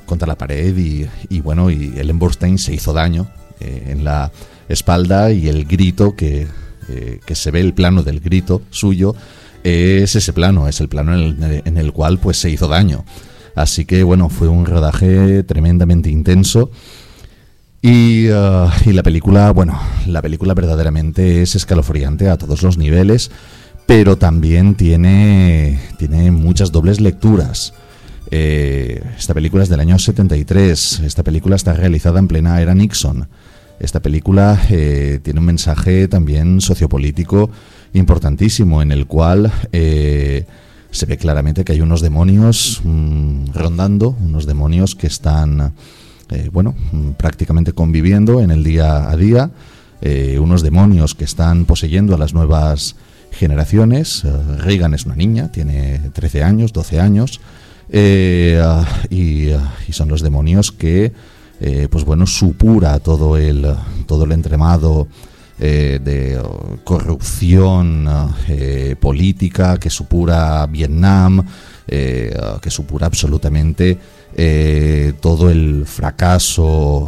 [0.05, 3.29] contra la pared y, y bueno, y Ellen Burstyn se hizo daño
[3.61, 4.33] eh, en la
[4.67, 6.45] espalda y el grito que,
[6.89, 9.15] eh, que se ve, el plano del grito suyo,
[9.64, 13.05] es ese plano, es el plano en el, en el cual pues se hizo daño.
[13.55, 16.72] Así que bueno, fue un rodaje tremendamente intenso.
[17.81, 23.30] Y, uh, y la película, bueno, la película verdaderamente es escalofriante a todos los niveles,
[23.85, 27.73] pero también tiene, tiene muchas dobles lecturas.
[28.31, 33.27] Eh, esta película es del año 73, esta película está realizada en plena era Nixon.
[33.84, 37.49] Esta película eh, tiene un mensaje también sociopolítico
[37.91, 40.45] importantísimo en el cual eh,
[40.89, 45.73] se ve claramente que hay unos demonios mm, rondando, unos demonios que están,
[46.30, 49.51] eh, bueno, mm, prácticamente conviviendo en el día a día,
[49.99, 52.95] eh, unos demonios que están poseyendo a las nuevas
[53.31, 54.23] generaciones.
[54.60, 57.41] Reagan es una niña, tiene 13 años, 12 años,
[59.10, 61.11] y, y son los demonios que,
[61.65, 63.65] eh, pues bueno, supura todo el,
[64.06, 65.07] todo el entremado
[65.60, 66.41] eh, de
[66.84, 68.06] corrupción
[68.49, 71.41] eh, política que supura Vietnam,
[71.88, 73.98] eh, que supura absolutamente
[75.22, 77.07] todo el fracaso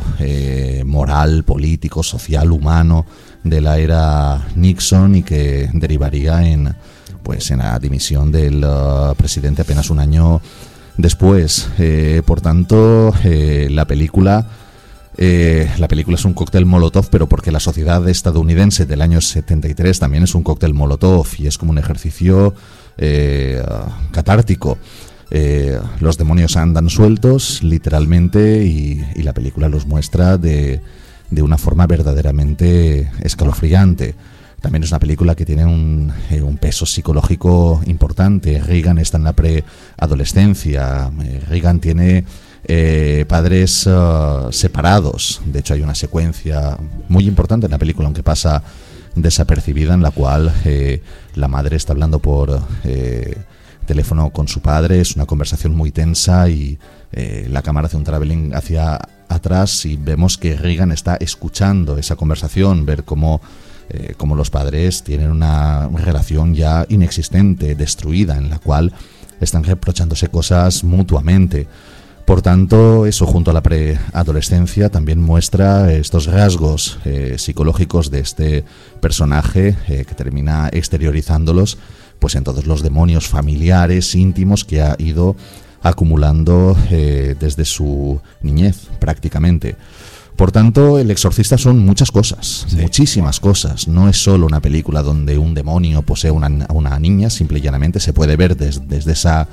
[0.85, 3.05] moral, político, social, humano
[3.43, 6.73] de la era Nixon y que derivaría en
[7.23, 10.39] pues en la dimisión del ah, presidente apenas un año
[10.97, 11.69] después.
[11.79, 14.47] Eh, por tanto, eh, la película
[15.17, 19.99] eh, la película es un cóctel Molotov, pero porque la sociedad estadounidense del año 73
[19.99, 22.53] también es un cóctel Molotov y es como un ejercicio
[22.97, 23.63] eh,
[24.11, 24.77] catártico.
[25.31, 30.81] Eh, los demonios andan sueltos, literalmente, y, y la película los muestra de,
[31.29, 34.15] de una forma verdaderamente escalofriante.
[34.61, 38.59] También es una película que tiene un, eh, un peso psicológico importante.
[38.59, 41.11] Reagan está en la preadolescencia.
[41.23, 42.25] Eh, Reagan tiene
[42.63, 43.87] eh, padres
[44.51, 45.41] separados.
[45.45, 46.77] De hecho, hay una secuencia
[47.09, 48.63] muy importante en la película, aunque pasa
[49.15, 50.51] desapercibida, en la cual
[51.35, 52.59] la madre está hablando por
[53.85, 54.99] teléfono con su padre.
[54.99, 56.77] Es una conversación muy tensa y
[57.47, 58.99] la cámara hace un traveling hacia
[59.29, 63.41] atrás y vemos que Reagan está escuchando esa conversación, ver cómo
[63.89, 68.93] eh, como los padres tienen una relación ya inexistente, destruida, en la cual
[69.39, 71.67] están reprochándose cosas mutuamente.
[72.25, 78.63] Por tanto, eso junto a la preadolescencia también muestra estos rasgos eh, psicológicos de este
[78.99, 81.77] personaje eh, que termina exteriorizándolos
[82.17, 85.35] pues en todos los demonios familiares, íntimos que ha ido
[85.83, 89.75] acumulando desde su niñez prácticamente.
[90.35, 93.87] Por tanto, El Exorcista son muchas cosas, muchísimas cosas.
[93.87, 97.61] No es solo una película donde un demonio posee una, a una niña, simple y
[97.61, 99.47] llanamente se puede ver des- desde esa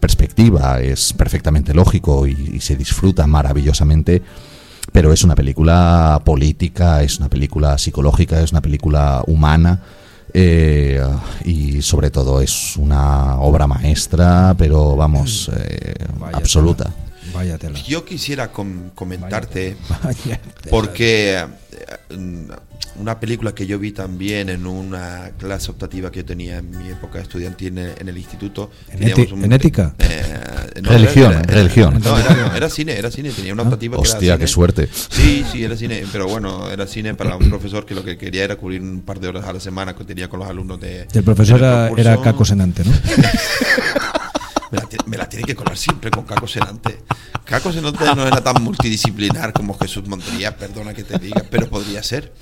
[0.00, 4.20] perspectiva, es perfectamente lógico y, y se disfruta maravillosamente,
[4.92, 9.80] pero es una película política, es una película psicológica, es una película humana.
[10.34, 11.00] eh,
[11.44, 15.94] y sobre todo es una obra maestra, pero vamos, eh,
[16.34, 16.92] absoluta.
[17.36, 17.78] Vaya tela.
[17.80, 20.70] Yo quisiera com- comentarte, Vaya tela.
[20.70, 21.46] porque eh,
[22.98, 26.88] una película que yo vi también en una clase optativa que yo tenía en mi
[26.88, 28.70] época estudiantil en, en el instituto.
[28.90, 29.94] ¿En en ética?
[29.98, 30.22] eh,
[30.76, 32.00] Religión, religión.
[32.02, 34.38] No, era, era cine, era cine, tenía una optativa que era Hostia, cine.
[34.38, 34.88] qué suerte.
[35.10, 38.44] Sí, sí, era cine, pero bueno, era cine para un profesor que lo que quería
[38.44, 41.06] era cubrir un par de horas a la semana que tenía con los alumnos de...
[41.12, 42.00] El profesor era, concurso.
[42.10, 42.92] era Caco Senante, ¿no?
[44.76, 46.98] Me la, me la tiene que colar siempre con Caco Senante.
[47.44, 52.02] Caco Senante no era tan multidisciplinar como Jesús Montería, perdona que te diga, pero podría
[52.02, 52.32] ser.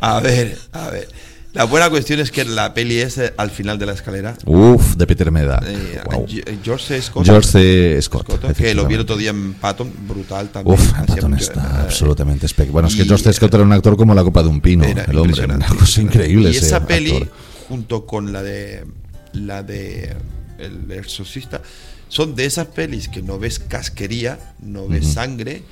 [0.00, 1.08] A ver, a ver.
[1.52, 4.36] La buena cuestión es que la peli es eh, al final de la escalera.
[4.46, 5.60] Uf, de Peter Meda.
[5.66, 6.24] Eh, Wow.
[6.26, 7.02] G- George C.
[7.02, 7.24] Scott.
[7.26, 7.98] George C.
[8.02, 10.78] Scott, que lo vi el otro día en Patton, brutal también.
[10.78, 12.72] Uf, Patton está eh, absolutamente espectacular.
[12.84, 13.32] Bueno, es que George.
[13.32, 16.00] Scott era un actor como la copa de un pino, Era el hombre, una cosa
[16.00, 17.28] increíble Y ese esa peli, actor.
[17.68, 18.84] junto con la de
[19.32, 20.14] la de
[20.60, 21.62] El Exorcista,
[22.08, 25.62] son de esas pelis que no ves casquería, no ves sangre,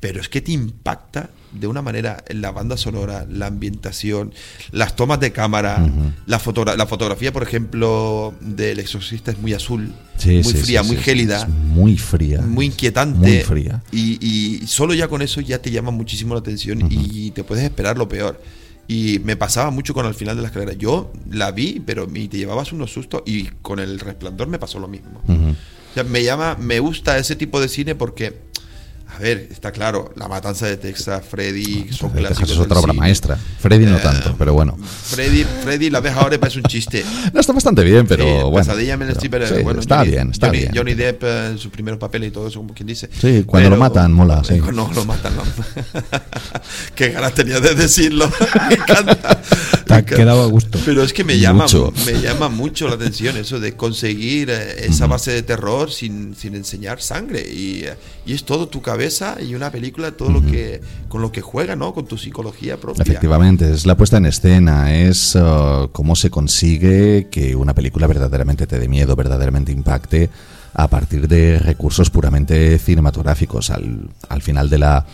[0.00, 4.32] pero es que te impacta de una manera en la banda sonora, la ambientación,
[4.70, 5.84] las tomas de cámara,
[6.26, 10.82] la, fotogra- la fotografía, por ejemplo, del Exorcista es muy azul, Sí, muy sí, fría,
[10.82, 11.46] sí, muy gélida.
[11.46, 12.42] muy fría.
[12.42, 13.18] Muy inquietante.
[13.18, 13.82] Muy fría.
[13.90, 17.64] Y, y solo ya con eso ya te llama muchísimo la atención y te puedes
[17.64, 18.40] esperar lo peor.
[18.88, 20.72] Y me pasaba mucho con al final de la escalera.
[20.72, 24.78] Yo la vi, pero me, te llevabas unos sustos y con el resplandor me pasó
[24.78, 25.22] lo mismo.
[25.28, 28.34] O sea, me llama, me gusta ese tipo de cine porque,
[29.18, 32.50] a ver, está claro, La Matanza de Texas, Freddy, son Texas clásicos.
[32.50, 33.00] es otra obra cine.
[33.00, 33.36] maestra.
[33.58, 34.78] Freddy no Eh, tanto, pero bueno.
[34.78, 37.04] Freddy, Freddy la ves ahora y parece un chiste.
[37.34, 38.56] No, está bastante bien, pero Sí, bueno.
[38.58, 40.72] Pesadilla en el pero- Stripper, sí, bueno, está Johnny- bien, está Johnny, bien.
[40.74, 43.08] Johnny Depp eh, en sus primeros papeles y todo eso, como quien dice.
[43.20, 44.54] Sí, cuando lo matan, mola, sí.
[44.72, 45.42] No, lo matan, no.
[46.94, 48.30] Qué ganas tenía de decirlo.
[48.68, 49.40] me encanta.
[49.86, 50.78] Te ha quedado a gusto.
[50.84, 51.92] Pero es que me llama, Mucho.
[52.06, 56.54] me llama mucho la atención eso de conseguir eh, esa base de terror sin, sin
[56.54, 57.40] enseñar sangre.
[57.50, 57.94] Y, eh,
[58.26, 59.07] y es todo tu cabeza
[59.40, 61.94] y una película, todo lo que con lo que juega, ¿no?
[61.94, 63.02] Con tu psicología propia.
[63.02, 68.66] Efectivamente, es la puesta en escena, es uh, cómo se consigue que una película verdaderamente
[68.66, 70.30] te dé miedo, verdaderamente impacte
[70.74, 73.70] a partir de recursos puramente cinematográficos.
[73.70, 75.06] Al, al final de la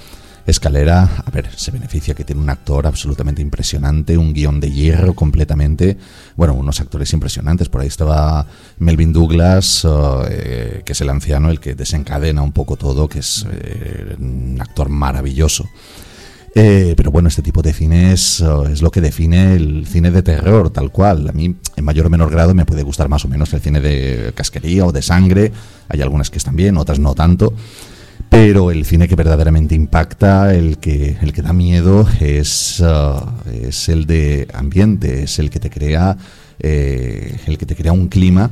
[0.46, 5.14] escalera, a ver, se beneficia que tiene un actor absolutamente impresionante, un guion de hierro
[5.14, 5.96] completamente,
[6.36, 7.68] bueno, unos actores impresionantes.
[7.68, 8.46] Por ahí estaba
[8.78, 9.86] Melvin Douglas,
[10.28, 14.58] eh, que es el anciano, el que desencadena un poco todo, que es eh, un
[14.60, 15.68] actor maravilloso.
[16.56, 18.40] Eh, pero bueno, este tipo de cine es,
[18.70, 21.28] es lo que define el cine de terror, tal cual.
[21.28, 23.80] A mí, en mayor o menor grado, me puede gustar más o menos el cine
[23.80, 25.52] de casquería o de sangre.
[25.88, 27.54] Hay algunas que están bien, otras no tanto.
[28.34, 33.88] Pero el cine que verdaderamente impacta, el que, el que da miedo, es, uh, es
[33.88, 36.16] el de ambiente, es el que te crea,
[36.58, 38.50] eh, el que te crea un clima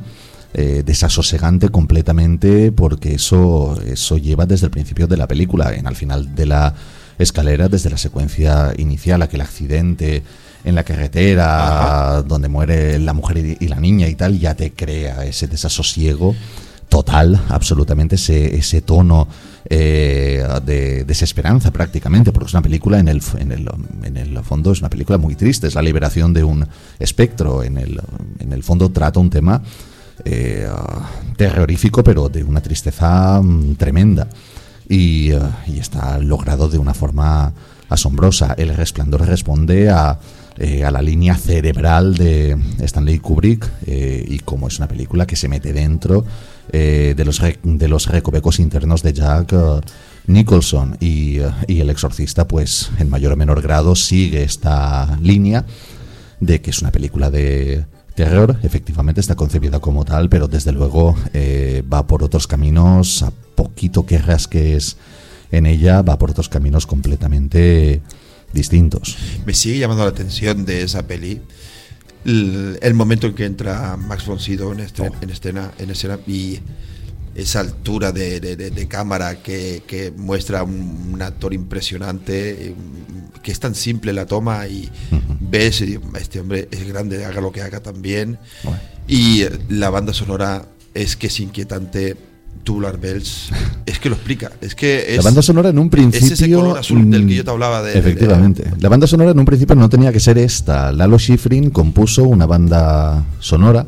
[0.53, 5.97] eh, desasosegante completamente, porque eso, eso lleva desde el principio de la película, en al
[5.97, 6.73] final de la
[7.19, 10.23] escalera, desde la secuencia inicial, aquel accidente
[10.63, 14.71] en la carretera donde muere la mujer y, y la niña y tal, ya te
[14.71, 16.33] crea ese desasosiego
[16.87, 19.27] total, absolutamente, ese, ese tono
[19.69, 23.69] eh, de desesperanza prácticamente, porque es una película en el, en, el,
[24.03, 26.67] en el fondo, es una película muy triste, es la liberación de un
[26.99, 28.01] espectro, en el,
[28.39, 29.61] en el fondo trata un tema
[30.25, 30.67] eh,
[31.37, 34.27] terrorífico, pero de una tristeza mm, tremenda.
[34.89, 37.53] Y, eh, y está logrado de una forma
[37.87, 38.55] asombrosa.
[38.57, 44.87] El resplandor responde a, a la línea cerebral de Stanley Kubrick y como es una
[44.87, 46.25] película que se mete dentro
[46.71, 49.81] eh, de, los de los recovecos internos de Jack eh,
[50.27, 55.65] Nicholson y, eh, y el exorcista pues en mayor o menor grado sigue esta línea
[56.39, 57.85] de que es una película de
[58.15, 61.15] terror, efectivamente está concebida como tal, pero desde luego
[61.91, 64.97] va por otros caminos, a poquito que rasques
[65.51, 68.01] en ella, va por otros caminos completamente
[68.53, 69.17] distintos.
[69.45, 71.41] Me sigue llamando la atención de esa peli
[72.25, 76.19] el, el momento en que entra Max von Sydow en, este- en escena, en escena
[76.27, 76.59] y
[77.35, 82.75] esa altura de, de- de- de cámara que, que muestra un, un actor impresionante, eh,
[83.41, 84.89] que es tan simple la toma y
[85.39, 88.37] ves, y este hombre es grande, haga lo que haga también.
[89.07, 92.15] Y la banda sonora es que es inquietante.
[92.63, 93.49] Tubular Bells,
[93.85, 94.51] es que lo explica.
[94.61, 96.25] Es que es, la banda sonora en un principio...
[96.27, 97.93] Es ese color azul del que mm, yo te hablaba de.
[97.93, 98.63] de- Efectivamente.
[98.79, 100.91] La banda sonora en un principio no tenía que ser esta.
[100.91, 103.85] Lalo Schifrin compuso una banda sonora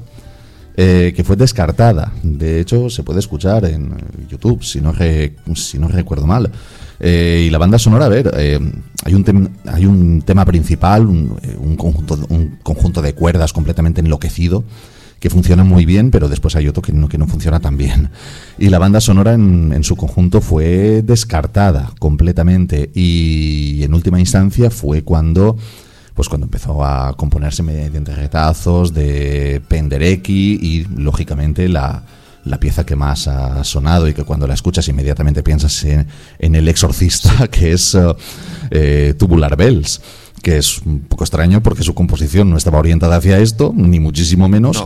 [0.77, 2.11] eh, que fue descartada.
[2.21, 3.93] De hecho, se puede escuchar en
[4.29, 6.51] YouTube, si no, re- si no recuerdo mal.
[6.99, 8.59] Eh, y la banda sonora, a ver, eh,
[9.03, 14.01] hay, un tem- hay un tema principal, un, un conjunto, un conjunto de cuerdas completamente
[14.01, 14.63] enloquecido
[15.25, 18.11] que funciona muy bien, pero después hay otro que no, que no funciona tan bien.
[18.59, 24.69] Y la banda sonora en, en su conjunto fue descartada completamente y en última instancia
[24.69, 25.57] fue cuando
[26.13, 32.03] pues cuando empezó a componerse mediante retazos de Penderecki y lógicamente la,
[32.45, 36.07] la pieza que más ha sonado y que cuando la escuchas inmediatamente piensas en,
[36.39, 38.13] en El Exorcista, que es eh,
[38.71, 40.01] eh, Tubular Bells
[40.41, 44.47] que es un poco extraño porque su composición no estaba orientada hacia esto, ni muchísimo
[44.47, 44.85] menos.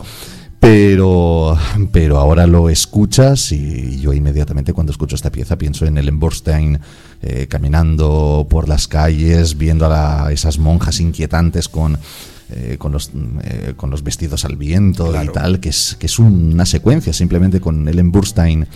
[0.58, 1.56] Pero,
[1.92, 6.78] pero ahora lo escuchas y yo inmediatamente cuando escucho esta pieza pienso en Ellen Burstyn
[7.22, 11.98] eh, caminando por las calles, viendo a la- esas monjas inquietantes con,
[12.52, 13.10] eh, con, los,
[13.42, 15.32] eh, con los vestidos al viento y Claro.
[15.32, 18.66] tal, que es, que es una secuencia simplemente con Ellen Burstyn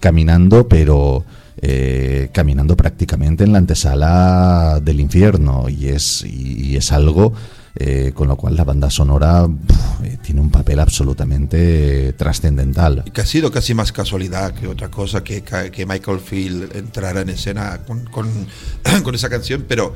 [0.00, 1.24] caminando, pero
[1.62, 7.32] eh, caminando prácticamente en la antesala del infierno y es, y, y es algo
[7.78, 13.04] eh, con lo cual la banda sonora puf, eh, tiene un papel absolutamente trascendental.
[13.12, 17.28] que ha sido casi más casualidad que otra cosa que, que Michael Field entrara en
[17.30, 18.28] escena con, con,
[19.02, 19.92] con esa canción, pero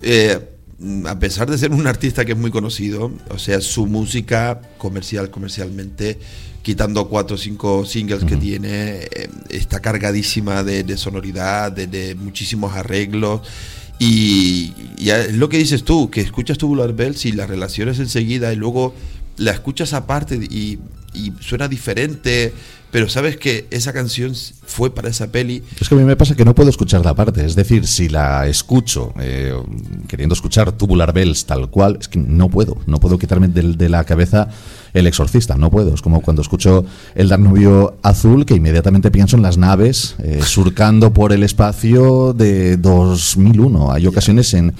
[0.00, 0.51] eh,
[1.06, 5.30] a pesar de ser un artista que es muy conocido, o sea, su música comercial,
[5.30, 6.18] comercialmente,
[6.62, 12.14] quitando cuatro o cinco singles que tiene, eh, está cargadísima de, de sonoridad, de, de
[12.14, 13.42] muchísimos arreglos.
[13.98, 18.52] Y, y es lo que dices tú, que escuchas Tubular Bells y las relaciones enseguida
[18.52, 18.94] y luego
[19.36, 20.78] la escuchas aparte y
[21.14, 22.52] y suena diferente,
[22.92, 24.32] pero sabes que esa canción
[24.64, 25.62] fue para esa peli.
[25.80, 27.44] Es que a mí me pasa que no puedo escuchar la parte.
[27.44, 29.54] Es decir, si la escucho eh,
[30.06, 32.76] queriendo escuchar Tubular Bells tal cual, es que no puedo.
[32.86, 34.48] No puedo quitarme del- de, la cabeza
[34.92, 35.56] el exorcista.
[35.56, 35.94] No puedo.
[35.94, 41.12] Es como cuando escucho el Danubio Azul, que inmediatamente pienso en las naves eh, surcando
[41.14, 43.90] por el espacio de 2001.
[43.90, 44.74] Hay ocasiones en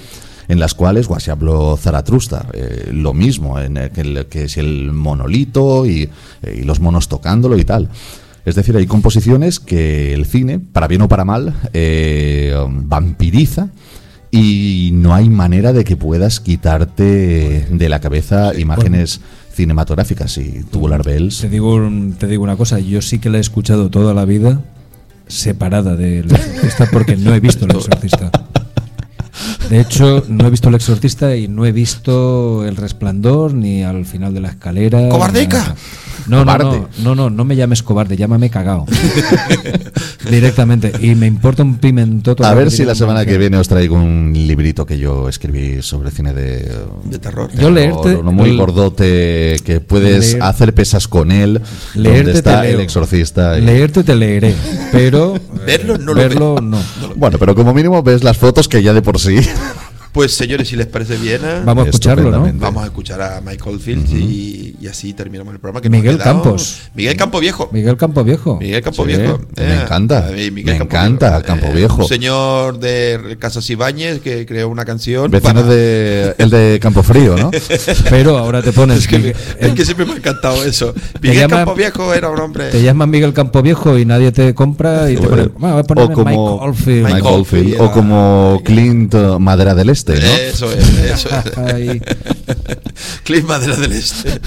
[0.47, 4.57] en las cuales se habló Zaratrusta, eh, lo mismo, en el que, el- que es
[4.57, 6.09] el monolito y,
[6.41, 7.89] eh, y los monos tocándolo y tal.
[8.45, 13.69] Es decir, hay composiciones que el cine, para bien o para mal, eh, vampiriza
[14.31, 19.21] y no hay manera de que puedas quitarte de la cabeza imágenes
[19.53, 21.39] cinematográficas y Tubular Bells.
[21.41, 21.79] Te digo,
[22.17, 24.59] te digo una cosa, yo sí que la he escuchado toda la vida
[25.27, 28.31] separada del exorcista porque no he visto el exorcista.
[29.69, 34.05] De hecho, no he visto el exorcista y no he visto el resplandor ni al
[34.05, 35.09] final de la escalera.
[35.09, 35.75] ¡Cobardeca!
[36.27, 36.77] No, no, Cobarde.
[36.99, 38.85] no, no, no, no me llames cobarde, llámame cagao.
[40.29, 40.91] Directamente.
[41.01, 43.95] Y me importa un pimento todo A ver si la semana que viene os traigo
[43.95, 46.71] un librito que yo escribí sobre cine de,
[47.05, 47.49] De terror.
[47.53, 51.61] Yo leerte- uno muy el- gordote que puedes Leer- hacer pesas con él.
[51.95, 52.75] Leerte donde está te leo.
[52.77, 53.57] el exorcista.
[53.57, 54.55] y- Leerte te leeré,
[54.91, 55.33] pero
[55.65, 56.61] Verlo no lo verlo veo.
[56.61, 56.77] no.
[57.15, 59.22] Bueno, pero como mínimo ves las fotos que ya de por sí.
[59.23, 59.39] così
[60.13, 61.61] Pues señores, si les parece bien, ¿eh?
[61.65, 62.47] Vamos a escucharlo, ¿no?
[62.53, 65.81] Vamos a escuchar a Michael Fields y, y así terminamos el programa.
[65.81, 66.81] Que Miguel Campos.
[66.93, 67.67] Miguel Campo Viejo.
[67.71, 68.59] Miguel Campo Viejo.
[68.59, 69.41] Miguel Campo Sí, Viejo.
[69.57, 72.03] me encanta, a mí me encanta Campo Eh, Viejo.
[72.03, 75.31] Un señor de Casas Ibáñez que creó una canción.
[75.31, 77.49] Vecino para- de el de Campo Frío, ¿no?
[78.11, 78.99] Pero ahora te pones.
[78.99, 80.93] Es que, Miguel- es que siempre me ha encantado eso.
[81.23, 82.69] Miguel llama- Campo Viejo era un hombre.
[82.69, 85.51] Te llaman Miguel Campo Viejo y nadie te compra y te ponen.
[85.57, 87.03] Bueno, voy a ponerme o como Mike Oldfield.
[87.05, 90.19] Mike Mike Oldfield, Oldfield, o como Clint eh, Madera del Este, ¿no?
[90.19, 92.01] Eso es, eso es.
[93.23, 94.39] Clint Madera del Este.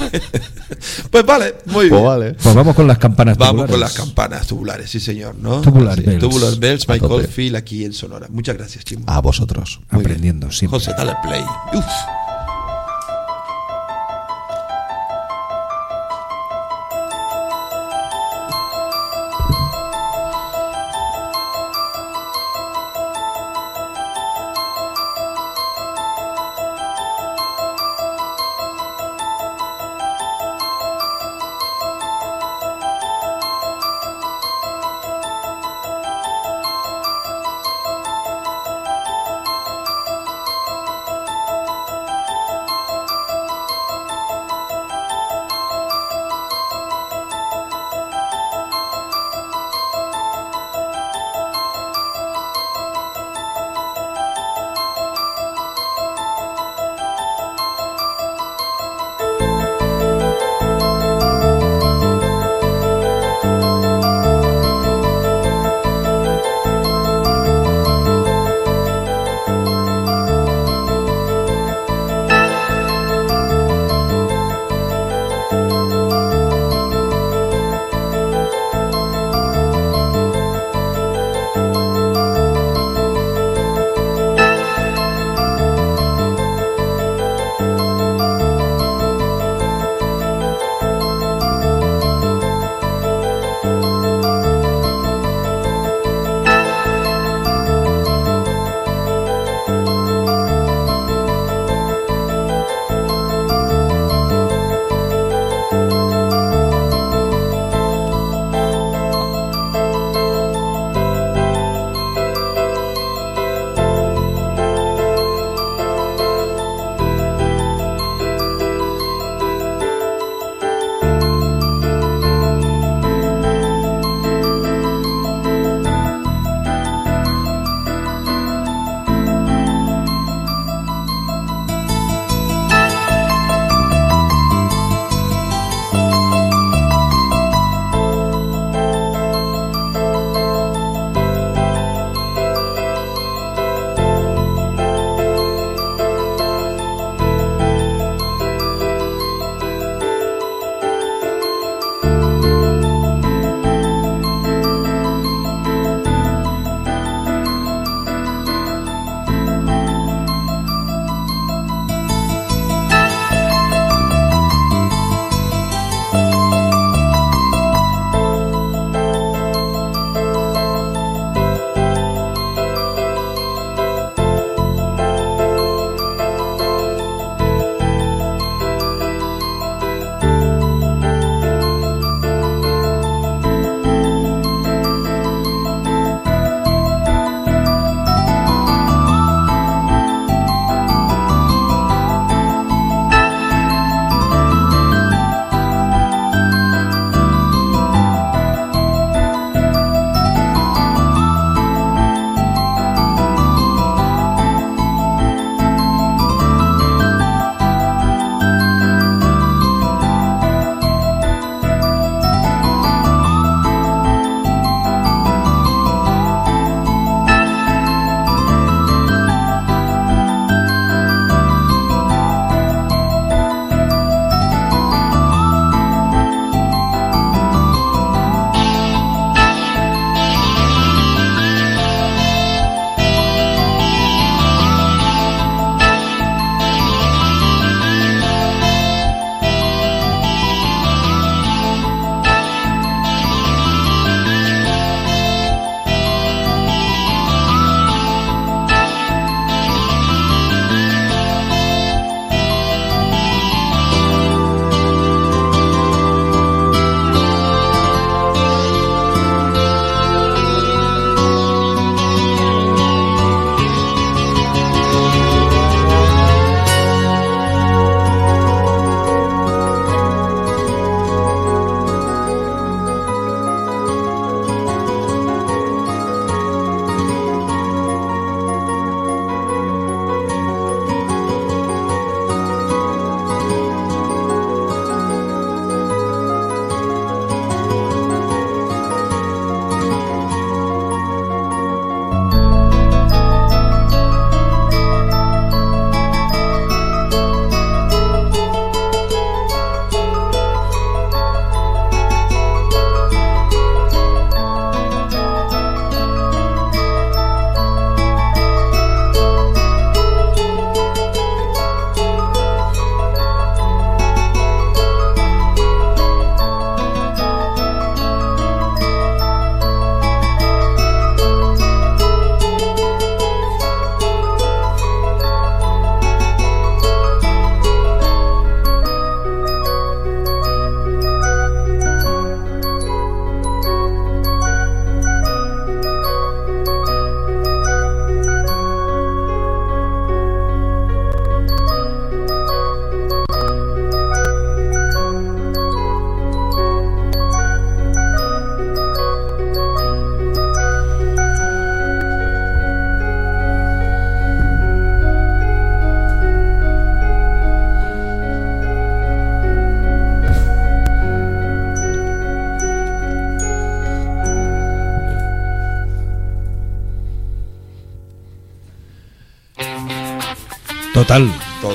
[1.11, 2.05] pues vale, muy Pues bien.
[2.05, 2.35] vale.
[2.35, 3.70] Pues vamos con las campanas Vamos tubulares.
[3.73, 5.61] con las campanas tubulares, sí señor, ¿no?
[5.62, 6.20] Tubular Sí, Bells.
[6.20, 7.27] Tubular Bells, Michael.
[7.28, 8.27] Field aquí en Sonora.
[8.31, 9.05] Muchas gracias, Chimo.
[9.09, 9.81] A vosotros.
[9.91, 10.07] Muy bien.
[10.12, 10.78] Aprendiendo siempre.
[10.78, 11.43] José, dale play.
[11.74, 11.85] Uf.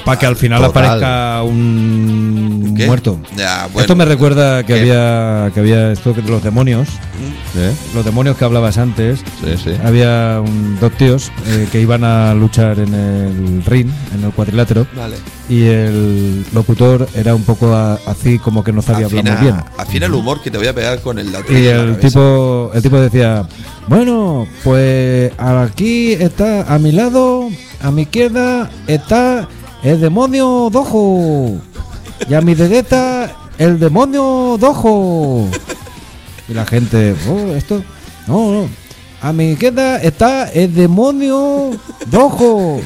[0.05, 0.83] Para que al final Total.
[0.85, 2.87] aparezca un ¿Qué?
[2.87, 3.19] muerto.
[3.37, 3.81] Ya, bueno.
[3.81, 4.79] Esto me recuerda que ¿Qué?
[4.79, 6.87] había que había esto que de los demonios,
[7.55, 7.71] ¿Eh?
[7.93, 9.19] los demonios que hablabas antes.
[9.43, 9.71] Sí, sí.
[9.83, 14.87] Había un- dos tíos eh, que iban a luchar en el ring, en el cuadrilátero.
[14.95, 15.17] Vale.
[15.49, 19.55] Y el locutor era un poco a- así como que no sabía hablar muy bien.
[19.77, 22.97] Afina, el humor que te voy a pegar con el Y el tipo, el tipo
[22.99, 23.45] decía,
[23.87, 27.49] bueno, pues aquí está a mi lado,
[27.83, 29.47] a mi izquierda está
[29.83, 31.59] el demonio dojo.
[32.29, 35.47] Y a mi derecha el demonio dojo.
[36.47, 37.83] Y la gente, oh, esto,
[38.27, 38.69] no, no.
[39.21, 41.71] A mi izquierda está el demonio
[42.11, 42.81] rojo.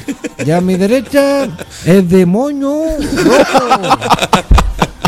[0.46, 1.48] Y a mi derecha
[1.86, 2.84] el demonio
[3.24, 4.55] rojo.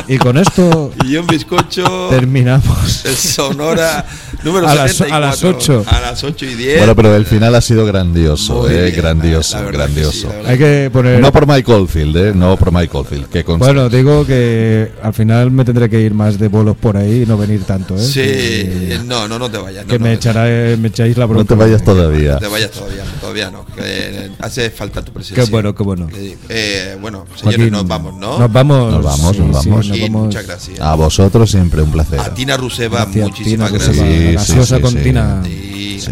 [0.08, 2.08] Y con esto Y un bizcocho.
[2.10, 3.04] terminamos.
[3.06, 4.06] El Sonora
[4.44, 5.16] número A las- 74.
[5.16, 5.84] a las ocho.
[5.88, 6.78] A las 8 y 10.
[6.80, 10.30] Bueno, pero el final ha sido grandioso, Muy eh, bien, grandioso, verdad que grandioso.
[10.30, 11.20] sí, Hay que poner.
[11.20, 13.44] No por Mike Oldfield, eh, no por Mike Oldfield, que.
[13.44, 17.26] Bueno, digo que al final me tendré que ir más de bolos por ahí y
[17.26, 18.00] no venir tanto, ¿eh?
[18.04, 19.86] Sí, Que, no, no, no te vayas.
[19.86, 20.44] no, que no, me, no, echará,
[20.78, 21.50] me echáis la no bronca.
[21.50, 22.38] te vayas No todavía.
[22.38, 23.66] te vayas todavía, todavía no.
[23.66, 25.44] que hace falta tu presencia.
[25.44, 26.08] Qué bueno, qué bueno.
[26.50, 28.40] Eh, bueno, señores, Joaquín, nos vamos, ¿no?
[28.40, 28.94] Nos vamos.
[28.94, 29.88] Nos vamos, sí, nos sí, vamos.
[29.88, 30.80] nos Muchas gracias.
[30.80, 32.20] A vosotros siempre un placer.
[32.20, 34.68] A Tina Ruseva, Gracias, muchísimas Tina gracias.
[34.70, 34.98] Sí, con sí.
[35.04, 35.44] Tina.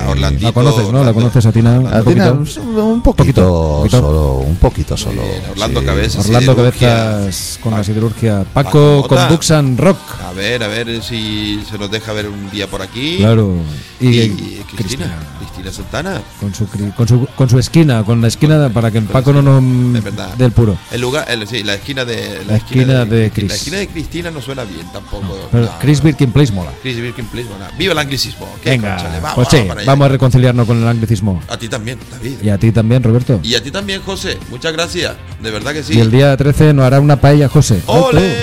[0.02, 0.48] A Orlandito.
[0.48, 1.04] La conoces, ¿no?
[1.04, 1.76] La conoces a Tina.
[1.76, 2.62] A un Tina, poquito?
[2.86, 3.90] un poquito, poquito.
[4.02, 5.22] solo, un poquito solo.
[5.22, 5.86] bien, Orlando sí.
[5.86, 6.26] Cabezas.
[6.26, 6.56] Orlando.
[6.56, 8.44] Cabezas con la siderurgia.
[8.52, 9.98] Paco con Duxan Rock.
[10.28, 13.18] A ver, a ver si se nos deja ver un día por aquí.
[13.18, 13.58] Claro.
[14.00, 15.18] Y, Y, Cristina, Cristina.
[15.40, 16.22] Cristina Santana.
[16.40, 19.42] Con su, con, su, con su esquina, con la esquina para que el Paco no
[19.42, 20.04] nos.
[20.38, 20.78] Del puro.
[20.92, 23.32] El lugar, el- sí, la esquina de La esquina de.
[23.48, 25.48] La de Cristina no suena bien tampoco.
[25.52, 26.72] Pero No, Chris Birkin Place mola.
[26.82, 28.48] Chris Birkin Place, bueno, Viva el anglicismo.
[28.64, 31.42] Qué Venga, conchale, vamos, pues sí, vamos vamos a reconciliarnos con el anglicismo.
[31.48, 32.38] A ti también, David.
[32.42, 33.40] Y a ti también, Roberto.
[33.44, 34.38] Y a ti también, José.
[34.50, 35.16] Muchas gracias.
[35.42, 35.94] De verdad que sí.
[35.94, 37.82] Y el día 13 nos hará una paella, José.
[37.86, 38.36] ¡Ole!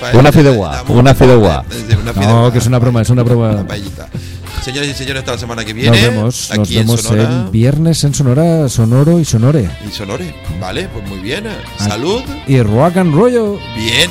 [0.00, 0.18] Paella.
[0.18, 1.64] Una fideuá, una fideuá.
[2.16, 3.50] No, que es una broma, es una broma.
[3.50, 4.08] Una paellita.
[4.62, 5.90] Señores y señores, hasta la semana que viene.
[5.90, 7.22] Nos vemos, nos aquí en vemos Sonora.
[7.46, 9.68] en viernes en Sonora, Sonoro y Sonore.
[9.88, 10.34] Y Sonore.
[10.60, 11.44] Vale, pues muy bien.
[11.78, 12.22] Salud.
[12.46, 13.58] Y rock and rollo.
[13.76, 14.10] Bien.